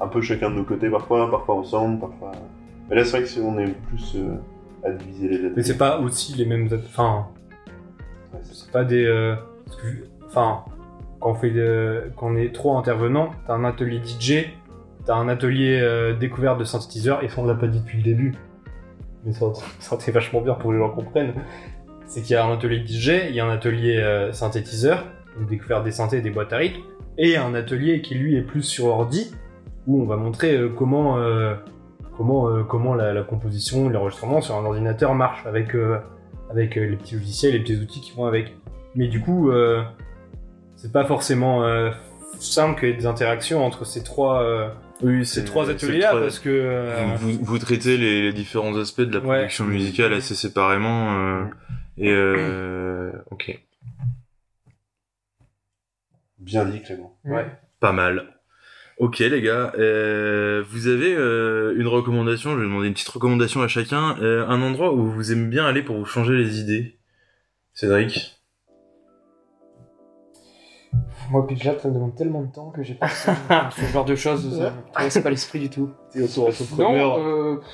Un 0.01 0.09
peu 0.09 0.21
chacun 0.23 0.51
de 0.51 0.57
nos 0.57 0.65
côtés 0.65 0.89
parfois, 0.89 1.31
parfois 1.31 1.57
ensemble, 1.57 2.01
parfois. 2.01 2.33
Mais 2.89 2.97
là, 2.97 3.05
c'est 3.05 3.11
vrai 3.13 3.21
que 3.23 3.27
c'est- 3.29 3.41
on 3.41 3.59
est 3.59 3.71
plus 3.89 4.17
euh, 4.17 4.37
à 4.89 4.91
diviser 4.93 5.29
les 5.29 5.39
dates. 5.43 5.53
Mais 5.57 5.63
c'est 5.63 5.77
pas 5.77 5.99
aussi 6.01 6.35
les 6.37 6.47
mêmes. 6.47 6.69
Enfin, 6.87 7.27
c'est 8.43 8.71
pas 8.71 8.85
des. 8.85 9.05
euh, 9.05 9.35
que- 9.67 10.07
Enfin, 10.27 10.61
quand 11.19 11.31
on 11.33 11.35
fait 11.35 11.53
quand 12.17 12.29
on 12.33 12.37
est 12.37 12.55
trois 12.55 12.79
intervenants, 12.79 13.31
t'as 13.47 13.55
un 13.55 13.65
atelier 13.65 14.01
DJ, 14.03 14.47
t'as 15.05 15.17
un 15.17 15.29
atelier 15.29 16.15
découverte 16.21 16.59
de 16.61 16.65
synthétiseurs, 16.65 17.25
et 17.25 17.29
ça 17.29 17.41
on 17.43 17.47
l'a 17.47 17.55
pas 17.57 17.67
dit 17.67 17.81
depuis 17.81 17.99
le 17.99 18.05
début. 18.05 18.35
Mais 19.25 19.33
ça, 19.33 19.47
ça 19.81 19.97
c'est 19.99 20.13
vachement 20.13 20.41
bien 20.41 20.55
pour 20.55 20.71
que 20.71 20.75
les 20.77 20.81
gens 20.81 20.91
comprennent. 20.91 21.35
C'est 22.13 22.23
qu'il 22.23 22.33
y 22.33 22.37
a 22.37 22.45
un 22.45 22.53
atelier 22.53 22.85
DJ, 22.85 23.29
il 23.29 23.35
y 23.37 23.41
a 23.41 23.47
un 23.47 23.51
atelier 23.51 23.97
euh, 23.99 24.33
synthétiseur, 24.33 25.05
donc 25.39 25.49
découverte 25.49 25.85
des 25.85 25.93
synthés 25.93 26.17
et 26.19 26.21
des 26.21 26.31
boîtes 26.31 26.53
à 26.53 26.57
rythme, 26.57 26.81
et 27.19 27.37
un 27.37 27.55
atelier 27.55 28.01
qui 28.03 28.17
lui 28.17 28.37
est 28.37 28.43
plus 28.43 28.65
sur 28.65 28.87
ordi, 28.87 29.33
où 29.87 30.03
on 30.03 30.07
va 30.07 30.17
montrer 30.17 30.57
euh, 30.57 30.69
comment 30.69 31.19
euh, 31.19 31.55
comment 32.17 32.49
euh, 32.49 32.65
comment 32.65 32.95
la, 32.95 33.13
la 33.13 33.23
composition, 33.23 33.89
l'enregistrement 33.89 34.41
sur 34.41 34.57
un 34.57 34.65
ordinateur 34.65 35.15
marche 35.15 35.47
avec 35.47 35.75
euh, 35.77 35.99
avec 36.51 36.77
euh, 36.77 36.85
les 36.87 36.97
petits 36.97 37.15
logiciels, 37.15 37.53
les 37.53 37.61
petits 37.61 37.77
outils 37.77 38.01
qui 38.01 38.13
vont 38.17 38.27
avec. 38.27 38.57
Mais 38.97 39.07
du 39.07 39.21
coup, 39.21 39.53
euh, 39.53 39.83
c'est 40.75 40.91
pas 40.93 41.05
forcément 41.05 41.63
euh, 41.65 41.91
simple 42.41 42.81
qu'il 42.81 42.89
y 42.89 42.93
ait 42.93 42.97
des 42.97 43.07
interactions 43.07 43.65
entre 43.65 43.85
ces 43.87 44.03
trois 44.03 44.43
euh, 44.43 44.69
Oui, 45.01 45.25
ces 45.25 45.45
trois 45.45 45.71
ateliers-là 45.71 46.11
parce 46.19 46.41
que 46.41 46.49
euh, 46.51 46.97
Vous, 47.19 47.39
vous 47.41 47.59
traitez 47.59 47.97
les, 47.97 48.23
les 48.23 48.33
différents 48.33 48.77
aspects 48.77 49.03
de 49.03 49.15
la 49.17 49.21
Ouais. 49.25 49.37
production 49.37 49.65
musicale 49.67 50.13
assez 50.13 50.35
séparément. 50.35 51.13
euh, 51.13 51.43
et 51.97 52.11
euh, 52.11 53.13
ok, 53.31 53.61
Bien 56.39 56.65
dit, 56.65 56.81
Clément. 56.83 57.17
ouais. 57.25 57.47
pas 57.81 57.93
mal. 57.93 58.37
Ok 58.99 59.19
les 59.21 59.41
gars, 59.41 59.73
euh, 59.79 60.63
vous 60.69 60.87
avez 60.87 61.15
euh, 61.15 61.75
une 61.79 61.87
recommandation, 61.87 62.51
je 62.53 62.57
vais 62.57 62.65
demander 62.65 62.87
une 62.89 62.93
petite 62.93 63.09
recommandation 63.09 63.63
à 63.63 63.69
chacun, 63.69 64.19
euh, 64.21 64.47
un 64.47 64.61
endroit 64.61 64.93
où 64.93 65.11
vous 65.11 65.33
aimez 65.33 65.49
bien 65.49 65.65
aller 65.65 65.83
pour 65.83 65.97
vous 65.97 66.05
changer 66.05 66.35
les 66.37 66.61
idées. 66.61 66.99
Cédric? 67.73 68.37
Moi, 71.31 71.47
Pidgeot, 71.47 71.79
ça 71.79 71.89
me 71.89 71.95
demande 71.95 72.15
tellement 72.17 72.43
de 72.43 72.53
temps 72.53 72.71
que 72.71 72.83
j'ai 72.83 72.95
pas 72.95 73.09
ce 73.09 73.31
ce 73.71 73.87
genre 73.93 74.05
de 74.05 74.17
choses. 74.17 74.55
ça 74.59 74.71
m'intéresse 74.71 75.19
pas 75.23 75.31
l'esprit 75.31 75.61
du 75.61 75.71
tout. 75.71 75.91
Non, 76.77 77.19
euh, 77.19 77.57
pff, 77.57 77.67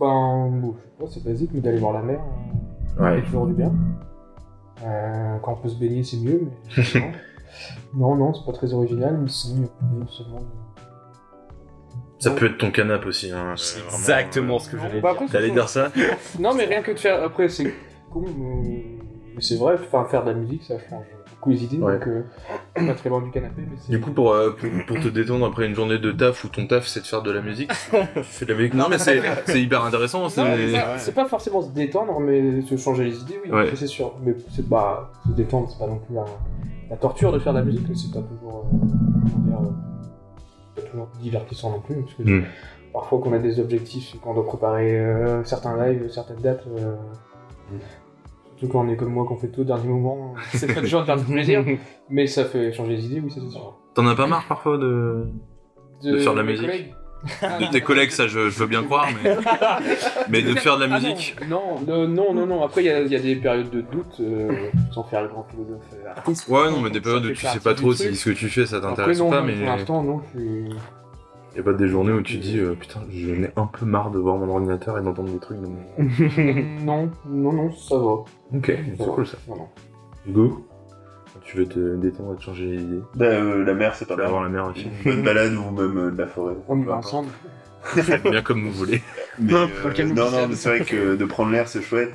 ben, 0.00 0.50
bon, 0.50 0.74
je 0.76 0.82
sais 0.82 0.90
pas, 0.98 1.06
c'est 1.10 1.24
basique, 1.24 1.50
mais 1.54 1.60
d'aller 1.60 1.78
voir 1.78 1.92
la 1.92 2.02
mer, 2.02 2.18
euh, 2.18 2.52
ça 2.72 2.73
Ouais. 2.98 3.20
fait 3.20 3.26
toujours 3.26 3.46
du 3.46 3.54
bien. 3.54 3.72
Euh, 4.82 5.38
quand 5.42 5.52
on 5.52 5.56
peut 5.56 5.68
se 5.68 5.76
baigner, 5.76 6.02
c'est 6.02 6.18
mieux, 6.18 6.42
mais 6.76 6.82
non, 7.94 8.16
non, 8.16 8.34
c'est 8.34 8.44
pas 8.44 8.52
très 8.52 8.72
original, 8.74 9.18
mais 9.20 9.28
sinon, 9.28 9.68
a 9.80 9.94
non 9.94 10.06
seulement. 10.06 10.40
Ça 12.18 12.30
peut 12.30 12.46
être 12.46 12.58
ton 12.58 12.70
canapé 12.70 13.06
aussi. 13.06 13.30
Hein, 13.30 13.54
C'est 13.56 13.80
vraiment, 13.80 13.98
exactement 13.98 14.56
euh, 14.56 14.58
ce 14.58 14.70
que 14.70 14.78
j'allais 14.78 15.00
bah, 15.00 15.14
dire. 15.18 15.30
T'allais 15.30 15.50
dire 15.50 15.68
ça 15.68 15.90
Non, 16.38 16.54
mais 16.54 16.64
rien 16.64 16.82
que 16.82 16.92
de 16.92 16.98
faire. 16.98 17.22
Après, 17.22 17.48
c'est 17.48 17.72
con, 18.10 18.24
mais, 18.38 18.84
mais 19.34 19.40
c'est 19.40 19.56
vrai, 19.56 19.74
enfin, 19.74 20.04
faire 20.06 20.24
de 20.24 20.30
la 20.30 20.36
musique, 20.36 20.62
ça 20.62 20.78
change 20.78 21.06
les 21.50 21.64
idées, 21.64 21.78
Ouais. 21.78 21.94
donc 21.98 22.08
euh, 22.08 22.22
pas 22.86 22.94
très 22.94 23.08
loin 23.08 23.20
du 23.22 23.30
canapé, 23.30 23.62
mais. 23.68 23.76
Du 23.88 24.00
coup, 24.00 24.10
pour, 24.12 24.32
euh, 24.32 24.50
pour, 24.50 24.68
pour 24.86 25.00
te 25.00 25.08
détendre 25.08 25.46
après 25.46 25.66
une 25.66 25.74
journée 25.74 25.98
de 25.98 26.12
taf 26.12 26.44
où 26.44 26.48
ton 26.48 26.66
taf 26.66 26.86
c'est 26.86 27.00
de 27.00 27.06
faire 27.06 27.22
de 27.22 27.30
la 27.30 27.40
musique, 27.40 27.70
tu 28.14 28.22
fais 28.22 28.44
de 28.46 28.52
la 28.52 28.58
musique. 28.58 28.74
Non, 28.74 28.86
mais 28.90 28.98
c'est 28.98 29.20
c'est 29.46 29.60
hyper 29.62 29.84
intéressant. 29.84 30.22
Non, 30.22 30.28
c'est- 30.28 30.44
mais 30.44 30.72
ça, 30.72 30.98
c'est 30.98 31.14
pas 31.14 31.26
forcément 31.26 31.62
se 31.62 31.70
détendre, 31.70 32.18
mais 32.20 32.62
se 32.62 32.76
changer 32.76 33.04
les 33.04 33.20
idées, 33.20 33.40
oui, 33.44 33.50
Ouais. 33.50 33.70
c'est 33.74 33.86
sûr. 33.86 34.14
Mais 34.22 34.34
c'est 34.50 34.68
pas 34.68 35.10
se 35.26 35.32
détendre, 35.32 35.68
c'est 35.70 35.78
pas 35.78 35.86
non 35.90 35.98
plus 35.98 36.14
la, 36.14 36.24
la 36.90 36.96
torture 36.96 37.32
de 37.32 37.38
faire 37.38 37.52
de 37.52 37.58
la 37.58 37.64
musique, 37.64 37.86
mais 37.88 37.94
c'est 37.94 38.12
pas 38.12 38.20
toujours, 38.26 38.66
euh, 38.72 39.52
euh, 39.52 39.70
pas 40.76 40.82
toujours 40.82 41.08
divertissant 41.20 41.70
non 41.70 41.80
plus, 41.80 41.96
parce 42.02 42.14
que 42.14 42.22
Mm. 42.22 42.44
parfois 42.92 43.18
qu'on 43.20 43.32
a 43.32 43.38
des 43.38 43.58
objectifs, 43.60 44.14
et 44.14 44.18
qu'on 44.18 44.34
doit 44.34 44.46
préparer 44.46 44.98
euh, 44.98 45.42
certains 45.44 45.76
lives, 45.84 46.10
certaines 46.10 46.40
dates. 46.40 46.64
euh, 46.78 46.94
Surtout 48.64 48.78
quand 48.78 48.86
on 48.86 48.88
est 48.92 48.96
comme 48.96 49.12
moi, 49.12 49.24
qu'on 49.26 49.36
fait 49.36 49.48
tout 49.48 49.60
au 49.62 49.64
dernier 49.64 49.88
moment, 49.88 50.34
c'est 50.54 50.72
pas 50.72 50.80
toujours 50.80 51.00
de 51.00 51.06
faire 51.06 51.16
du 51.16 51.24
plaisir, 51.24 51.64
mais 52.10 52.26
ça 52.26 52.44
fait 52.44 52.72
changer 52.72 52.96
les 52.96 53.06
idées, 53.06 53.20
oui, 53.20 53.30
ça 53.30 53.40
c'est 53.44 53.50
sûr. 53.52 53.74
T'en 53.94 54.06
as 54.06 54.14
pas 54.14 54.26
marre 54.26 54.46
parfois 54.48 54.78
de, 54.78 55.26
De 56.02 56.18
faire 56.18 56.32
de 56.32 56.38
la 56.38 56.44
musique. 56.44 56.66
collègues 56.66 56.94
de 57.60 57.70
tes 57.72 57.80
collègues, 57.80 58.10
ça 58.10 58.26
je, 58.26 58.50
je 58.50 58.58
veux 58.58 58.66
bien 58.66 58.82
croire, 58.82 59.06
mais, 59.22 59.34
mais 60.28 60.42
de 60.42 60.54
faire 60.56 60.76
de 60.76 60.84
la 60.84 60.94
Ah 60.94 61.00
musique. 61.00 61.34
non, 61.48 61.80
non, 61.86 62.06
non, 62.06 62.34
non, 62.34 62.46
non. 62.46 62.62
Après, 62.62 62.82
il 62.82 62.86
y, 62.86 62.90
a- 62.90 63.00
il 63.00 63.10
y 63.10 63.16
a 63.16 63.18
des 63.18 63.36
périodes 63.36 63.70
de 63.70 63.80
doute, 63.80 64.20
euh, 64.20 64.50
sans 64.92 65.04
faire 65.04 65.22
le 65.22 65.28
grand 65.28 65.44
philosophe 65.44 65.80
euh, 65.94 66.10
artiste. 66.14 66.46
Ouais, 66.48 66.70
non, 66.70 66.80
mais 66.82 66.90
des 66.90 67.00
périodes 67.00 67.24
où 67.24 67.30
tu 67.32 67.46
sais 67.46 67.60
pas 67.60 67.72
trop 67.74 67.94
si 67.94 68.14
ce 68.14 68.28
que 68.28 68.34
tu 68.34 68.48
fais 68.50 68.66
ça 68.66 68.78
t'intéresse 68.80 69.18
pas, 69.20 69.24
non, 69.40 69.42
mais 69.42 69.54
pour 69.54 69.64
l'instant, 69.66 70.02
non, 70.02 70.20
je 70.34 70.38
suis... 70.38 70.68
y 71.56 71.60
a 71.60 71.62
pas 71.62 71.72
des 71.72 71.88
journées 71.88 72.12
où 72.12 72.22
tu 72.22 72.38
dis 72.38 72.58
euh, 72.58 72.74
putain, 72.74 73.00
j'en 73.10 73.42
ai 73.42 73.50
un 73.56 73.66
peu 73.66 73.86
marre 73.86 74.10
de 74.10 74.18
voir 74.18 74.36
mon 74.36 74.48
ordinateur 74.48 74.98
et 74.98 75.02
d'entendre 75.02 75.30
des 75.30 75.38
trucs 75.38 75.58
dans 75.60 75.68
mon. 75.68 75.80
non, 76.84 77.10
non, 77.26 77.52
non, 77.52 77.72
ça 77.72 77.96
va. 77.96 78.10
Ok, 78.56 78.72
c'est 78.96 78.96
cool 79.06 79.26
ça. 79.26 79.38
Non. 79.48 79.68
Hugo, 80.26 80.66
tu 81.44 81.58
veux 81.58 81.66
te 81.66 81.96
détendre 81.96 82.34
et 82.34 82.36
te 82.36 82.42
changer 82.42 82.66
les 82.66 82.82
idées? 82.82 83.00
Bah, 83.14 83.26
euh, 83.26 83.64
la 83.64 83.74
mer, 83.74 83.94
c'est 83.94 84.06
pas 84.08 84.16
mal. 84.16 84.28
voir 84.28 84.42
la 84.42 84.48
mer 84.48 84.66
aussi. 84.66 84.88
Une 85.04 85.22
balade 85.22 85.52
ou 85.54 85.70
même 85.70 85.98
euh, 85.98 86.10
de 86.10 86.18
la 86.18 86.26
forêt. 86.26 86.54
On 86.68 86.78
y 86.80 86.84
va 86.84 86.96
ensemble. 86.96 87.28
bien 88.30 88.42
comme 88.42 88.64
vous 88.64 88.72
voulez. 88.72 89.02
Mais, 89.38 89.52
Non, 89.52 89.68
euh, 89.84 90.04
non, 90.04 90.30
non, 90.30 90.48
mais 90.48 90.54
c'est 90.54 90.68
vrai 90.70 90.80
que 90.84 91.16
de 91.16 91.24
prendre 91.24 91.50
l'air, 91.50 91.68
c'est 91.68 91.82
chouette. 91.82 92.12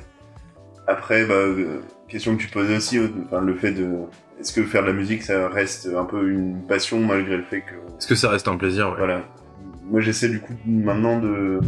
Après, 0.86 1.24
bah, 1.24 1.34
euh, 1.34 1.80
question 2.10 2.36
que 2.36 2.42
tu 2.42 2.48
posais 2.48 2.76
aussi, 2.76 2.98
euh, 2.98 3.08
enfin, 3.26 3.40
le 3.40 3.54
fait 3.54 3.72
de... 3.72 3.88
Est-ce 4.40 4.52
que 4.52 4.62
faire 4.64 4.82
de 4.82 4.88
la 4.88 4.92
musique, 4.94 5.22
ça 5.22 5.48
reste 5.48 5.88
un 5.94 6.04
peu 6.04 6.30
une 6.30 6.62
passion 6.66 6.98
malgré 7.00 7.36
le 7.36 7.42
fait 7.42 7.60
que... 7.60 7.74
Est-ce 7.98 8.06
que 8.06 8.14
ça 8.14 8.30
reste 8.30 8.48
un 8.48 8.56
plaisir 8.56 8.88
ouais. 8.90 8.94
Voilà. 8.98 9.22
Moi, 9.90 10.00
j'essaie 10.00 10.28
du 10.28 10.40
coup 10.40 10.54
maintenant 10.66 11.20
de, 11.20 11.60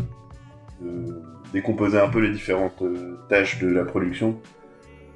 de 0.81 1.21
décomposer 1.53 1.99
un 1.99 2.09
peu 2.09 2.21
les 2.21 2.31
différentes 2.31 2.81
euh, 2.83 3.19
tâches 3.29 3.59
de 3.61 3.69
la 3.69 3.85
production. 3.85 4.39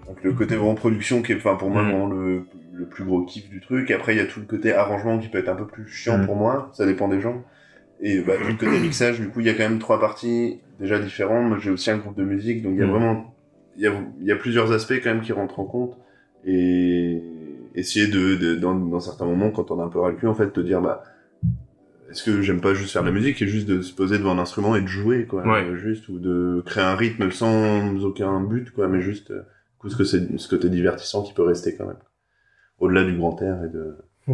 Donc 0.07 0.22
le 0.22 0.33
côté 0.33 0.55
vraiment 0.55 0.74
production 0.74 1.22
qui 1.22 1.33
est, 1.33 1.37
enfin, 1.37 1.55
pour 1.57 1.70
moi, 1.70 1.83
Mhm. 1.83 1.89
vraiment 1.91 2.07
le, 2.09 2.43
le 2.74 2.87
plus 2.87 3.05
gros 3.05 3.22
kiff 3.24 3.49
du 3.49 3.61
truc. 3.61 3.91
Après, 3.91 4.14
il 4.14 4.18
y 4.18 4.20
a 4.20 4.27
tout 4.27 4.41
le 4.41 4.47
côté 4.47 4.74
arrangement 4.74 5.18
qui 5.18 5.29
peut 5.29 5.39
être 5.39 5.49
un 5.49 5.55
peu 5.57 5.66
plus 5.66 5.89
chiant 5.89 6.18
Mhm. 6.18 6.27
pour 6.27 6.37
moi. 6.37 6.70
Ça 6.74 6.85
dépend 6.87 7.09
des 7.09 7.20
gens. 7.20 7.43
Et 8.03 8.20
bah, 8.20 8.35
tout 8.39 8.47
le 8.49 8.55
côté 8.55 8.79
mixage, 8.79 9.18
du 9.18 9.29
coup, 9.31 9.41
il 9.41 9.47
y 9.47 9.49
a 9.51 9.55
quand 9.55 9.62
même 9.62 9.79
trois 9.79 9.99
parties 9.99 10.61
déjà 10.79 10.99
différentes. 10.99 11.49
Moi, 11.49 11.57
j'ai 11.59 11.70
aussi 11.70 11.91
un 11.91 11.97
groupe 11.97 12.16
de 12.16 12.24
musique, 12.24 12.62
donc 12.62 12.72
il 12.74 12.81
y 12.81 12.83
a 12.83 12.87
Mhm. 12.87 12.93
vraiment, 12.93 13.35
il 13.77 13.83
y 13.83 13.87
a, 13.87 13.93
il 14.20 14.27
y 14.27 14.33
a 14.33 14.37
plusieurs 14.37 14.72
aspects 14.72 15.01
quand 15.03 15.11
même 15.11 15.22
qui 15.22 15.33
rentrent 15.33 15.61
en 15.61 15.64
compte. 15.64 15.99
Et 16.45 17.22
essayer 17.74 18.07
de, 18.07 18.37
de 18.37 18.55
dans, 18.55 18.74
dans 18.74 19.01
certains 19.01 19.27
moments, 19.27 19.51
quand 19.51 19.70
on 19.70 19.81
a 19.81 19.85
un 19.85 19.89
peu 19.89 19.99
ras 19.99 20.11
le 20.11 20.16
cul, 20.16 20.27
en 20.27 20.35
fait, 20.35 20.51
te 20.53 20.61
dire, 20.61 20.81
bah, 20.81 21.03
est-ce 22.11 22.22
que 22.22 22.41
j'aime 22.41 22.61
pas 22.61 22.74
juste 22.74 22.93
faire 22.93 23.03
de 23.03 23.09
la 23.09 23.12
musique 23.12 23.43
et 23.43 23.49
juste 23.49 23.68
de 23.68 23.83
se 23.83 23.93
poser 23.93 24.18
devant 24.18 24.33
un 24.33 24.39
instrument 24.39 24.77
et 24.77 24.81
de 24.81 24.87
jouer, 24.87 25.27
quoi. 25.27 25.47
Ouais. 25.47 25.64
Euh, 25.64 25.77
juste, 25.77 26.09
ou 26.09 26.18
de 26.18 26.62
créer 26.64 26.85
un 26.85 26.95
rythme 26.95 27.31
sans 27.31 28.05
aucun 28.05 28.41
but, 28.41 28.70
quoi, 28.70 28.89
mais 28.89 29.01
juste, 29.01 29.33
euh, 29.33 29.41
du 29.41 29.79
coup, 29.79 29.89
ce 29.89 29.97
que 29.97 30.05
c'est, 30.05 30.39
ce 30.39 30.49
côté 30.49 30.68
divertissant 30.68 31.22
qui 31.22 31.33
peut 31.33 31.43
rester 31.43 31.77
quand 31.77 31.87
même. 31.87 31.99
Au-delà 32.79 33.05
du 33.05 33.16
grand 33.16 33.41
air 33.43 33.64
et 33.64 33.68
de, 33.68 33.97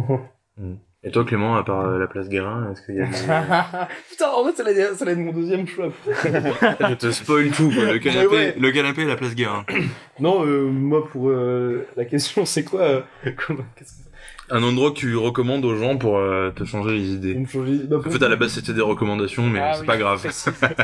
Et 1.05 1.11
toi 1.11 1.25
Clément, 1.25 1.55
à 1.57 1.63
part 1.63 1.85
euh, 1.85 1.99
la 1.99 2.07
place 2.07 2.29
Guérin, 2.29 2.69
est-ce 2.71 2.81
qu'il 2.85 2.95
y 2.95 3.01
a 3.01 3.05
des... 3.05 3.11
Putain, 4.09 4.29
en 4.31 4.45
fait, 4.45 4.55
ça 4.55 4.63
allait 4.63 4.85
ça 4.95 5.03
allait 5.03 5.11
être 5.13 5.17
mon 5.19 5.33
deuxième 5.33 5.67
choix. 5.67 5.89
Je 6.07 6.93
te 6.95 7.11
spoil 7.11 7.49
tout, 7.51 7.69
quoi. 7.69 7.91
Le 7.91 7.99
canapé, 7.99 8.27
ouais. 8.27 8.55
le 8.57 8.71
canapé 8.71 9.01
et 9.01 9.05
la 9.05 9.17
place 9.17 9.35
Guérin. 9.35 9.65
non, 10.21 10.45
euh, 10.45 10.63
moi, 10.69 11.05
pour 11.07 11.29
euh, 11.29 11.85
la 11.97 12.05
question, 12.05 12.45
c'est 12.45 12.63
quoi 12.63 12.81
euh, 12.81 13.01
comment- 13.47 13.65
Qu'est-ce 13.75 13.91
que 13.97 14.53
Un 14.55 14.63
endroit 14.63 14.91
que 14.91 14.95
tu 14.95 15.17
recommandes 15.17 15.65
aux 15.65 15.75
gens 15.75 15.97
pour 15.97 16.17
euh, 16.17 16.51
te 16.51 16.63
changer 16.63 16.91
les 16.95 17.11
idées. 17.15 17.33
Pour 17.33 17.41
me 17.41 17.47
changer 17.47 17.77
bah, 17.85 17.97
En 17.97 18.09
fait, 18.09 18.23
à 18.23 18.29
la 18.29 18.37
base, 18.37 18.51
c'était 18.53 18.73
des 18.73 18.81
recommandations, 18.81 19.45
mais 19.49 19.59
Ah 19.59 19.73
c'est 19.73 19.81
oui, 19.81 19.87
pas 19.87 19.97
grave. 19.97 20.25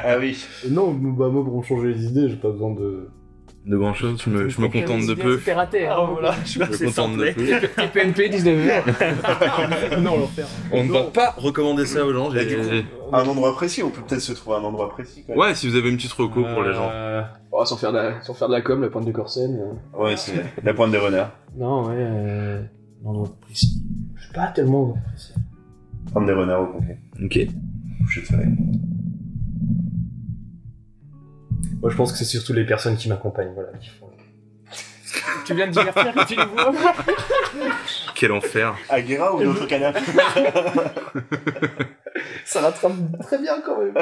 ah 0.04 0.18
oui. 0.20 0.46
Non, 0.70 0.92
bah, 0.92 1.30
moi, 1.30 1.46
pour 1.46 1.60
me 1.60 1.64
changer 1.64 1.94
les 1.94 2.06
idées, 2.06 2.28
j'ai 2.30 2.36
pas 2.36 2.50
besoin 2.50 2.74
de 2.74 3.08
De 3.70 3.78
grand 3.78 3.94
chose, 3.94 4.20
je 4.26 4.32
me, 4.32 4.50
je 4.50 4.60
me 4.60 4.68
contente 4.68 5.06
de 5.06 5.14
peu. 5.14 5.38
C'était 5.38 5.54
raté. 5.54 5.86
Ah, 5.86 6.04
voilà, 6.12 6.34
je 6.44 6.58
me 6.58 6.66
contente 6.66 7.18
de 7.18 7.32
peu. 7.34 7.84
Et 7.84 7.88
PNP 7.94 8.30
19h. 8.30 10.02
non, 10.02 10.18
l'enfer. 10.18 10.48
On 10.72 10.84
ne 10.84 10.92
va 10.92 11.04
pas 11.04 11.36
recommander 11.38 11.86
ça 11.86 12.04
aux 12.04 12.12
gens. 12.12 12.32
Du 12.32 12.40
coup, 12.40 13.14
Un 13.14 13.28
endroit 13.28 13.54
précis, 13.54 13.84
on 13.84 13.92
peut 13.92 14.02
peut-être 14.02 14.22
se 14.22 14.34
trouver 14.34 14.58
un 14.58 14.64
endroit 14.64 14.90
précis 14.90 15.24
quand 15.24 15.34
même. 15.34 15.40
Ouais, 15.40 15.54
si 15.54 15.70
vous 15.70 15.76
avez 15.76 15.88
une 15.88 15.98
petite 15.98 16.14
reco 16.14 16.42
pour 16.44 16.64
les 16.64 16.74
gens. 16.74 16.90
Euh, 16.92 17.22
Oh, 17.52 17.64
sans, 17.66 17.78
faire 17.78 17.92
de 17.92 17.98
la, 17.98 18.22
sans 18.24 18.34
faire 18.34 18.48
de 18.48 18.54
la 18.54 18.62
com, 18.62 18.82
la 18.82 18.90
pointe 18.90 19.06
de 19.06 19.12
Corsen. 19.12 19.56
euh. 19.60 20.04
Ouais, 20.04 20.18
c'est 20.18 20.34
la 20.64 20.74
pointe 20.74 20.92
des 20.92 20.98
renards. 20.98 21.32
Non, 21.56 21.88
ouais. 21.88 21.94
Euh... 21.98 22.62
Un 23.06 23.08
endroit 23.10 23.30
précis. 23.42 23.84
Je 24.16 24.26
sais 24.28 24.34
pas 24.34 24.48
tellement 24.48 24.82
endroit 24.84 24.98
précis. 25.12 25.34
Pointe 26.12 26.26
des 26.26 26.34
renards 26.34 26.62
au 26.64 26.68
concret. 26.74 26.98
Ok. 27.24 27.40
Je 28.10 28.20
te 28.22 28.26
ferai. 28.26 28.46
Moi, 31.82 31.90
je 31.90 31.96
pense 31.96 32.12
que 32.12 32.18
c'est 32.18 32.26
surtout 32.26 32.54
les 32.54 32.66
personnes 32.66 32.98
qui 32.98 33.08
m'accompagnent, 33.10 33.54
voilà, 33.54 33.70
qui 33.78 33.90
font. 33.90 34.10
Tu 35.46 35.54
viens 35.56 35.68
de 35.68 35.72
divertir 35.72 36.14
que 36.14 36.28
tu 36.28 36.36
les 36.36 36.46
vois 36.46 36.72
Quel 38.16 38.32
enfer. 38.32 38.76
Aguera 38.90 39.34
ou 39.34 39.44
notre 39.44 39.66
canapé 39.66 40.00
Ça 42.46 42.62
rattrape 42.62 42.94
très 43.22 43.40
bien 43.40 43.62
quand 43.62 43.80
même. 43.80 43.96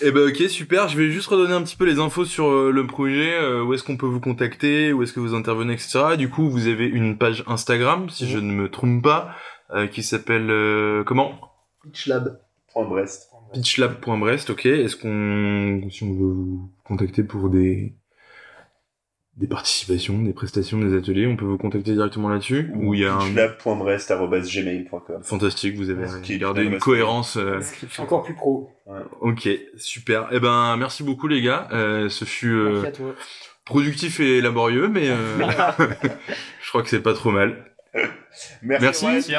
Eh 0.00 0.10
ben 0.10 0.28
ok, 0.28 0.48
super. 0.48 0.88
Je 0.88 0.96
vais 0.96 1.10
juste 1.10 1.28
redonner 1.28 1.52
un 1.52 1.62
petit 1.62 1.76
peu 1.76 1.84
les 1.84 1.98
infos 1.98 2.24
sur 2.24 2.48
euh, 2.48 2.70
le 2.72 2.86
projet, 2.86 3.34
euh, 3.34 3.62
où 3.62 3.74
est-ce 3.74 3.82
qu'on 3.84 3.96
peut 3.96 4.06
vous 4.06 4.20
contacter, 4.20 4.92
où 4.92 5.02
est-ce 5.02 5.12
que 5.12 5.20
vous 5.20 5.34
intervenez, 5.34 5.74
etc. 5.74 6.16
Du 6.16 6.30
coup, 6.30 6.48
vous 6.48 6.66
avez 6.66 6.86
une 6.86 7.18
page 7.18 7.44
Instagram, 7.46 8.08
si 8.08 8.28
je 8.28 8.38
ne 8.38 8.50
me 8.50 8.70
trompe 8.70 9.02
pas, 9.04 9.30
euh, 9.72 9.86
qui 9.86 10.02
s'appelle 10.02 10.50
euh, 10.50 11.04
comment? 11.04 11.38
Pitch 11.82 12.06
Lab. 12.06 12.40
Point 12.72 12.86
Brest. 12.88 13.30
pitchlab.brest, 13.52 14.50
ok. 14.50 14.66
Est-ce 14.66 14.96
qu'on, 14.96 15.88
si 15.90 16.02
on 16.04 16.12
veut 16.12 16.32
vous 16.32 16.70
contacter 16.84 17.22
pour 17.22 17.48
des 17.48 17.94
des 19.36 19.46
participations, 19.46 20.22
des 20.22 20.32
prestations, 20.32 20.78
des 20.78 20.96
ateliers, 20.96 21.26
on 21.26 21.36
peut 21.36 21.44
vous 21.44 21.58
contacter 21.58 21.92
directement 21.92 22.30
là-dessus 22.30 22.70
Ou 22.74 22.94
il 22.94 23.00
y 23.00 23.04
a 23.04 23.14
un 23.14 23.34
fantastique, 25.22 25.76
vous 25.76 25.90
avez 25.90 26.06
qui 26.22 26.38
gardé 26.38 26.62
une 26.62 26.78
cohérence. 26.78 27.36
euh, 27.36 27.60
Encore 27.98 28.22
plus 28.22 28.34
pro. 28.34 28.70
Ok, 29.20 29.46
super. 29.76 30.28
Eh 30.32 30.40
ben, 30.40 30.76
merci 30.78 31.02
beaucoup 31.02 31.28
les 31.28 31.42
gars. 31.42 31.68
Euh, 31.72 32.08
ce 32.08 32.24
fut 32.24 32.50
euh, 32.50 32.80
Merci 32.80 32.86
à 32.86 32.92
toi. 32.92 33.14
productif 33.66 34.20
et 34.20 34.40
laborieux, 34.40 34.88
mais 34.88 35.10
euh, 35.10 35.38
je 36.62 36.68
crois 36.70 36.82
que 36.82 36.88
c'est 36.88 37.02
pas 37.02 37.12
trop 37.14 37.30
mal. 37.30 37.72
Merci. 38.62 39.04
ouais. 39.04 39.20
Merci 39.28 39.32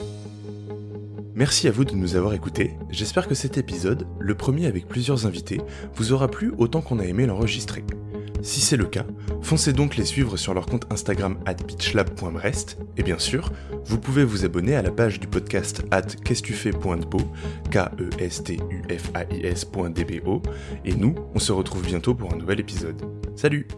beaucoup. 0.00 0.77
Merci 1.38 1.68
à 1.68 1.70
vous 1.70 1.84
de 1.84 1.94
nous 1.94 2.16
avoir 2.16 2.34
écoutés. 2.34 2.74
J'espère 2.90 3.28
que 3.28 3.36
cet 3.36 3.58
épisode, 3.58 4.08
le 4.18 4.34
premier 4.34 4.66
avec 4.66 4.88
plusieurs 4.88 5.24
invités, 5.24 5.60
vous 5.94 6.12
aura 6.12 6.26
plu 6.26 6.52
autant 6.58 6.80
qu'on 6.80 6.98
a 6.98 7.04
aimé 7.04 7.26
l'enregistrer. 7.26 7.84
Si 8.42 8.60
c'est 8.60 8.76
le 8.76 8.86
cas, 8.86 9.06
foncez 9.40 9.72
donc 9.72 9.94
les 9.94 10.04
suivre 10.04 10.36
sur 10.36 10.52
leur 10.52 10.66
compte 10.66 10.92
Instagram 10.92 11.38
at 11.46 11.54
pitchlab.brest, 11.54 12.78
et 12.96 13.04
bien 13.04 13.20
sûr, 13.20 13.52
vous 13.84 14.00
pouvez 14.00 14.24
vous 14.24 14.44
abonner 14.44 14.74
à 14.74 14.82
la 14.82 14.90
page 14.90 15.20
du 15.20 15.28
podcast 15.28 15.84
at 15.92 16.02
qu'est-ce-tu-fais.dbo, 16.02 17.18
K-E-S-T-U-F-A-I-S.dbo, 17.70 20.42
et 20.84 20.96
nous, 20.96 21.14
on 21.36 21.38
se 21.38 21.52
retrouve 21.52 21.86
bientôt 21.86 22.16
pour 22.16 22.34
un 22.34 22.36
nouvel 22.36 22.58
épisode. 22.58 23.00
Salut 23.36 23.68